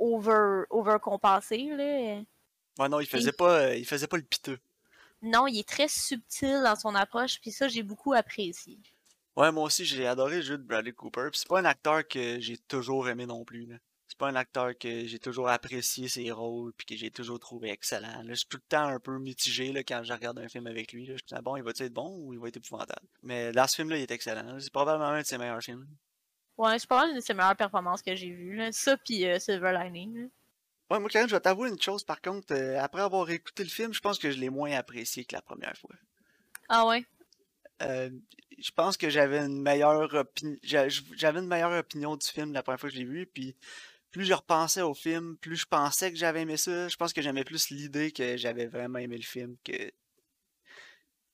over, 0.00 0.64
overcompensé. 0.70 1.70
Là. 1.76 2.22
Ouais, 2.78 2.88
non, 2.88 2.98
il 2.98 3.06
faisait, 3.06 3.32
pas, 3.32 3.60
euh, 3.60 3.76
il 3.76 3.86
faisait 3.86 4.06
pas 4.06 4.16
le 4.16 4.22
piteux. 4.22 4.58
Non, 5.22 5.46
il 5.46 5.58
est 5.58 5.68
très 5.68 5.88
subtil 5.88 6.62
dans 6.64 6.76
son 6.76 6.94
approche, 6.94 7.40
puis 7.40 7.52
ça, 7.52 7.68
j'ai 7.68 7.82
beaucoup 7.82 8.14
apprécié. 8.14 8.78
Ouais, 9.36 9.52
moi 9.52 9.64
aussi, 9.64 9.84
j'ai 9.84 10.06
adoré 10.06 10.36
le 10.36 10.42
jeu 10.42 10.58
de 10.58 10.62
Bradley 10.62 10.92
Cooper. 10.92 11.28
c'est 11.34 11.46
pas 11.46 11.60
un 11.60 11.64
acteur 11.64 12.06
que 12.08 12.40
j'ai 12.40 12.56
toujours 12.56 13.08
aimé 13.08 13.26
non 13.26 13.44
plus. 13.44 13.68
C'est 14.08 14.18
pas 14.18 14.28
un 14.28 14.34
acteur 14.34 14.76
que 14.76 15.06
j'ai 15.06 15.18
toujours 15.18 15.48
apprécié 15.48 16.08
ses 16.08 16.30
rôles, 16.32 16.72
puis 16.72 16.86
que 16.86 16.96
j'ai 16.96 17.10
toujours 17.10 17.38
trouvé 17.38 17.70
excellent. 17.70 18.24
je 18.26 18.34
suis 18.34 18.46
tout 18.46 18.56
le 18.56 18.68
temps 18.68 18.88
un 18.88 18.98
peu 18.98 19.18
mitigé 19.18 19.72
là, 19.72 19.84
quand 19.84 20.02
je 20.02 20.12
regarde 20.12 20.38
un 20.38 20.48
film 20.48 20.66
avec 20.66 20.92
lui. 20.92 21.06
Je 21.06 21.12
me 21.12 21.18
dis, 21.18 21.34
bon, 21.42 21.56
il 21.56 21.62
va 21.62 21.70
être 21.70 21.92
bon 21.92 22.16
ou 22.18 22.32
il 22.32 22.40
va 22.40 22.48
être 22.48 22.56
épouvantable? 22.56 23.06
Mais 23.22 23.52
dans 23.52 23.66
ce 23.66 23.76
film-là, 23.76 23.98
il 23.98 24.02
est 24.02 24.10
excellent. 24.10 24.58
C'est 24.58 24.72
probablement 24.72 25.10
un 25.10 25.20
de 25.20 25.26
ses 25.26 25.38
meilleurs 25.38 25.62
films. 25.62 25.86
Ouais, 26.60 26.78
c'est 26.78 26.86
pas 26.86 26.98
mal 26.98 27.08
une 27.08 27.16
de 27.16 27.20
ses 27.22 27.32
meilleures 27.32 27.56
performances 27.56 28.02
que 28.02 28.14
j'ai 28.14 28.28
vues. 28.28 28.60
Ça, 28.72 28.94
puis 28.98 29.24
euh, 29.26 29.38
Silver 29.38 29.72
Lining. 29.72 30.28
Ouais, 30.90 31.00
moi, 31.00 31.08
Karen, 31.08 31.26
je 31.26 31.34
vais 31.34 31.40
t'avouer 31.40 31.70
une 31.70 31.80
chose, 31.80 32.04
par 32.04 32.20
contre. 32.20 32.52
Euh, 32.52 32.78
après 32.78 33.00
avoir 33.00 33.30
écouté 33.30 33.64
le 33.64 33.70
film, 33.70 33.94
je 33.94 34.00
pense 34.00 34.18
que 34.18 34.30
je 34.30 34.38
l'ai 34.38 34.50
moins 34.50 34.70
apprécié 34.72 35.24
que 35.24 35.34
la 35.34 35.40
première 35.40 35.74
fois. 35.78 35.94
Ah 36.68 36.86
ouais? 36.86 37.06
Euh, 37.80 38.10
je 38.58 38.70
pense 38.72 38.98
que 38.98 39.08
j'avais 39.08 39.38
une 39.38 39.62
meilleure 39.62 40.12
opinion 40.12 40.58
j'avais 40.62 41.38
une 41.38 41.46
meilleure 41.46 41.72
opinion 41.72 42.14
du 42.14 42.26
film 42.26 42.52
la 42.52 42.62
première 42.62 42.78
fois 42.78 42.90
que 42.90 42.94
je 42.94 43.00
l'ai 43.00 43.06
vu 43.06 43.24
puis 43.24 43.56
plus 44.10 44.26
je 44.26 44.34
repensais 44.34 44.82
au 44.82 44.92
film, 44.92 45.38
plus 45.38 45.56
je 45.56 45.64
pensais 45.64 46.12
que 46.12 46.18
j'avais 46.18 46.42
aimé 46.42 46.58
ça. 46.58 46.88
Je 46.88 46.96
pense 46.96 47.14
que 47.14 47.22
j'aimais 47.22 47.44
plus 47.44 47.70
l'idée 47.70 48.12
que 48.12 48.36
j'avais 48.36 48.66
vraiment 48.66 48.98
aimé 48.98 49.16
le 49.16 49.22
film 49.22 49.56
que 49.64 49.90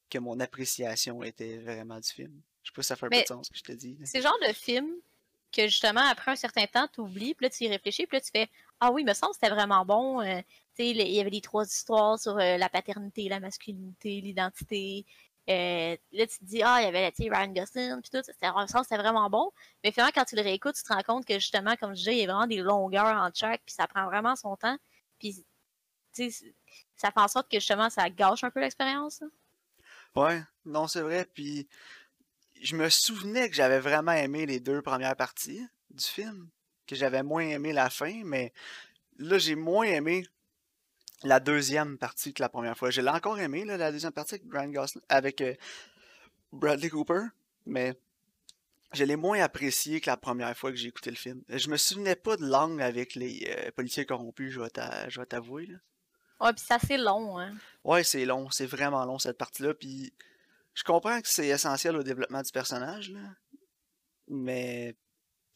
que 0.09 0.19
mon 0.19 0.39
appréciation 0.39 1.25
était 1.25 1.59
vraiment 1.59 1.99
du 1.99 2.09
film. 2.09 2.41
Je 2.63 2.71
sais 2.71 2.75
pas 2.77 2.83
si 2.83 2.89
ça 2.89 2.95
fait 2.95 3.07
un 3.07 3.11
peu 3.11 3.21
de 3.23 3.27
sens 3.27 3.47
ce 3.47 3.51
que 3.51 3.59
je 3.59 3.65
te 3.65 3.73
dis. 3.73 3.99
C'est 4.05 4.19
le 4.19 4.23
genre 4.23 4.39
de 4.47 4.53
film 4.53 4.89
que 5.57 5.69
justement, 5.69 6.03
après 6.03 6.33
un 6.33 6.37
certain 6.37 6.67
temps, 6.67 6.87
tu 6.93 7.01
oublies, 7.01 7.35
puis 7.35 7.47
là, 7.47 7.51
tu 7.51 7.65
y 7.65 7.69
réfléchis, 7.69 8.07
puis 8.07 8.19
là, 8.19 8.21
tu 8.21 8.31
fais 8.31 8.49
Ah 8.81 8.91
oui, 8.93 9.05
me 9.05 9.15
semble 9.15 9.35
c'était 9.35 9.51
vraiment 9.51 9.85
bon. 9.85 10.21
Euh, 10.21 10.41
tu 10.77 10.85
sais, 10.85 10.91
il 10.91 10.99
y 10.99 11.21
avait 11.21 11.31
les 11.31 11.41
trois 11.41 11.65
histoires 11.65 12.19
sur 12.19 12.39
euh, 12.39 12.57
la 12.59 12.69
paternité, 12.69 13.29
la 13.29 13.41
masculinité, 13.41 14.21
l'identité. 14.21 15.07
Euh, 15.49 15.97
là, 16.13 16.27
tu 16.27 16.39
te 16.39 16.45
dis, 16.45 16.63
ah, 16.63 16.79
il 16.81 16.85
y 16.85 16.89
avait 16.89 17.13
Ryan 17.19 17.53
Gosling, 17.53 18.03
puis 18.03 18.11
tout, 18.11 18.23
c'était 18.25 18.97
vraiment 18.97 19.31
bon. 19.31 19.53
Mais 19.85 19.93
finalement, 19.93 20.13
quand 20.15 20.25
tu 20.25 20.37
le 20.37 20.43
réécoutes, 20.43 20.75
tu 20.75 20.83
te 20.83 20.93
rends 20.93 21.03
compte 21.03 21.25
que 21.25 21.35
justement, 21.35 21.77
comme 21.77 21.95
je 21.95 22.01
disais, 22.01 22.17
il 22.17 22.21
y 22.21 22.25
a 22.25 22.27
vraiment 22.27 22.47
des 22.47 22.59
longueurs 22.59 23.17
en 23.17 23.31
track, 23.31 23.63
puis 23.65 23.75
ça 23.75 23.87
prend 23.87 24.07
vraiment 24.07 24.35
son 24.37 24.57
temps. 24.57 24.77
Puis, 25.19 25.47
tu 26.13 26.31
sais, 26.31 26.55
ça 26.97 27.11
fait 27.11 27.21
en 27.21 27.29
sorte 27.29 27.51
que 27.51 27.59
justement, 27.59 27.91
ça 27.91 28.11
gâche 28.11 28.43
un 28.45 28.51
peu 28.51 28.61
l'expérience. 28.61 29.23
Ouais, 30.17 30.43
non, 30.65 30.89
c'est 30.89 31.03
vrai. 31.03 31.27
Puis, 31.33 31.69
je 32.63 32.77
me 32.77 32.89
souvenais 32.89 33.49
que 33.49 33.57
j'avais 33.57 33.81
vraiment 33.81 34.13
aimé 34.13 34.47
les 34.47 34.61
deux 34.61 34.83
premières 34.83 35.17
parties 35.17 35.67
du 35.91 36.05
film, 36.05 36.49
que 36.87 36.95
j'avais 36.95 37.23
moins 37.23 37.47
aimé 37.47 37.73
la 37.73 37.91
fin, 37.91 38.23
mais 38.25 38.53
là, 39.19 39.39
j'ai 39.39 39.55
moins 39.55 39.87
aimé 39.87 40.27
la 41.23 41.41
deuxième 41.41 41.99
partie 41.99 42.35
que 42.35 42.43
la 42.43 42.49
première 42.49 42.77
fois. 42.77 42.91
Je 42.91 43.01
l'ai 43.01 43.11
encore 43.11 43.39
aimé, 43.39 43.65
la 43.65 43.91
deuxième 43.91 44.13
partie 44.13 44.41
avec, 45.09 45.41
euh, 45.41 45.55
Bradley 46.53 46.91
Cooper, 46.91 47.23
mais 47.65 47.99
je 48.93 49.05
l'ai 49.05 49.17
moins 49.17 49.41
apprécié 49.41 50.01
que 50.01 50.09
la 50.09 50.17
première 50.17 50.57
fois 50.57 50.71
que 50.71 50.77
j'ai 50.77 50.89
écouté 50.89 51.11
le 51.11 51.17
film. 51.17 51.43
Je 51.49 51.69
me 51.69 51.77
souvenais 51.77 52.17
pas 52.17 52.37
de 52.37 52.47
langue 52.47 52.81
avec 52.81 53.15
les 53.15 53.47
euh, 53.49 53.71
policiers 53.73 54.07
corrompus, 54.07 54.53
je 54.53 54.61
vais 54.61 55.27
t'avouer. 55.27 55.69
Ouais, 56.41 56.53
puis 56.53 56.65
c'est 56.67 56.75
assez 56.75 56.97
long, 56.99 57.39
hein. 57.39 57.55
Ouais, 57.83 58.05
c'est 58.05 58.25
long, 58.25 58.51
c'est 58.51 58.67
vraiment 58.67 59.05
long 59.05 59.19
cette 59.19 59.39
partie-là, 59.39 59.75
puis 59.75 60.13
je 60.77 60.85
comprends 60.85 61.21
que 61.23 61.29
c'est 61.29 61.49
essentiel 61.49 61.97
au 61.97 62.03
développement 62.03 62.43
du 62.43 62.53
personnage, 62.53 63.11
là, 63.11 63.35
mais 64.29 64.95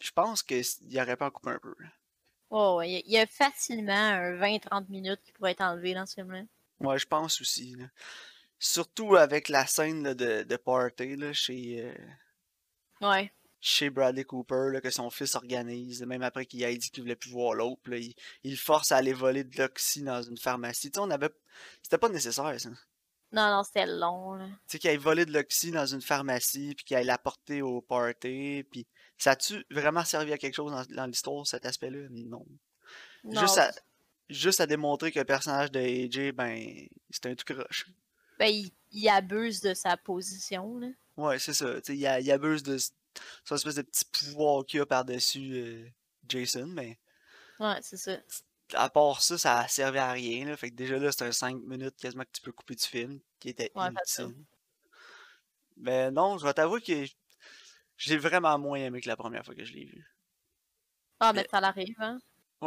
je 0.01 0.11
pense 0.13 0.43
qu'il 0.43 0.65
aurait 0.99 1.17
pas 1.17 1.27
à 1.27 1.31
couper 1.31 1.51
un 1.51 1.59
peu. 1.59 1.75
Oh, 2.49 2.81
il 2.83 3.03
y 3.07 3.19
a 3.19 3.27
facilement 3.27 3.93
un 3.93 4.33
20-30 4.33 4.89
minutes 4.89 5.21
qui 5.23 5.33
pourrait 5.33 5.53
être 5.53 5.61
enlevé 5.61 5.93
dans 5.93 6.07
ce 6.07 6.15
film-là. 6.15 6.45
Ouais, 6.81 6.99
je 6.99 7.07
pense 7.07 7.43
aussi. 7.43 7.77
Surtout 8.59 9.15
avec 9.15 9.51
la 9.51 9.67
scène 9.67 10.15
de, 10.15 10.43
de 10.43 10.57
party 10.57 11.17
là, 11.17 11.35
chez, 11.35 11.85
euh, 11.85 13.07
ouais. 13.07 13.31
chez 13.61 13.91
Bradley 13.91 14.25
Cooper, 14.25 14.71
là, 14.73 14.81
que 14.81 14.91
son 14.91 15.11
fils 15.11 15.35
organise, 15.35 16.03
même 16.03 16.23
après 16.23 16.47
qu'il 16.47 16.63
ait 16.63 16.77
dit 16.79 16.91
qu'il 16.91 17.03
voulait 17.03 17.15
plus 17.15 17.31
voir 17.31 17.53
l'autre. 17.53 17.93
Il, 17.93 18.15
il 18.43 18.57
force 18.57 18.91
à 18.91 18.97
aller 18.97 19.13
voler 19.13 19.45
de 19.45 19.59
l'oxy 19.59 20.03
dans 20.03 20.23
une 20.23 20.39
pharmacie. 20.39 20.91
Tu 20.91 20.97
sais, 20.97 21.05
on 21.05 21.11
avait. 21.11 21.29
C'était 21.83 21.99
pas 21.99 22.09
nécessaire, 22.09 22.59
ça. 22.59 22.71
Non, 23.33 23.49
non, 23.49 23.63
c'était 23.63 23.87
long. 23.87 24.39
Tu 24.39 24.55
sais, 24.67 24.79
qu'il 24.79 24.91
aille 24.91 24.97
voler 24.97 25.25
de 25.25 25.33
l'oxy 25.33 25.71
dans 25.71 25.87
une 25.87 26.03
pharmacie, 26.03 26.75
puis 26.75 26.85
qu'il 26.85 26.97
aille 26.97 27.07
l'apporter 27.07 27.63
au 27.63 27.81
party, 27.81 28.65
puis 28.71 28.87
ça 29.19 29.33
a-tu 29.33 29.65
vraiment 29.71 30.05
servi 30.05 30.33
à 30.33 30.39
quelque 30.39 30.55
chose 30.55 30.73
dans, 30.89 31.07
l'histoire, 31.07 31.47
cet 31.47 31.65
aspect-là? 31.65 32.09
Non. 32.11 32.45
Juste, 33.25 33.59
à, 33.59 33.71
juste 34.29 34.61
à 34.61 34.67
démontrer 34.67 35.13
que 35.13 35.19
le 35.19 35.25
personnage 35.25 35.71
de 35.71 35.79
AJ, 35.79 36.33
ben, 36.33 36.89
c'est 37.11 37.27
un 37.27 37.35
tout 37.35 37.55
croche. 37.55 37.87
Ben, 38.39 38.51
il, 38.91 39.09
abuse 39.09 39.61
de 39.61 39.75
sa 39.75 39.97
position, 39.97 40.79
là. 40.79 40.89
Ouais, 41.17 41.39
c'est 41.39 41.53
ça. 41.53 41.75
Il, 41.89 41.95
il, 41.95 42.33
abuse 42.33 42.63
de 42.63 42.79
son 43.45 43.55
espèce 43.55 43.75
de 43.75 43.83
petit 43.83 44.07
pouvoir 44.07 44.65
qu'il 44.65 44.81
a 44.81 44.87
par-dessus 44.87 45.53
euh, 45.53 45.87
Jason, 46.29 46.67
mais. 46.67 46.99
Ouais, 47.61 47.79
c'est 47.83 47.99
ça. 47.99 48.17
À 48.75 48.91
part 48.91 49.23
ça, 49.23 49.39
ça 49.39 49.61
a 49.61 49.69
servi 49.69 49.99
à 49.99 50.13
rien, 50.13 50.47
là. 50.47 50.57
Fait 50.57 50.71
que 50.71 50.77
déjà 50.77 50.99
là, 50.99 51.13
c'est 51.13 51.25
un 51.25 51.33
5 51.33 51.63
minutes 51.63 51.97
quasiment 51.97 52.25
que 52.25 52.33
tu 52.33 52.43
peux 52.43 52.53
couper 52.53 52.75
du 52.75 52.85
film, 52.85 53.21
qui 53.39 53.49
était 53.49 53.71
ouais, 53.75 53.89
inutile. 53.89 54.45
Mais 55.77 56.11
non, 56.11 56.39
je 56.39 56.47
vais 56.47 56.53
t'avouer 56.53 56.81
que 56.81 57.05
j'ai 57.97 58.17
vraiment 58.19 58.59
moins 58.59 58.79
aimé 58.79 59.01
que 59.01 59.09
la 59.09 59.17
première 59.17 59.45
fois 59.45 59.55
que 59.55 59.65
je 59.65 59.73
l'ai 59.73 59.85
vu. 59.85 60.07
Ah, 61.21 61.33
mais, 61.33 61.47
ça 61.51 61.61
l'arrive, 61.61 61.97
hein? 61.99 62.19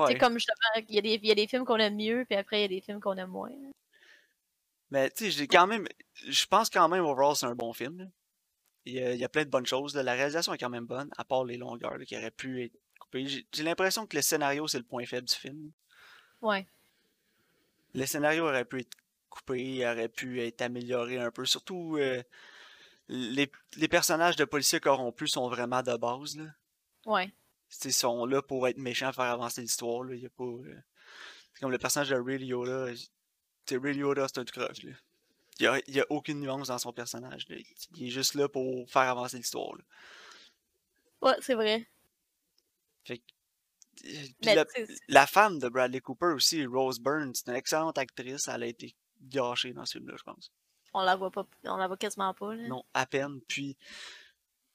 C'est 0.07 0.17
comme 0.17 0.33
justement, 0.33 0.85
il 0.87 0.95
y, 0.95 0.97
a 0.97 1.01
des, 1.01 1.19
il 1.21 1.25
y 1.25 1.31
a 1.31 1.35
des 1.35 1.47
films 1.47 1.65
qu'on 1.65 1.77
aime 1.77 1.95
mieux, 1.95 2.25
puis 2.27 2.37
après, 2.37 2.59
il 2.59 2.61
y 2.61 2.65
a 2.65 2.67
des 2.67 2.81
films 2.81 2.99
qu'on 2.99 3.15
aime 3.17 3.29
moins. 3.29 3.51
Mais 4.89 5.09
tu 5.11 5.25
sais, 5.25 5.31
j'ai 5.31 5.47
quand 5.47 5.67
même. 5.67 5.87
Je 6.27 6.45
pense 6.45 6.69
quand 6.69 6.87
même, 6.89 7.03
overall, 7.03 7.35
c'est 7.35 7.45
un 7.45 7.55
bon 7.55 7.73
film. 7.73 8.11
Il 8.85 8.93
y, 8.93 8.99
a, 8.99 9.13
il 9.13 9.19
y, 9.19 9.23
a, 9.23 9.29
plein 9.29 9.43
de 9.45 9.49
bonnes 9.49 9.65
choses. 9.65 9.95
La 9.95 10.13
réalisation 10.13 10.53
est 10.53 10.57
quand 10.57 10.69
même 10.69 10.85
bonne, 10.85 11.09
à 11.17 11.23
part 11.23 11.45
les 11.45 11.57
longueurs 11.57 11.97
qui 12.05 12.17
auraient 12.17 12.31
pu 12.31 12.63
être 12.65 12.75
coupées. 12.99 13.25
J'ai 13.27 13.63
l'impression 13.63 14.05
que 14.05 14.15
le 14.15 14.21
scénario, 14.21 14.67
c'est 14.67 14.77
le 14.77 14.83
point 14.83 15.05
faible 15.05 15.27
du 15.27 15.33
film. 15.33 15.71
Ouais. 16.43 16.67
Le 17.95 18.05
scénario 18.05 18.45
aurait 18.45 18.65
pu 18.65 18.81
être 18.81 18.95
coupé, 19.29 19.87
aurait 19.87 20.09
pu 20.09 20.41
être 20.41 20.61
amélioré 20.61 21.17
un 21.17 21.31
peu. 21.31 21.45
Surtout, 21.45 21.97
euh, 21.97 22.21
les, 23.07 23.49
les, 23.77 23.87
personnages 23.87 24.35
de 24.35 24.43
policiers 24.45 24.81
corrompus 24.81 25.31
sont 25.31 25.47
vraiment 25.47 25.81
de 25.81 25.95
base. 25.95 26.37
Là. 26.37 26.45
Ouais. 27.05 27.33
Ils 27.85 27.93
sont 27.93 28.25
là 28.25 28.41
pour 28.41 28.67
être 28.67 28.77
méchants, 28.77 29.13
faire 29.13 29.25
avancer 29.25 29.61
l'histoire. 29.61 30.11
Il 30.11 30.19
y 30.19 30.25
a 30.25 30.29
pas. 30.29 30.43
Euh, 30.43 30.83
c'est 31.53 31.61
comme 31.61 31.71
le 31.71 31.77
personnage 31.77 32.09
de 32.09 32.15
Ray 32.15 32.39
Liotta. 32.39 32.91
Ray 33.71 33.93
Liotta, 33.93 34.27
c'est 34.27 34.39
un 34.39 34.45
croche. 34.45 34.79
Il 34.79 34.95
n'y 35.61 35.67
a, 35.67 35.79
il 35.87 35.95
y 35.95 36.01
a 36.01 36.05
aucune 36.09 36.41
nuance 36.41 36.67
dans 36.67 36.77
son 36.77 36.91
personnage. 36.91 37.45
Il 37.95 38.07
est 38.07 38.11
juste 38.11 38.35
là 38.35 38.49
pour 38.49 38.89
faire 38.89 39.03
avancer 39.03 39.37
l'histoire. 39.37 39.77
Ouais, 41.21 41.35
c'est 41.39 41.53
vrai. 41.53 41.87
Fait 43.05 43.21
la, 44.41 44.65
la, 45.07 45.27
femme 45.27 45.59
de 45.59 45.69
Bradley 45.69 46.01
Cooper 46.01 46.33
aussi, 46.35 46.65
Rose 46.65 46.99
Byrne, 46.99 47.33
c'est 47.33 47.49
une 47.49 47.55
excellente 47.55 47.97
actrice. 47.97 48.47
Elle 48.47 48.63
a 48.63 48.67
été 48.67 48.95
gâchée 49.21 49.73
dans 49.73 49.85
ce 49.85 49.97
film-là, 49.97 50.15
je 50.17 50.23
pense 50.23 50.51
on 50.93 51.01
la 51.01 51.15
voit 51.15 51.31
pas, 51.31 51.45
on 51.65 51.77
la 51.77 51.87
voit 51.87 51.97
quasiment 51.97 52.33
pas. 52.33 52.55
Non, 52.55 52.83
à 52.93 53.05
peine. 53.05 53.41
Puis, 53.47 53.77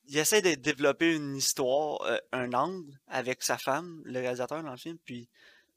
il 0.06 0.18
essaie 0.18 0.42
de 0.42 0.54
développer 0.54 1.14
une 1.14 1.36
histoire, 1.36 2.02
euh, 2.02 2.18
un 2.32 2.52
angle 2.52 2.98
avec 3.06 3.42
sa 3.42 3.58
femme, 3.58 4.02
le 4.04 4.18
réalisateur 4.20 4.62
dans 4.62 4.70
le 4.70 4.76
film, 4.76 4.98
puis 5.04 5.28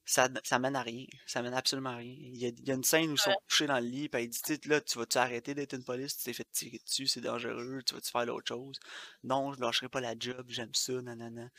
ça, 0.06 0.30
ça 0.44 0.58
mène 0.58 0.76
à 0.76 0.82
rien. 0.82 1.06
Ça 1.26 1.42
mène 1.42 1.54
absolument 1.54 1.92
à 1.92 1.98
rien. 1.98 2.16
Il 2.18 2.38
y 2.38 2.72
a, 2.72 2.74
une 2.74 2.84
scène 2.84 3.12
où 3.12 3.14
ils 3.14 3.20
sont 3.20 3.36
couchés 3.48 3.68
dans 3.68 3.80
le 3.80 3.86
lit, 3.86 4.10
puis 4.10 4.24
il 4.24 4.30
dit 4.30 4.68
là, 4.68 4.82
tu 4.82 4.98
vas-tu 4.98 5.18
arrêter 5.18 5.54
d'être 5.54 5.74
une 5.74 5.84
police, 5.84 6.18
tu 6.18 6.24
t'es 6.24 6.34
fait 6.34 6.48
tirer 6.52 6.80
dessus, 6.84 7.08
c'est 7.08 7.22
dangereux, 7.22 7.82
tu 7.86 7.94
vas-tu 7.94 8.12
faire 8.12 8.26
l'autre 8.26 8.48
chose? 8.48 8.80
Non, 9.24 9.54
je 9.54 9.62
lâcherai 9.62 9.90
pas 9.90 10.02
la 10.02 10.16
job, 10.18 10.46
j'aime 10.48 10.74
ça, 10.74 11.02
nanana. 11.02 11.50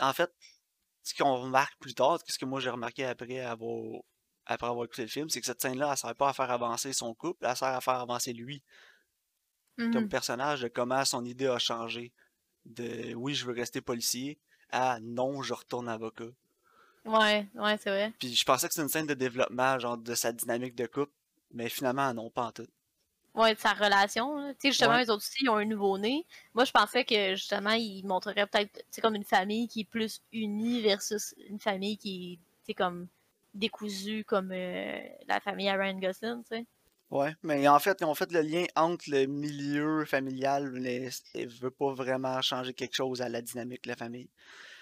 en 0.00 0.12
fait, 0.12 0.30
ce 1.02 1.14
qu'on 1.14 1.36
remarque 1.36 1.78
plus 1.80 1.94
tard, 1.94 2.18
ce 2.26 2.38
que 2.38 2.44
moi 2.44 2.60
j'ai 2.60 2.70
remarqué 2.70 3.04
après 3.04 3.40
avoir 3.40 4.02
après 4.46 4.66
avoir 4.66 4.84
écouté 4.84 5.02
le 5.02 5.08
film, 5.08 5.28
c'est 5.28 5.40
que 5.40 5.46
cette 5.46 5.62
scène-là, 5.62 5.90
elle 5.92 5.96
sert 5.96 6.14
pas 6.16 6.30
à 6.30 6.32
faire 6.32 6.50
avancer 6.50 6.92
son 6.92 7.14
couple, 7.14 7.46
elle 7.46 7.56
sert 7.56 7.68
à 7.68 7.80
faire 7.80 8.00
avancer 8.00 8.32
lui. 8.32 8.62
Comme 9.76 10.04
mmh 10.04 10.08
personnage, 10.08 10.60
de 10.60 10.68
comment 10.68 11.04
son 11.06 11.24
idée 11.24 11.46
a 11.46 11.58
changé. 11.58 12.12
De 12.66 13.14
oui, 13.14 13.34
je 13.34 13.46
veux 13.46 13.54
rester 13.54 13.80
policier, 13.80 14.38
à 14.70 14.98
non, 15.00 15.40
je 15.40 15.54
retourne 15.54 15.88
avocat. 15.88 16.24
Ouais, 17.06 17.46
ouais, 17.54 17.78
c'est 17.78 17.90
vrai. 17.90 18.12
Puis 18.18 18.34
je 18.34 18.44
pensais 18.44 18.66
que 18.66 18.74
c'était 18.74 18.82
une 18.82 18.90
scène 18.90 19.06
de 19.06 19.14
développement, 19.14 19.78
genre 19.78 19.96
de 19.96 20.14
sa 20.14 20.32
dynamique 20.32 20.74
de 20.74 20.86
couple, 20.86 21.12
mais 21.52 21.68
finalement, 21.70 22.12
non, 22.12 22.28
pas 22.28 22.46
en 22.46 22.52
tout. 22.52 22.68
Ouais, 23.34 23.54
de 23.54 23.60
sa 23.60 23.72
relation. 23.72 24.48
Tu 24.54 24.56
sais, 24.58 24.68
justement, 24.70 24.96
les 24.96 25.08
autres 25.08 25.24
aussi, 25.24 25.44
ils 25.44 25.48
ont 25.48 25.56
un 25.56 25.64
nouveau-né. 25.64 26.26
Moi, 26.54 26.64
je 26.64 26.72
pensais 26.72 27.04
que, 27.04 27.34
justement, 27.36 27.72
ils 27.72 28.04
montreraient 28.04 28.46
peut-être, 28.46 28.84
c'est 28.90 29.00
comme 29.00 29.14
une 29.14 29.24
famille 29.24 29.68
qui 29.68 29.80
est 29.80 29.84
plus 29.84 30.20
unie 30.32 30.82
versus 30.82 31.34
une 31.48 31.60
famille 31.60 31.96
qui 31.96 32.40
est, 32.68 32.74
comme, 32.74 33.06
décousu 33.54 34.24
comme 34.24 34.52
euh, 34.52 35.00
la 35.26 35.40
famille 35.40 35.70
Ryan 35.70 35.98
Gosling, 35.98 36.42
tu 36.42 36.56
sais. 36.56 36.66
Ouais, 37.10 37.34
mais 37.42 37.66
en 37.66 37.80
fait, 37.80 37.98
ils 38.00 38.04
ont 38.04 38.14
fait 38.14 38.30
le 38.30 38.40
lien 38.40 38.66
entre 38.76 39.06
le 39.08 39.26
milieu 39.26 40.04
familial, 40.04 40.70
mais 40.70 41.08
ne 41.34 41.46
veut 41.46 41.72
pas 41.72 41.92
vraiment 41.92 42.40
changer 42.40 42.72
quelque 42.72 42.94
chose 42.94 43.20
à 43.20 43.28
la 43.28 43.42
dynamique 43.42 43.82
de 43.82 43.88
la 43.88 43.96
famille. 43.96 44.28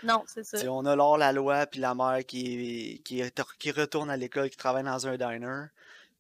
Non, 0.03 0.23
c'est 0.27 0.45
ça. 0.45 0.59
on 0.71 0.85
a 0.85 0.95
l'or 0.95 1.17
la 1.17 1.33
loi, 1.33 1.67
puis 1.67 1.81
la 1.81 1.95
mère 1.95 2.25
qui, 2.27 3.01
qui, 3.03 3.23
qui 3.59 3.71
retourne 3.71 4.11
à 4.11 4.17
l'école, 4.19 4.51
qui 4.51 4.59
travaille 4.59 4.85
dans 4.85 5.07
un 5.07 5.17
diner. 5.17 5.69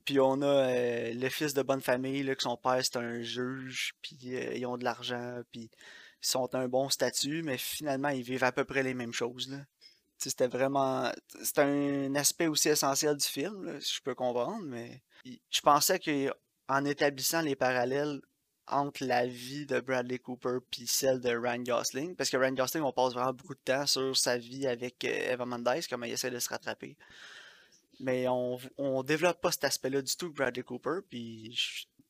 Puis 0.08 0.20
on 0.20 0.40
a 0.40 0.46
euh, 0.46 1.12
le 1.12 1.28
fils 1.28 1.52
de 1.52 1.60
bonne 1.60 1.82
famille, 1.82 2.22
là, 2.22 2.34
que 2.34 2.42
son 2.42 2.56
père 2.56 2.80
c'est 2.82 2.96
un 2.96 3.20
juge, 3.20 3.92
puis 4.00 4.18
euh, 4.36 4.54
ils 4.54 4.64
ont 4.64 4.78
de 4.78 4.84
l'argent, 4.84 5.42
puis 5.52 5.70
ils 6.22 6.26
sont 6.26 6.54
un 6.54 6.66
bon 6.66 6.88
statut, 6.88 7.42
mais 7.42 7.58
finalement 7.58 8.08
ils 8.08 8.22
vivent 8.22 8.44
à 8.44 8.50
peu 8.50 8.64
près 8.64 8.82
les 8.82 8.94
mêmes 8.94 9.12
choses. 9.12 9.50
Là. 9.50 9.58
C'était 10.16 10.46
vraiment. 10.46 11.12
C'est 11.42 11.59
un 11.59 12.14
aspect 12.14 12.46
aussi 12.46 12.70
essentiel 12.70 13.18
du 13.18 13.26
film, 13.26 13.78
si 13.82 13.96
je 13.96 14.00
peux 14.00 14.14
comprendre, 14.14 14.64
mais 14.64 15.02
je 15.26 15.61
pensais 15.61 15.98
qu'en 15.98 16.86
établissant 16.86 17.42
les 17.42 17.54
parallèles 17.54 18.22
entre 18.66 19.04
la 19.04 19.26
vie 19.26 19.66
de 19.66 19.78
Bradley 19.78 20.20
Cooper 20.20 20.61
puis 20.70 20.86
celle 20.86 21.20
de 21.20 21.36
Ryan 21.36 21.62
Gosling, 21.62 22.16
parce 22.16 22.30
que 22.30 22.38
Ryan 22.38 22.52
Gosling, 22.52 22.82
on 22.82 22.92
passe 22.92 23.12
vraiment 23.12 23.34
beaucoup 23.34 23.54
de 23.54 23.61
temps 23.62 23.86
sur 23.86 24.16
sa 24.16 24.38
vie 24.38 24.66
avec 24.66 25.04
euh, 25.04 25.32
Eva 25.34 25.44
Mendes, 25.44 25.86
comme 25.90 26.06
il 26.06 26.12
essaie 26.12 26.30
de 26.30 26.38
se 26.38 26.48
rattraper. 26.48 26.96
Mais 28.01 28.28
on, 28.28 28.59
on 28.76 29.03
développe 29.03 29.40
pas 29.40 29.53
cet 29.53 29.64
aspect-là 29.64 30.03
du 30.03 30.16
tout, 30.16 30.32
Bradley 30.32 30.62
Cooper, 30.62 31.01
puis 31.09 31.59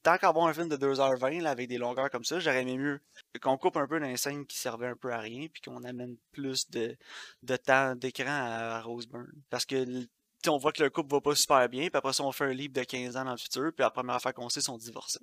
tant 0.03 0.19
qu'à 0.19 0.29
avoir 0.29 0.47
un 0.47 0.55
film 0.55 0.69
de 0.69 0.77
2h20 0.77 1.43
là, 1.43 1.51
avec 1.51 1.69
des 1.69 1.79
longueurs 1.79 2.11
comme 2.11 2.25
ça, 2.25 2.39
j'aurais 2.41 2.63
aimé 2.63 2.77
mieux 2.79 3.01
qu'on 3.43 3.59
coupe 3.59 3.77
un 3.77 3.87
peu 3.87 4.01
dans 4.01 4.07
les 4.07 4.17
scènes 4.17 4.47
qui 4.47 4.59
servaient 4.59 4.89
un 4.89 4.97
peu 4.97 5.13
à 5.13 5.19
rien, 5.19 5.49
puis 5.49 5.63
qu'on 5.63 5.85
amène 5.85 6.17
plus 6.33 6.71
de, 6.71 6.97
de 7.43 7.57
temps 7.57 7.95
d'écran 7.95 8.27
à, 8.29 8.81
Roseburn. 8.83 9.31
Parce 9.51 9.65
que 9.65 10.07
on 10.47 10.57
voit 10.57 10.73
que 10.73 10.83
le 10.83 10.91
couple 10.91 11.13
va 11.15 11.21
pas 11.21 11.35
super 11.35 11.69
bien, 11.69 11.89
puis 11.89 11.99
après 11.99 12.13
ça, 12.13 12.23
on 12.23 12.33
fait 12.33 12.45
un 12.45 12.53
livre 12.53 12.73
de 12.73 12.83
15 12.83 13.17
ans 13.17 13.25
dans 13.25 13.33
le 13.33 13.39
futur, 13.39 13.73
puis 13.75 13.83
la 13.83 13.91
première 13.91 14.17
affaire 14.17 14.33
qu'on 14.33 14.49
sait, 14.49 14.61
ils 14.61 14.65
sont 14.65 14.79
divorcés. 14.79 15.21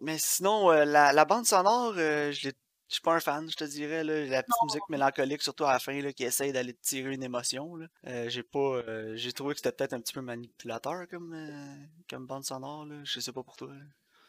Mais 0.00 0.18
sinon, 0.18 0.70
euh, 0.70 0.84
la, 0.84 1.12
la, 1.12 1.24
bande 1.24 1.44
sonore, 1.44 1.94
euh, 1.96 2.32
je 2.32 2.48
l'ai 2.48 2.54
je 2.92 2.96
suis 2.96 3.02
pas 3.02 3.14
un 3.14 3.20
fan, 3.20 3.50
je 3.50 3.56
te 3.56 3.64
dirais. 3.64 4.04
Là. 4.04 4.26
La 4.26 4.42
petite 4.42 4.62
musique 4.64 4.86
mélancolique, 4.90 5.40
surtout 5.40 5.64
à 5.64 5.72
la 5.72 5.78
fin, 5.78 5.98
là, 6.02 6.12
qui 6.12 6.24
essaye 6.24 6.52
d'aller 6.52 6.74
tirer 6.74 7.14
une 7.14 7.22
émotion. 7.22 7.74
Là. 7.74 7.86
Euh, 8.06 8.28
j'ai 8.28 8.42
pas. 8.42 8.58
Euh, 8.58 9.16
j'ai 9.16 9.32
trouvé 9.32 9.54
que 9.54 9.60
c'était 9.60 9.72
peut-être 9.72 9.94
un 9.94 10.00
petit 10.00 10.12
peu 10.12 10.20
manipulateur 10.20 11.08
comme, 11.08 11.32
euh, 11.32 11.74
comme 12.10 12.26
bande 12.26 12.44
sonore. 12.44 12.84
Là. 12.84 12.96
Je 13.02 13.18
sais 13.18 13.32
pas 13.32 13.42
pour 13.42 13.56
toi. 13.56 13.70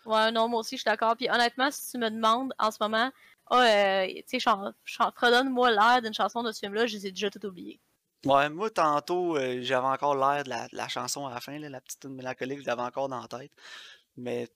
Ouais, 0.06 0.32
non, 0.32 0.48
moi 0.48 0.62
aussi, 0.62 0.78
je 0.78 0.82
suis 0.82 0.86
d'accord. 0.86 1.18
Puis 1.18 1.30
honnêtement, 1.30 1.72
si 1.72 1.92
tu 1.92 1.98
me 1.98 2.10
demandes 2.10 2.54
en 2.58 2.72
ce 2.72 2.78
moment, 2.80 3.12
ah, 3.52 4.06
tu 4.30 4.40
sais, 4.40 4.50
redonne-moi 4.50 5.72
l'air 5.72 6.02
d'une 6.02 6.14
chanson 6.14 6.42
de 6.42 6.54
ce 6.54 6.60
film-là, 6.60 6.88
je 6.88 6.96
les 6.96 7.08
ai 7.08 7.12
déjà 7.12 7.30
tout 7.30 7.46
oublié. 7.46 7.82
Ouais, 8.26 8.48
moi, 8.48 8.70
tantôt, 8.70 9.38
j'avais 9.60 9.88
encore 9.88 10.16
l'air 10.16 10.46
de 10.46 10.52
la, 10.72 10.88
chanson 10.88 11.28
à 11.28 11.34
la 11.34 11.42
fin, 11.42 11.60
là, 11.60 11.68
la 11.68 11.82
petite 11.82 12.06
mélancolique, 12.06 12.62
je 12.62 12.66
l'avais 12.66 12.82
encore 12.82 13.10
dans 13.10 13.20
la 13.20 13.28
tête. 13.28 13.52
Mais 14.16 14.48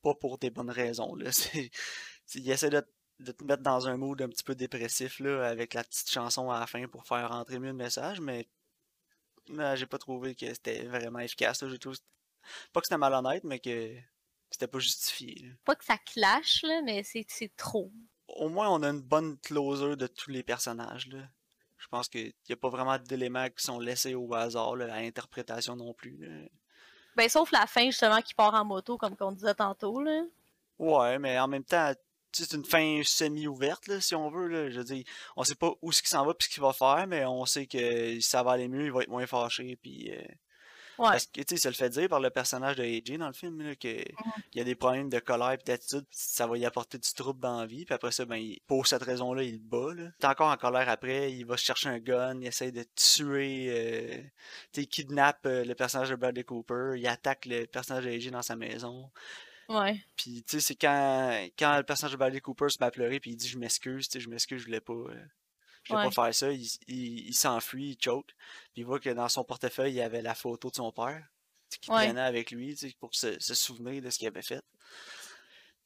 pas 0.00 0.14
pour 0.14 0.38
des 0.38 0.48
bonnes 0.48 0.70
raisons. 0.70 1.14
Là. 1.16 1.30
il 2.34 2.50
essaie 2.50 2.70
de 2.70 2.82
de 3.22 3.32
te 3.32 3.44
mettre 3.44 3.62
dans 3.62 3.88
un 3.88 3.96
mood 3.96 4.20
un 4.20 4.28
petit 4.28 4.44
peu 4.44 4.54
dépressif 4.54 5.20
là, 5.20 5.46
avec 5.46 5.74
la 5.74 5.84
petite 5.84 6.10
chanson 6.10 6.50
à 6.50 6.60
la 6.60 6.66
fin 6.66 6.86
pour 6.86 7.06
faire 7.06 7.30
rentrer 7.30 7.58
mieux 7.58 7.68
le 7.68 7.74
message, 7.74 8.20
mais, 8.20 8.48
j'ai 9.74 9.86
pas 9.86 9.98
trouvé 9.98 10.34
que 10.34 10.46
c'était 10.46 10.84
vraiment 10.84 11.18
efficace. 11.18 11.64
J'ai 11.66 11.78
trouvé 11.78 11.96
pas 12.72 12.80
que 12.80 12.86
c'était 12.86 12.98
malhonnête, 12.98 13.44
mais 13.44 13.58
que 13.58 13.96
c'était 14.50 14.66
pas 14.66 14.78
justifié. 14.78 15.52
Pas 15.64 15.74
que 15.74 15.84
ça 15.84 15.98
clash, 15.98 16.62
là, 16.62 16.80
mais 16.82 17.02
c'est 17.02 17.56
trop. 17.56 17.90
Au 18.28 18.48
moins, 18.48 18.68
on 18.70 18.82
a 18.82 18.88
une 18.88 19.02
bonne 19.02 19.38
closure 19.38 19.96
de 19.96 20.06
tous 20.06 20.30
les 20.30 20.42
personnages. 20.42 21.08
Là. 21.08 21.20
Je 21.78 21.88
pense 21.88 22.08
qu'il 22.08 22.32
n'y 22.48 22.52
a 22.52 22.56
pas 22.56 22.68
vraiment 22.68 22.98
d'éléments 22.98 23.48
qui 23.50 23.64
sont 23.64 23.80
laissés 23.80 24.14
au 24.14 24.32
hasard, 24.34 24.76
là, 24.76 24.92
à 24.94 25.00
l'interprétation 25.00 25.76
non 25.76 25.92
plus. 25.92 26.48
Ben, 27.16 27.28
sauf 27.28 27.50
la 27.50 27.66
fin, 27.66 27.86
justement, 27.86 28.22
qui 28.22 28.34
part 28.34 28.54
en 28.54 28.64
moto, 28.64 28.96
comme 28.96 29.16
on 29.20 29.32
disait 29.32 29.54
tantôt. 29.54 30.00
Là. 30.00 30.22
Ouais, 30.78 31.18
mais 31.18 31.38
en 31.38 31.48
même 31.48 31.64
temps, 31.64 31.92
c'est 32.32 32.52
une 32.52 32.64
fin 32.64 33.00
semi-ouverte, 33.04 34.00
si 34.00 34.14
on 34.14 34.30
veut. 34.30 34.48
Là. 34.48 34.70
Je 34.70 34.78
veux 34.78 34.84
dire, 34.84 35.04
on 35.36 35.44
sait 35.44 35.54
pas 35.54 35.72
où 35.82 35.92
ce 35.92 36.02
qu'il 36.02 36.08
s'en 36.08 36.24
va 36.24 36.34
puis 36.34 36.48
ce 36.48 36.54
qu'il 36.54 36.62
va 36.62 36.72
faire, 36.72 37.06
mais 37.06 37.24
on 37.24 37.44
sait 37.46 37.66
que 37.66 38.20
ça 38.20 38.42
va 38.42 38.52
aller 38.52 38.68
mieux, 38.68 38.86
il 38.86 38.92
va 38.92 39.02
être 39.02 39.08
moins 39.08 39.26
fâché. 39.26 39.76
Puis, 39.76 40.10
euh, 40.10 40.16
ouais. 40.98 41.10
Parce 41.10 41.26
que, 41.26 41.40
tu 41.40 41.44
sais, 41.48 41.56
ça 41.56 41.68
le 41.68 41.74
fait 41.74 41.90
dire 41.90 42.08
par 42.08 42.20
le 42.20 42.30
personnage 42.30 42.76
de 42.76 42.82
AJ 42.82 43.18
dans 43.18 43.26
le 43.26 43.32
film, 43.32 43.76
qu'il 43.76 44.00
mmh 44.00 44.30
y 44.54 44.60
a 44.60 44.64
des 44.64 44.74
problèmes 44.74 45.08
de 45.08 45.18
colère 45.18 45.52
et 45.52 45.58
d'attitude, 45.58 46.06
ça 46.10 46.46
va 46.46 46.58
y 46.58 46.64
apporter 46.64 46.98
du 46.98 47.12
trouble 47.14 47.40
dans 47.40 47.60
la 47.60 47.66
vie. 47.66 47.84
Puis 47.84 47.94
après 47.94 48.12
ça, 48.12 48.24
ben, 48.24 48.42
pour 48.66 48.86
cette 48.86 49.02
raison-là, 49.02 49.42
il 49.42 49.58
bat. 49.58 49.94
Là. 49.94 50.10
est 50.20 50.26
encore 50.26 50.50
en 50.50 50.56
colère 50.56 50.88
après, 50.88 51.32
il 51.32 51.44
va 51.44 51.56
chercher 51.56 51.88
un 51.88 51.98
gun, 51.98 52.40
il 52.40 52.46
essaie 52.46 52.72
de 52.72 52.84
tuer, 52.94 53.66
euh, 53.70 54.22
il 54.76 54.88
kidnappe 54.88 55.46
euh, 55.46 55.64
le 55.64 55.74
personnage 55.74 56.10
de 56.10 56.16
Bradley 56.16 56.44
Cooper, 56.44 56.94
il 56.96 57.06
attaque 57.06 57.46
le 57.46 57.66
personnage 57.66 58.04
de 58.04 58.10
AJ 58.10 58.30
dans 58.30 58.42
sa 58.42 58.56
maison. 58.56 59.10
Ouais. 59.72 60.04
Puis, 60.16 60.42
tu 60.42 60.56
sais, 60.56 60.60
c'est 60.60 60.74
quand, 60.74 61.48
quand 61.58 61.76
le 61.76 61.82
personnage 61.82 62.12
de 62.12 62.16
Bradley 62.16 62.40
Cooper 62.40 62.68
se 62.68 62.78
met 62.80 62.86
à 62.86 62.90
pleurer, 62.90 63.20
puis 63.20 63.30
il 63.30 63.36
dit 63.36 63.48
Je 63.48 63.58
m'excuse, 63.58 64.08
tu 64.08 64.12
sais, 64.12 64.20
je 64.20 64.28
m'excuse, 64.28 64.60
je 64.60 64.66
voulais 64.66 64.80
pas. 64.80 64.92
Euh, 64.92 65.24
je 65.84 65.92
voulais 65.92 66.04
pas 66.04 66.26
faire 66.26 66.34
ça. 66.34 66.52
Il, 66.52 66.68
il, 66.86 67.34
s'enfuit, 67.34 67.90
il 67.90 68.02
choke. 68.02 68.26
Puis 68.72 68.82
il 68.82 68.84
voit 68.84 69.00
que 69.00 69.10
dans 69.10 69.28
son 69.28 69.42
portefeuille, 69.42 69.92
il 69.92 69.96
y 69.96 70.02
avait 70.02 70.22
la 70.22 70.34
photo 70.34 70.70
de 70.70 70.76
son 70.76 70.92
père 70.92 71.26
qui 71.80 71.90
traînait 71.90 72.20
avec 72.20 72.50
lui 72.50 72.76
pour 73.00 73.14
se, 73.14 73.40
se 73.40 73.54
souvenir 73.54 74.02
de 74.02 74.10
ce 74.10 74.18
qu'il 74.18 74.28
avait 74.28 74.42
fait 74.42 74.62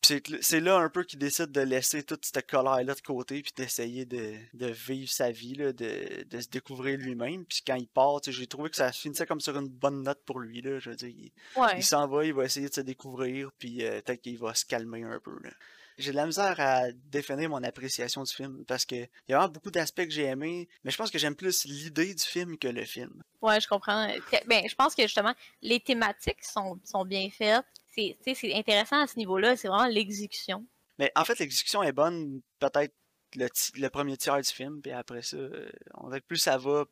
c'est 0.02 0.60
là 0.60 0.76
un 0.76 0.88
peu 0.88 1.04
qu'il 1.04 1.18
décide 1.18 1.50
de 1.50 1.60
laisser 1.60 2.02
toute 2.02 2.24
cette 2.24 2.48
colère-là 2.48 2.94
de 2.94 3.00
côté, 3.00 3.42
puis 3.42 3.52
d'essayer 3.56 4.04
de, 4.04 4.34
de, 4.54 4.66
vivre 4.66 5.10
sa 5.10 5.30
vie, 5.30 5.54
là, 5.54 5.72
de, 5.72 6.24
de 6.24 6.40
se 6.40 6.48
découvrir 6.48 6.98
lui-même. 6.98 7.44
Puis 7.44 7.62
quand 7.66 7.74
il 7.74 7.88
part, 7.88 8.20
j'ai 8.26 8.46
trouvé 8.46 8.70
que 8.70 8.76
ça 8.76 8.92
finissait 8.92 9.26
comme 9.26 9.40
sur 9.40 9.56
une 9.56 9.68
bonne 9.68 10.02
note 10.02 10.22
pour 10.24 10.38
lui. 10.38 10.60
Là, 10.60 10.78
je 10.78 10.90
veux 10.90 10.96
dire, 10.96 11.30
il 11.76 11.82
s'en 11.84 12.06
va, 12.06 12.24
il 12.24 12.34
va 12.34 12.44
essayer 12.44 12.68
de 12.68 12.74
se 12.74 12.80
découvrir, 12.80 13.50
puis 13.58 13.84
euh, 13.84 14.00
peut-être 14.02 14.22
qu'il 14.22 14.38
va 14.38 14.54
se 14.54 14.64
calmer 14.64 15.02
un 15.02 15.18
peu. 15.20 15.32
J'ai 15.98 16.10
de 16.10 16.16
la 16.16 16.26
misère 16.26 16.60
à 16.60 16.92
définir 16.92 17.48
mon 17.48 17.62
appréciation 17.62 18.22
du 18.22 18.32
film 18.32 18.64
parce 18.66 18.84
que 18.84 18.96
il 18.96 19.30
y 19.30 19.32
a 19.32 19.38
vraiment 19.38 19.52
beaucoup 19.52 19.70
d'aspects 19.70 20.04
que 20.04 20.10
j'ai 20.10 20.24
aimés, 20.24 20.68
mais 20.84 20.90
je 20.90 20.96
pense 20.98 21.10
que 21.10 21.18
j'aime 21.18 21.34
plus 21.34 21.64
l'idée 21.64 22.14
du 22.14 22.22
film 22.22 22.58
que 22.58 22.68
le 22.68 22.84
film. 22.84 23.22
Ouais, 23.40 23.60
je 23.60 23.66
comprends. 23.66 24.06
Ben, 24.46 24.68
je 24.68 24.74
pense 24.74 24.94
que 24.94 25.02
justement, 25.02 25.34
les 25.62 25.80
thématiques 25.80 26.44
sont, 26.44 26.78
sont 26.84 27.04
bien 27.06 27.30
faites 27.30 27.64
c'est 27.96 28.54
intéressant 28.54 29.00
à 29.00 29.06
ce 29.06 29.16
niveau-là, 29.16 29.56
c'est 29.56 29.68
vraiment 29.68 29.86
l'exécution. 29.86 30.66
Mais 30.98 31.10
en 31.14 31.24
fait, 31.24 31.38
l'exécution 31.38 31.82
est 31.82 31.92
bonne, 31.92 32.40
peut-être 32.58 32.94
le, 33.34 33.88
premier 33.88 34.16
tiers 34.16 34.40
du 34.40 34.48
film, 34.48 34.80
puis 34.80 34.92
après 34.92 35.22
ça, 35.22 35.36
euh, 35.36 35.70
on 35.94 36.08
dirait 36.08 36.20
que 36.20 36.26
plus 36.26 36.38
ça 36.38 36.56
va, 36.56 36.84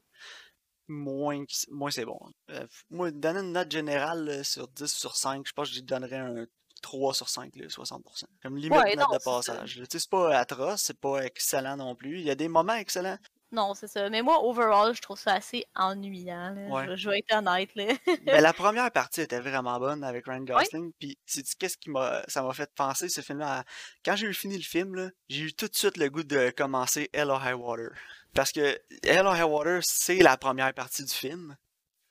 moins, 0.89 1.45
moins 1.71 1.91
c'est 1.91 2.05
bon. 2.05 2.19
Euh, 2.51 2.67
moi, 2.91 3.11
donner 3.11 3.41
une 3.41 3.53
note 3.53 3.71
générale 3.71 4.45
sur 4.45 4.69
10 4.69 4.87
sur 4.87 5.17
5, 5.17 5.47
je 5.47 5.53
pense 5.53 5.71
que 5.71 5.77
je 5.77 5.81
donnerais 5.81 6.19
un 6.19 6.47
3 6.83 7.15
sur 7.15 7.29
5, 7.29 7.55
60%. 7.55 8.25
Comme 8.43 8.57
limite 8.57 8.73
note 8.73 9.13
de 9.13 9.25
passage. 9.25 9.83
C'est 9.89 10.11
pas 10.11 10.39
atroce, 10.39 10.83
c'est 10.83 11.01
pas 11.01 11.25
excellent 11.25 11.77
non 11.77 11.95
plus. 11.95 12.21
Il 12.21 12.27
y 12.27 12.31
a 12.31 12.35
des 12.35 12.49
moments 12.49 12.75
excellents, 12.75 13.19
non, 13.55 13.75
c'est 13.75 13.87
ça. 13.87 14.11
Mais 14.11 14.23
moi, 14.23 14.45
overall, 14.45 14.95
je 14.95 15.01
trouve 15.01 15.19
ça 15.19 15.35
assez 15.35 15.65
ennuyant. 15.75 16.55
Je, 16.97 17.09
vais 17.09 17.21
être 17.21 17.35
honnête. 17.37 17.71
Là. 17.75 17.95
Ben, 18.27 18.41
la 18.41 18.53
première 18.53 18.91
partie 18.91 19.21
était 19.21 19.41
vraiment 19.41 19.79
bonne 19.79 20.05
avec 20.05 20.27
Ryan 20.27 20.41
Gosling. 20.41 20.93
Puis, 20.99 21.19
qu'est-ce 21.59 21.77
qui 21.77 21.91
m'a, 21.91 22.23
ça 22.29 22.43
m'a 22.43 22.53
fait 22.53 22.71
penser 22.75 23.09
ce 23.09 23.21
film-là 23.21 23.65
Quand 24.05 24.17
j'ai 24.17 24.27
eu 24.27 24.35
fini 24.35 24.57
le 24.57 24.63
film, 24.63 25.11
j'ai 25.29 25.43
eu 25.43 25.53
tout 25.53 25.69
de 25.69 25.75
suite 25.75 25.97
le 25.97 26.09
goût 26.11 26.25
de 26.25 26.51
commencer 26.51 27.11
Hello 27.13 27.37
High 27.43 27.55
Water. 27.55 27.91
Parce 28.35 28.53
que 28.53 28.81
Hello 29.03 29.35
High 29.35 29.49
Water, 29.49 29.81
c'est 29.83 30.19
la 30.19 30.37
première 30.37 30.75
partie 30.75 31.05
du 31.05 31.13
film, 31.13 31.57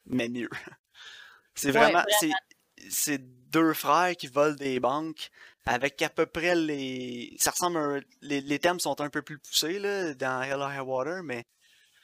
mais 0.05 0.29
mieux. 0.29 0.49
C'est 1.55 1.69
vraiment, 1.69 2.03
c'est 2.89 3.19
deux 3.51 3.73
frères 3.73 4.15
qui 4.15 4.25
volent 4.25 4.55
des 4.55 4.79
banques 4.79 5.29
avec 5.65 6.01
à 6.01 6.09
peu 6.09 6.25
près 6.25 6.55
les. 6.55 7.35
Ça 7.39 7.51
ressemble 7.51 8.03
les, 8.21 8.41
les 8.41 8.59
thèmes 8.59 8.79
sont 8.79 8.99
un 9.01 9.09
peu 9.09 9.21
plus 9.21 9.39
poussés 9.39 9.79
là, 9.79 10.13
dans 10.13 10.41
Hello 10.41 10.67
High 10.69 10.87
Water, 10.87 11.23
mais 11.23 11.45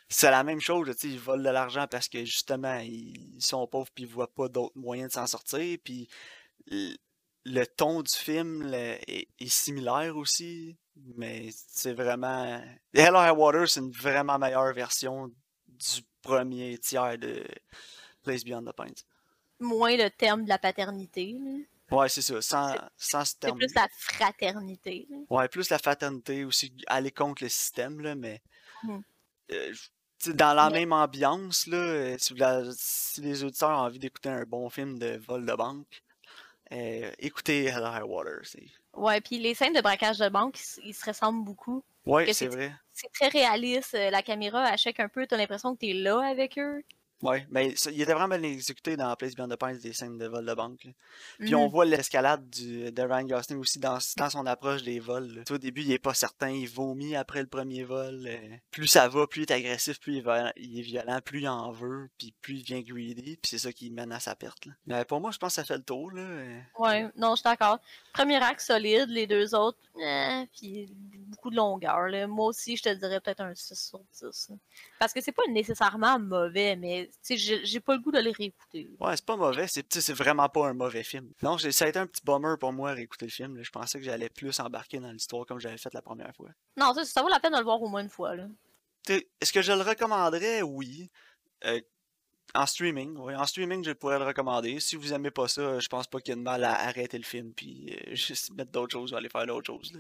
c'est 0.10 0.32
la 0.32 0.44
même 0.44 0.60
chose. 0.60 0.90
ils 1.04 1.20
volent 1.20 1.44
de 1.44 1.50
l'argent 1.50 1.86
parce 1.90 2.10
que 2.10 2.26
justement, 2.26 2.80
ils 2.80 3.38
sont 3.40 3.68
pauvres 3.68 3.90
puis 3.94 4.06
ils 4.06 4.10
voient 4.10 4.34
pas 4.34 4.48
d'autres 4.50 4.78
moyens 4.78 5.10
de 5.10 5.14
s'en 5.14 5.28
sortir. 5.28 5.78
Puis 5.84 6.10
le, 7.46 7.66
ton 7.66 8.02
du 8.02 8.14
film 8.14 8.74
est, 8.74 9.28
similaire 9.48 10.18
aussi, 10.18 10.78
mais 11.16 11.50
c'est 11.52 11.94
vraiment. 11.94 12.62
Hello 12.94 13.20
High 13.20 13.38
Water, 13.38 13.68
c'est 13.68 13.82
une 13.82 13.92
vraiment 13.92 14.40
meilleure 14.40 14.74
version 14.74 15.32
du 15.68 16.02
premier 16.22 16.78
tiers 16.80 17.18
de 17.18 17.44
Place 18.24 18.44
Beyond 18.44 18.64
the 18.64 18.76
Pines. 18.76 18.96
Moins 19.60 19.96
le 19.96 20.10
terme 20.10 20.44
de 20.46 20.50
la 20.50 20.58
paternité. 20.58 21.34
Là. 21.34 21.60
Ouais, 21.92 22.10
c'est 22.10 22.22
ça, 22.22 22.42
sans, 22.42 22.76
sans. 22.98 23.26
C'est 23.26 23.54
plus 23.54 23.74
la 23.74 23.88
fraternité. 23.98 25.08
Ouais, 25.30 25.48
plus 25.48 25.70
la 25.70 25.80
fraternité 25.80 26.46
aussi, 26.46 26.74
aller 26.88 27.12
contre 27.12 27.44
le 27.44 27.50
système, 27.50 28.00
là, 28.02 28.16
mais. 28.16 28.42
Mmh. 28.84 29.00
Euh, 29.52 29.74
dans 30.28 30.54
la 30.54 30.70
même 30.70 30.92
ambiance, 30.92 31.66
là, 31.68 31.78
euh, 31.78 32.18
si, 32.20 33.22
les 33.22 33.44
auditeurs 33.44 33.70
ont 33.70 33.84
envie 33.84 34.00
d'écouter 34.00 34.30
un 34.30 34.44
bon 34.44 34.70
film 34.70 35.00
de 35.00 35.18
vol 35.18 35.46
de 35.46 35.54
banque, 35.54 36.04
euh, 36.72 37.10
écoutez 37.20 37.66
Hello 37.66 37.88
High 37.88 38.04
Water. 38.04 38.42
Ouais, 38.94 39.22
puis 39.22 39.40
les 39.40 39.54
scènes 39.54 39.74
de 39.74 39.82
braquage 39.82 40.20
de 40.20 40.30
banque, 40.30 40.60
ils, 40.84 40.94
se 40.94 41.06
ressemblent 41.06 41.46
beaucoup. 41.46 41.84
Ouais, 42.06 42.32
c'est 42.34 42.48
vrai. 42.48 42.74
C'est 42.92 43.12
très 43.14 43.30
réaliste. 43.30 43.94
La 43.94 44.22
caméra 44.22 44.64
achète 44.64 45.00
un 45.00 45.08
peu, 45.08 45.26
t'as 45.26 45.38
l'impression 45.38 45.74
que 45.74 45.80
t'es 45.80 45.94
là 45.94 46.20
avec 46.20 46.60
eux. 46.60 46.84
Ouais, 47.22 47.46
mais 47.50 47.74
il 47.92 48.02
était 48.02 48.14
vraiment 48.14 48.38
bien 48.38 48.50
exécuté 48.50 48.96
dans 48.96 49.14
Place 49.16 49.36
Beyond 49.36 49.50
the 49.50 49.58
Pines 49.58 49.78
des 49.78 49.92
scènes 49.92 50.18
de 50.18 50.26
vol 50.26 50.46
de 50.46 50.54
banque. 50.54 50.88
Puis 51.40 51.54
on 51.54 51.68
mm. 51.68 51.72
voit 51.72 51.86
l'escalade 51.86 52.50
de 52.50 53.02
Ryan 53.02 53.26
Gosling 53.26 53.60
aussi 53.60 53.78
dans, 53.78 53.98
dans 54.16 54.30
son 54.30 54.46
approche 54.46 54.84
des 54.84 55.00
vols. 55.00 55.44
Au 55.50 55.58
début, 55.58 55.82
il 55.82 55.92
est 55.92 56.00
pas 56.00 56.14
certain, 56.14 56.50
il 56.50 56.70
vomit 56.70 57.18
après 57.18 57.42
le 57.42 57.48
premier 57.48 57.84
vol. 57.84 58.26
Euh, 58.26 58.56
plus 58.72 58.88
ça 58.88 59.10
va, 59.10 59.28
plus 59.28 59.42
il 59.42 59.52
est 59.52 59.54
agressif, 59.54 60.00
plus 60.00 60.24
il, 60.56 60.80
est 60.80 60.82
violent, 60.82 61.20
plus 61.24 61.42
il 61.42 61.50
en 61.50 61.72
veut, 61.72 62.10
puis 62.18 62.34
plus 62.42 62.56
il 62.56 62.62
devient 62.62 62.84
greedy, 62.84 63.36
puis 63.36 63.50
c'est 63.50 63.58
ça 63.58 63.74
qui 63.74 63.90
mène 63.92 64.14
à 64.14 64.22
sa 64.22 64.36
perte. 64.36 64.68
Mais 64.88 65.04
pour 65.04 65.20
moi, 65.20 65.32
je 65.32 65.38
pense 65.38 65.56
que 65.56 65.62
ça 65.62 65.66
fait 65.66 65.78
le 65.78 65.84
tour. 65.84 66.12
Là. 66.12 66.22
Euh. 66.22 66.60
Ouais, 66.78 67.10
non, 67.18 67.32
je 67.32 67.42
suis 67.42 67.44
d'accord. 67.44 67.80
Premier 68.14 68.38
acte 68.38 68.62
solide, 68.62 69.10
les 69.10 69.28
deux 69.28 69.54
autres, 69.56 69.80
eh, 70.02 70.46
puis 70.58 70.90
beaucoup 71.28 71.50
de 71.50 71.58
longueur. 71.58 72.28
Moi 72.30 72.46
aussi, 72.46 72.78
je 72.78 72.84
te 72.84 72.94
dirais 72.94 73.20
peut-être 73.20 73.42
un 73.42 73.54
6 73.54 73.90
sur 73.90 74.00
10. 74.22 74.52
Parce 75.00 75.14
que 75.14 75.22
c'est 75.22 75.32
pas 75.32 75.44
nécessairement 75.50 76.20
mauvais, 76.20 76.76
mais 76.76 77.10
j'ai 77.30 77.80
pas 77.80 77.96
le 77.96 78.02
goût 78.02 78.12
de 78.12 78.20
les 78.20 78.32
réécouter. 78.32 78.90
Ouais, 79.00 79.16
c'est 79.16 79.26
pas 79.26 79.38
mauvais, 79.38 79.66
c'est 79.68 80.14
vraiment 80.14 80.50
pas 80.50 80.68
un 80.68 80.74
mauvais 80.74 81.04
film. 81.04 81.32
Donc, 81.42 81.62
ça 81.62 81.86
a 81.86 81.88
été 81.88 81.98
un 81.98 82.06
petit 82.06 82.22
bummer 82.24 82.60
pour 82.60 82.74
moi 82.74 82.92
réécouter 82.92 83.26
le 83.26 83.32
film. 83.32 83.64
Je 83.64 83.72
pensais 83.72 83.98
que 83.98 84.04
j'allais 84.04 84.30
plus 84.30 84.60
embarquer 84.60 85.00
dans 85.00 85.12
l'histoire 85.12 85.46
comme 85.46 85.60
j'avais 85.60 85.78
fait 85.78 85.94
la 85.94 86.02
première 86.02 86.36
fois. 86.36 86.50
Non, 86.78 86.94
ça, 86.94 87.06
ça 87.06 87.22
vaut 87.22 87.30
la 87.30 87.40
peine 87.40 87.54
de 87.54 87.58
le 87.58 87.64
voir 87.64 87.82
au 87.82 87.88
moins 87.88 88.02
une 88.02 88.10
fois. 88.10 88.34
Est-ce 89.08 89.54
que 89.54 89.62
je 89.62 89.72
le 89.72 89.82
recommanderais? 89.82 90.62
Oui. 90.62 91.10
Euh, 91.66 91.80
En 92.54 92.66
streaming, 92.66 93.16
oui. 93.18 93.36
En 93.36 93.46
streaming, 93.46 93.84
je 93.84 93.92
pourrais 93.92 94.20
le 94.20 94.26
recommander. 94.26 94.80
Si 94.80 94.96
vous 94.96 95.14
aimez 95.14 95.32
pas 95.32 95.48
ça, 95.48 95.80
je 95.80 95.88
pense 95.88 96.08
pas 96.08 96.20
qu'il 96.20 96.32
y 96.32 96.34
a 96.34 96.36
de 96.36 96.42
mal 96.42 96.64
à 96.64 96.74
arrêter 96.88 97.18
le 97.18 97.24
film 97.24 97.54
puis 97.54 97.96
euh, 98.08 98.16
juste 98.16 98.52
mettre 98.54 98.72
d'autres 98.72 98.92
choses 98.92 99.14
ou 99.14 99.16
aller 99.16 99.30
faire 99.30 99.46
d'autres 99.46 99.68
choses. 99.68 99.94
Là. 99.94 100.00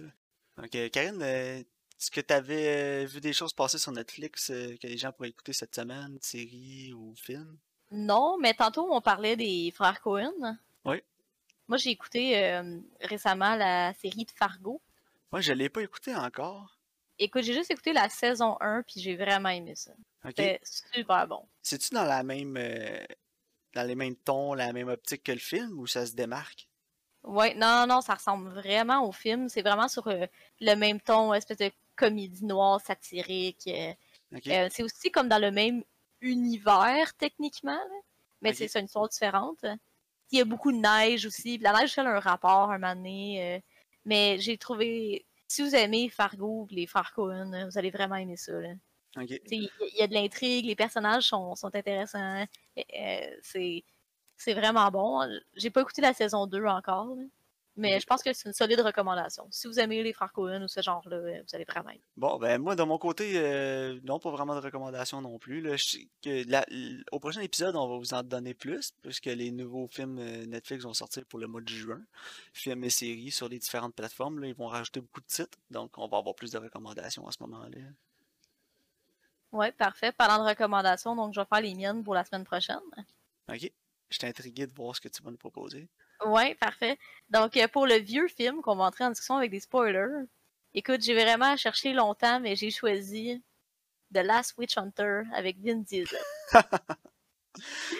Donc, 0.57 0.75
euh, 0.75 0.89
Karine, 0.89 1.21
euh, 1.21 1.63
est-ce 1.99 2.11
que 2.11 2.21
tu 2.21 2.33
avais 2.33 3.05
vu 3.05 3.19
des 3.19 3.33
choses 3.33 3.53
passer 3.53 3.77
sur 3.77 3.91
Netflix 3.91 4.47
que 4.47 4.87
les 4.87 4.97
gens 4.97 5.11
pourraient 5.11 5.29
écouter 5.29 5.53
cette 5.53 5.75
semaine, 5.75 6.17
séries 6.21 6.93
ou 6.93 7.13
films? 7.15 7.57
Non, 7.91 8.37
mais 8.39 8.53
tantôt, 8.53 8.87
on 8.91 9.01
parlait 9.01 9.35
des 9.35 9.71
frères 9.75 9.99
Cohen. 10.01 10.57
Oui. 10.85 11.01
Moi, 11.67 11.77
j'ai 11.77 11.89
écouté 11.89 12.61
récemment 13.01 13.55
la 13.55 13.93
série 13.95 14.25
de 14.25 14.31
Fargo. 14.31 14.81
Moi, 15.31 15.41
je 15.41 15.53
l'ai 15.53 15.69
pas 15.69 15.81
écouté 15.81 16.15
encore. 16.15 16.79
Écoute, 17.19 17.43
j'ai 17.43 17.53
juste 17.53 17.69
écouté 17.69 17.91
la 17.91 18.07
saison 18.07 18.55
1 18.61 18.83
puis 18.83 19.01
j'ai 19.01 19.15
vraiment 19.17 19.49
aimé 19.49 19.75
ça. 19.75 19.91
C'était 20.25 20.59
super 20.63 21.27
bon. 21.27 21.45
C'est-tu 21.61 21.93
dans 21.93 22.05
la 22.05 22.23
même 22.23 22.55
euh, 22.57 23.05
dans 23.73 23.83
les 23.85 23.95
mêmes 23.95 24.15
tons, 24.15 24.53
la 24.53 24.71
même 24.71 24.87
optique 24.87 25.23
que 25.23 25.33
le 25.33 25.39
film 25.39 25.77
ou 25.77 25.85
ça 25.85 26.05
se 26.05 26.13
démarque? 26.13 26.69
Ouais, 27.23 27.53
non, 27.55 27.85
non, 27.87 27.99
ça 27.99 28.15
ressemble 28.15 28.49
vraiment 28.49 29.05
au 29.05 29.11
film. 29.11 29.49
C'est 29.49 29.61
vraiment 29.61 29.89
sur 29.89 30.07
euh, 30.07 30.25
le 30.61 30.75
même 30.75 31.01
ton, 31.01 31.33
espèce 31.33 31.57
de 31.57 31.71
comédie 31.99 32.45
noire 32.45 32.79
satirique. 32.79 33.67
Euh, 33.67 34.69
c'est 34.71 34.83
aussi 34.83 35.11
comme 35.11 35.27
dans 35.27 35.41
le 35.41 35.51
même 35.51 35.83
univers 36.21 37.13
techniquement, 37.15 37.79
mais 38.41 38.53
c'est 38.53 38.73
une 38.79 38.85
histoire 38.85 39.09
différente. 39.09 39.65
Il 40.31 40.37
y 40.37 40.41
a 40.41 40.45
beaucoup 40.45 40.71
de 40.71 40.77
neige 40.77 41.25
aussi. 41.25 41.57
La 41.57 41.73
neige, 41.73 41.97
a 41.97 42.03
un 42.03 42.19
rapport 42.19 42.71
un 42.71 42.77
moment 42.77 42.95
donné. 42.95 43.61
mais 44.05 44.37
j'ai 44.39 44.57
trouvé. 44.57 45.25
Si 45.47 45.63
vous 45.63 45.75
aimez 45.75 46.09
Fargo, 46.09 46.67
les 46.69 46.85
frères 46.85 47.11
Cohen, 47.11 47.67
vous 47.69 47.77
allez 47.77 47.89
vraiment 47.89 48.15
aimer 48.15 48.37
ça. 48.37 48.53
Il 49.17 49.69
y, 49.97 50.01
a 50.01 50.07
de 50.07 50.13
l'intrigue, 50.13 50.65
les 50.65 50.75
personnages 50.75 51.23
sont, 51.23 51.55
intéressants. 51.63 52.45
Euh, 52.77 53.35
c'est 53.41 54.53
vraiment 54.53 54.89
bon. 54.91 55.27
J'ai 55.55 55.71
pas 55.71 55.81
écouté 55.81 56.01
la 56.01 56.13
saison 56.13 56.45
2 56.45 56.63
encore, 56.65 57.15
mais 57.79 57.99
je 57.99 58.05
pense 58.05 58.21
que 58.21 58.31
c'est 58.33 58.47
une 58.47 58.53
solide 58.53 58.81
recommandation. 58.81 59.47
Si 59.49 59.67
vous 59.67 59.79
aimez 59.79 60.03
les 60.03 60.13
Cohen 60.13 60.63
ou 60.63 60.67
ce 60.67 60.81
genre-là, 60.81 61.15
euh, 61.15 61.41
vous 61.41 61.55
allez 61.55 61.65
vraiment 61.65 61.89
aimer. 61.89 62.03
Bon, 62.17 62.37
ben 62.37 62.61
moi, 62.61 62.75
de 62.75 62.83
mon 62.83 62.97
côté, 62.97 63.33
euh, 63.35 63.99
non, 64.03 64.19
pas 64.19 64.29
vraiment 64.31 64.53
de 64.55 64.59
recommandation 64.59 65.21
non 65.21 65.39
plus. 65.39 65.63
que 66.21 67.15
au 67.15 67.19
prochain 67.19 67.41
épisode, 67.41 67.75
on 67.75 67.87
va 67.87 67.97
vous 67.97 68.13
en 68.13 68.23
donner 68.23 68.53
plus, 68.53 68.91
puisque 69.01 69.25
les 69.25 69.51
nouveaux 69.51 69.87
films 69.87 70.19
Netflix 70.45 70.83
vont 70.83 70.93
sortir 70.93 71.25
pour 71.25 71.39
le 71.39 71.47
mois 71.47 71.61
de 71.61 71.69
juin. 71.69 72.01
Films 72.53 72.83
et 72.83 72.89
séries 72.89 73.31
sur 73.31 73.49
les 73.49 73.59
différentes 73.59 73.95
plateformes. 73.95 74.43
ils 74.43 74.53
vont 74.53 74.67
rajouter 74.67 74.99
beaucoup 74.99 75.21
de 75.21 75.27
titres, 75.27 75.57
donc 75.71 75.97
on 75.97 76.07
va 76.07 76.17
avoir 76.17 76.35
plus 76.35 76.51
de 76.51 76.57
recommandations 76.57 77.27
à 77.27 77.31
ce 77.31 77.37
moment-là. 77.43 77.77
Ouais, 79.51 79.71
parfait. 79.71 80.11
Parlant 80.11 80.43
de 80.43 80.49
recommandations, 80.49 81.15
donc 81.15 81.33
je 81.33 81.39
vais 81.39 81.45
faire 81.47 81.61
les 81.61 81.73
miennes 81.73 82.03
pour 82.03 82.13
la 82.13 82.23
semaine 82.23 82.43
prochaine. 82.43 82.79
OK. 83.51 83.71
Je 84.09 84.17
suis 84.17 84.27
intrigué 84.27 84.65
de 84.67 84.73
voir 84.73 84.95
ce 84.95 85.01
que 85.01 85.07
tu 85.07 85.21
vas 85.23 85.31
nous 85.31 85.37
proposer. 85.37 85.87
Ouais, 86.25 86.55
parfait. 86.55 86.97
Donc, 87.29 87.55
euh, 87.57 87.67
pour 87.67 87.87
le 87.87 87.95
vieux 87.95 88.27
film 88.27 88.61
qu'on 88.61 88.75
va 88.75 88.85
entrer 88.85 89.03
en 89.05 89.09
discussion 89.09 89.37
avec 89.37 89.51
des 89.51 89.59
spoilers, 89.59 90.25
écoute, 90.73 91.01
j'ai 91.01 91.13
vraiment 91.13 91.55
cherché 91.55 91.93
longtemps, 91.93 92.39
mais 92.39 92.55
j'ai 92.55 92.71
choisi 92.71 93.41
The 94.13 94.19
Last 94.19 94.55
Witch 94.57 94.77
Hunter 94.77 95.21
avec 95.33 95.57
Vin 95.59 95.77
Diesel. 95.77 96.19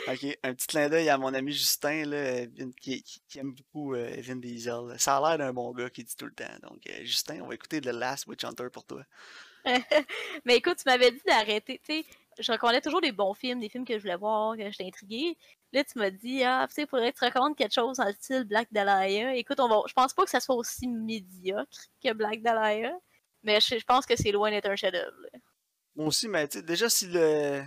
ok, 0.08 0.38
un 0.44 0.54
petit 0.54 0.68
clin 0.68 0.90
d'œil 0.90 1.10
à 1.10 1.18
mon 1.18 1.34
ami 1.34 1.54
Justin, 1.54 2.06
là, 2.06 2.46
qui, 2.82 3.04
aime 3.36 3.54
beaucoup 3.54 3.94
euh, 3.94 4.16
Vin 4.20 4.38
Diesel. 4.38 5.00
Ça 5.00 5.18
a 5.18 5.30
l'air 5.30 5.38
d'un 5.38 5.54
bon 5.54 5.72
gars 5.72 5.90
qui 5.90 6.04
dit 6.04 6.16
tout 6.16 6.26
le 6.26 6.34
temps. 6.34 6.46
Donc, 6.64 6.82
euh, 6.90 7.04
Justin, 7.04 7.42
on 7.42 7.48
va 7.48 7.56
écouter 7.56 7.80
The 7.80 7.88
Last 7.88 8.28
Witch 8.28 8.44
Hunter 8.44 8.68
pour 8.72 8.86
toi. 8.86 9.04
mais 10.46 10.58
écoute, 10.58 10.78
tu 10.78 10.84
m'avais 10.86 11.12
dit 11.12 11.22
d'arrêter. 11.26 11.80
Tu 11.86 11.94
sais, 11.94 12.06
je 12.40 12.52
recommandais 12.52 12.82
toujours 12.82 13.02
des 13.02 13.12
bons 13.12 13.34
films, 13.34 13.60
des 13.60 13.70
films 13.70 13.86
que 13.86 13.98
je 13.98 14.02
voulais 14.02 14.16
voir, 14.16 14.56
que 14.56 14.70
j'étais 14.70 14.86
intriguée. 14.86 15.38
Là, 15.74 15.84
tu 15.84 16.00
m'as 16.00 16.10
dit, 16.10 16.44
ah, 16.44 16.66
tu 16.68 16.76
sais, 16.76 16.88
faudrait 16.88 17.12
que 17.12 17.20
tu 17.20 17.26
recommandes 17.26 17.56
quelque 17.56 17.74
chose 17.74 18.00
en 18.00 18.12
style 18.14 18.44
Black 18.46 18.68
Dahlia. 18.72 19.36
Écoute, 19.36 19.60
on 19.60 19.68
va... 19.68 19.82
je 19.88 19.94
pense 19.94 20.14
pas 20.14 20.24
que 20.24 20.30
ça 20.30 20.40
soit 20.40 20.56
aussi 20.56 20.88
médiocre 20.88 21.88
que 22.04 22.14
Black 22.14 22.42
Dahlia, 22.42 22.98
mais 23.44 23.60
je, 23.60 23.84
pense 23.86 24.06
que 24.06 24.16
c'est 24.16 24.32
loin 24.32 24.50
d'être 24.50 24.70
un 24.70 24.76
chef-d'œuvre. 24.76 25.16
Moi 25.96 26.08
aussi, 26.08 26.28
mais 26.28 26.48
tu 26.48 26.60
sais, 26.60 26.64
déjà, 26.64 26.90
si 26.90 27.08
le... 27.08 27.62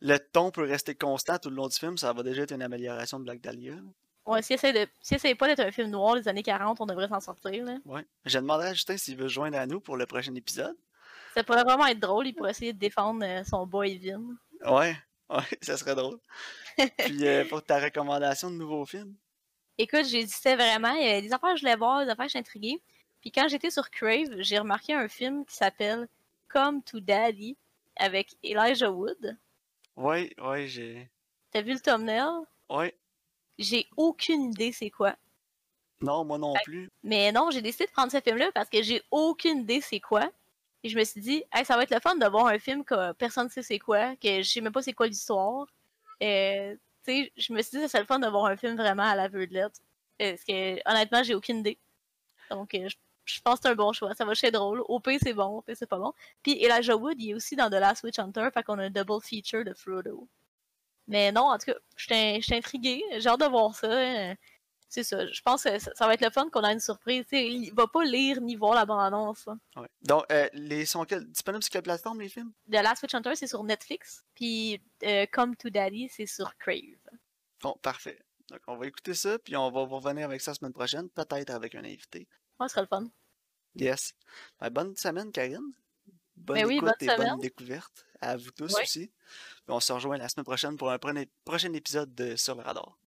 le 0.00 0.18
ton 0.18 0.50
peut 0.50 0.64
rester 0.64 0.94
constant 0.94 1.38
tout 1.38 1.50
le 1.50 1.56
long 1.56 1.68
du 1.68 1.76
film, 1.76 1.98
ça 1.98 2.12
va 2.12 2.22
déjà 2.22 2.42
être 2.42 2.52
une 2.52 2.62
amélioration 2.62 3.18
de 3.18 3.24
Black 3.24 3.40
Dahlia. 3.40 3.74
Ouais, 4.26 4.40
si 4.40 4.54
essaie, 4.54 4.72
de... 4.72 4.86
si 5.02 5.34
pas 5.34 5.48
d'être 5.48 5.60
un 5.60 5.70
film 5.70 5.90
noir 5.90 6.14
des 6.14 6.28
années 6.28 6.42
40, 6.42 6.80
on 6.80 6.86
devrait 6.86 7.08
s'en 7.08 7.20
sortir. 7.20 7.64
Là. 7.64 7.76
Ouais. 7.84 8.06
Je 8.24 8.38
demanderai 8.38 8.68
à 8.68 8.74
Justin 8.74 8.96
s'il 8.96 9.16
veut 9.16 9.28
joindre 9.28 9.58
à 9.58 9.66
nous 9.66 9.80
pour 9.80 9.96
le 9.96 10.06
prochain 10.06 10.34
épisode. 10.34 10.76
Ça 11.34 11.42
pourrait 11.42 11.64
vraiment 11.64 11.86
être 11.86 11.98
drôle, 11.98 12.28
il 12.28 12.32
pourrait 12.32 12.52
essayer 12.52 12.72
de 12.72 12.78
défendre 12.78 13.24
euh, 13.24 13.42
son 13.42 13.66
boy 13.66 13.98
Vin. 13.98 14.22
Ouais, 14.64 14.96
ouais, 15.28 15.42
ça 15.62 15.76
serait 15.76 15.96
drôle. 15.96 16.20
Puis 16.98 17.26
euh, 17.26 17.44
pour 17.46 17.60
ta 17.60 17.80
recommandation 17.80 18.50
de 18.52 18.56
nouveaux 18.56 18.86
films? 18.86 19.16
Écoute, 19.76 20.04
j'hésitais 20.04 20.54
vraiment. 20.54 20.94
Il 20.94 21.04
y 21.04 21.08
avait 21.08 21.22
des 21.22 21.32
affaires 21.32 21.50
que 21.50 21.56
je 21.56 21.62
voulais 21.62 21.76
voir, 21.76 22.04
des 22.04 22.10
affaires 22.10 22.26
que 22.26 22.32
je 22.32 22.38
intriguée. 22.38 22.80
Puis 23.20 23.32
quand 23.32 23.48
j'étais 23.48 23.70
sur 23.70 23.90
Crave, 23.90 24.28
j'ai 24.38 24.60
remarqué 24.60 24.94
un 24.94 25.08
film 25.08 25.44
qui 25.44 25.56
s'appelle 25.56 26.06
Come 26.48 26.82
to 26.84 27.00
Daddy 27.00 27.56
avec 27.96 28.36
Elijah 28.44 28.92
Wood. 28.92 29.36
Ouais, 29.96 30.32
ouais, 30.38 30.68
j'ai. 30.68 31.10
T'as 31.50 31.62
vu 31.62 31.72
le 31.72 31.80
thumbnail? 31.80 32.28
Ouais. 32.70 32.96
J'ai 33.58 33.88
aucune 33.96 34.52
idée 34.52 34.70
c'est 34.70 34.90
quoi. 34.90 35.16
Non, 36.00 36.24
moi 36.24 36.38
non 36.38 36.54
plus. 36.62 36.90
Mais 37.02 37.32
non, 37.32 37.50
j'ai 37.50 37.62
décidé 37.62 37.86
de 37.86 37.90
prendre 37.90 38.12
ce 38.12 38.20
film-là 38.20 38.52
parce 38.52 38.68
que 38.68 38.82
j'ai 38.82 39.02
aucune 39.10 39.60
idée 39.60 39.80
c'est 39.80 40.00
quoi. 40.00 40.30
Et 40.84 40.90
je 40.90 40.98
me 40.98 41.04
suis 41.04 41.20
dit, 41.22 41.42
ça 41.64 41.76
va 41.76 41.82
être 41.82 41.94
le 41.94 41.98
fun 41.98 42.14
de 42.16 42.26
voir 42.26 42.46
un 42.46 42.58
film 42.58 42.84
que 42.84 43.12
personne 43.12 43.46
ne 43.46 43.50
sait 43.50 43.62
c'est 43.62 43.78
quoi, 43.78 44.14
que 44.16 44.42
je 44.42 44.48
sais 44.48 44.60
même 44.60 44.72
pas 44.72 44.82
c'est 44.82 44.92
quoi 44.92 45.06
l'histoire. 45.06 45.66
Et, 46.20 46.76
je 47.06 47.52
me 47.52 47.62
suis 47.62 47.78
dit, 47.78 47.88
c'est 47.88 48.00
le 48.00 48.06
fun 48.06 48.18
de 48.18 48.28
voir 48.28 48.44
un 48.46 48.56
film 48.56 48.76
vraiment 48.76 49.02
à 49.04 49.16
la 49.16 49.28
lettre. 49.28 49.80
Parce 50.18 50.44
que, 50.44 50.88
honnêtement, 50.88 51.22
j'ai 51.22 51.34
aucune 51.34 51.58
idée. 51.58 51.78
Donc, 52.50 52.74
euh, 52.74 52.88
je, 53.24 53.40
pense 53.40 53.60
que 53.60 53.62
c'est 53.62 53.70
un 53.70 53.74
bon 53.74 53.92
choix. 53.94 54.14
Ça 54.14 54.26
va 54.26 54.32
être 54.32 54.52
drôle. 54.52 54.82
OP, 54.88 55.08
c'est 55.22 55.32
bon. 55.32 55.58
OP, 55.58 55.70
c'est 55.74 55.88
pas 55.88 55.98
bon. 55.98 56.12
Puis 56.42 56.62
Elijah 56.62 56.96
Wood, 56.96 57.16
il 57.18 57.30
est 57.30 57.34
aussi 57.34 57.56
dans 57.56 57.70
The 57.70 57.74
Last 57.74 58.04
Witch 58.04 58.18
Hunter. 58.18 58.48
Fait 58.52 58.62
qu'on 58.62 58.78
a 58.78 58.84
un 58.84 58.90
double 58.90 59.22
feature 59.22 59.64
de 59.64 59.72
Frodo. 59.72 60.28
Mais 61.08 61.32
non, 61.32 61.44
en 61.50 61.58
tout 61.58 61.72
cas, 61.72 61.78
je 61.96 62.40
suis 62.42 62.54
intriguée. 62.54 63.02
J'ai 63.18 63.28
hâte 63.28 63.40
de 63.40 63.46
voir 63.46 63.74
ça. 63.74 63.88
Hein 64.98 65.02
c'est 65.02 65.02
ça. 65.02 65.26
Je 65.26 65.40
pense 65.42 65.64
que 65.64 65.78
ça, 65.78 66.06
va 66.06 66.14
être 66.14 66.20
le 66.20 66.30
fun 66.30 66.48
qu'on 66.50 66.62
a 66.62 66.72
une 66.72 66.80
surprise. 66.80 67.26
T'sais, 67.26 67.46
il 67.46 67.72
va 67.72 67.86
pas 67.86 68.04
lire 68.04 68.40
ni 68.40 68.56
voir 68.56 68.74
la 68.74 68.86
bande-annonce. 68.86 69.46
Ouais. 69.76 69.88
Donc, 70.02 70.24
euh, 70.30 70.48
les 70.52 70.86
sont 70.86 71.04
disponibles 71.04 71.62
sur 71.62 71.70
quelle 71.70 71.82
plateforme, 71.82 72.20
les 72.20 72.28
films? 72.28 72.52
The 72.70 72.82
Last 72.82 73.02
Witch 73.02 73.14
Hunter, 73.14 73.34
c'est 73.34 73.46
sur 73.46 73.62
Netflix. 73.64 74.24
Puis 74.34 74.80
euh, 75.02 75.26
Come 75.32 75.56
to 75.56 75.70
Daddy, 75.70 76.08
c'est 76.08 76.26
sur 76.26 76.56
Crave. 76.58 76.98
Bon, 77.60 77.76
parfait. 77.82 78.18
Donc, 78.50 78.60
on 78.66 78.76
va 78.76 78.86
écouter 78.86 79.14
ça, 79.14 79.38
puis 79.38 79.56
on 79.56 79.70
va 79.70 79.80
revenir 79.82 80.26
avec 80.26 80.40
ça 80.40 80.50
la 80.50 80.54
semaine 80.56 80.72
prochaine, 80.72 81.08
peut-être 81.08 81.50
avec 81.50 81.74
un 81.74 81.84
invité. 81.84 82.28
Ouais, 82.60 82.68
ce 82.68 82.74
sera 82.74 82.82
le 82.82 82.88
fun. 82.88 83.06
Yes. 83.74 84.14
Ben, 84.60 84.70
bonne 84.70 84.96
semaine, 84.96 85.32
Karine. 85.32 85.72
Bonne 86.36 86.56
ben 86.56 86.70
écoute 86.70 86.94
et 87.00 87.06
bonne 87.06 87.38
découverte. 87.40 88.04
À 88.20 88.36
vous 88.36 88.50
tous 88.50 88.74
aussi. 88.80 89.12
on 89.68 89.80
se 89.80 89.92
rejoint 89.92 90.16
la 90.16 90.28
semaine 90.28 90.44
prochaine 90.44 90.76
pour 90.76 90.90
un 90.90 90.98
prochain 91.44 91.72
épisode 91.72 92.14
de 92.14 92.36
Sur 92.36 92.54
le 92.54 92.62
radar. 92.62 92.98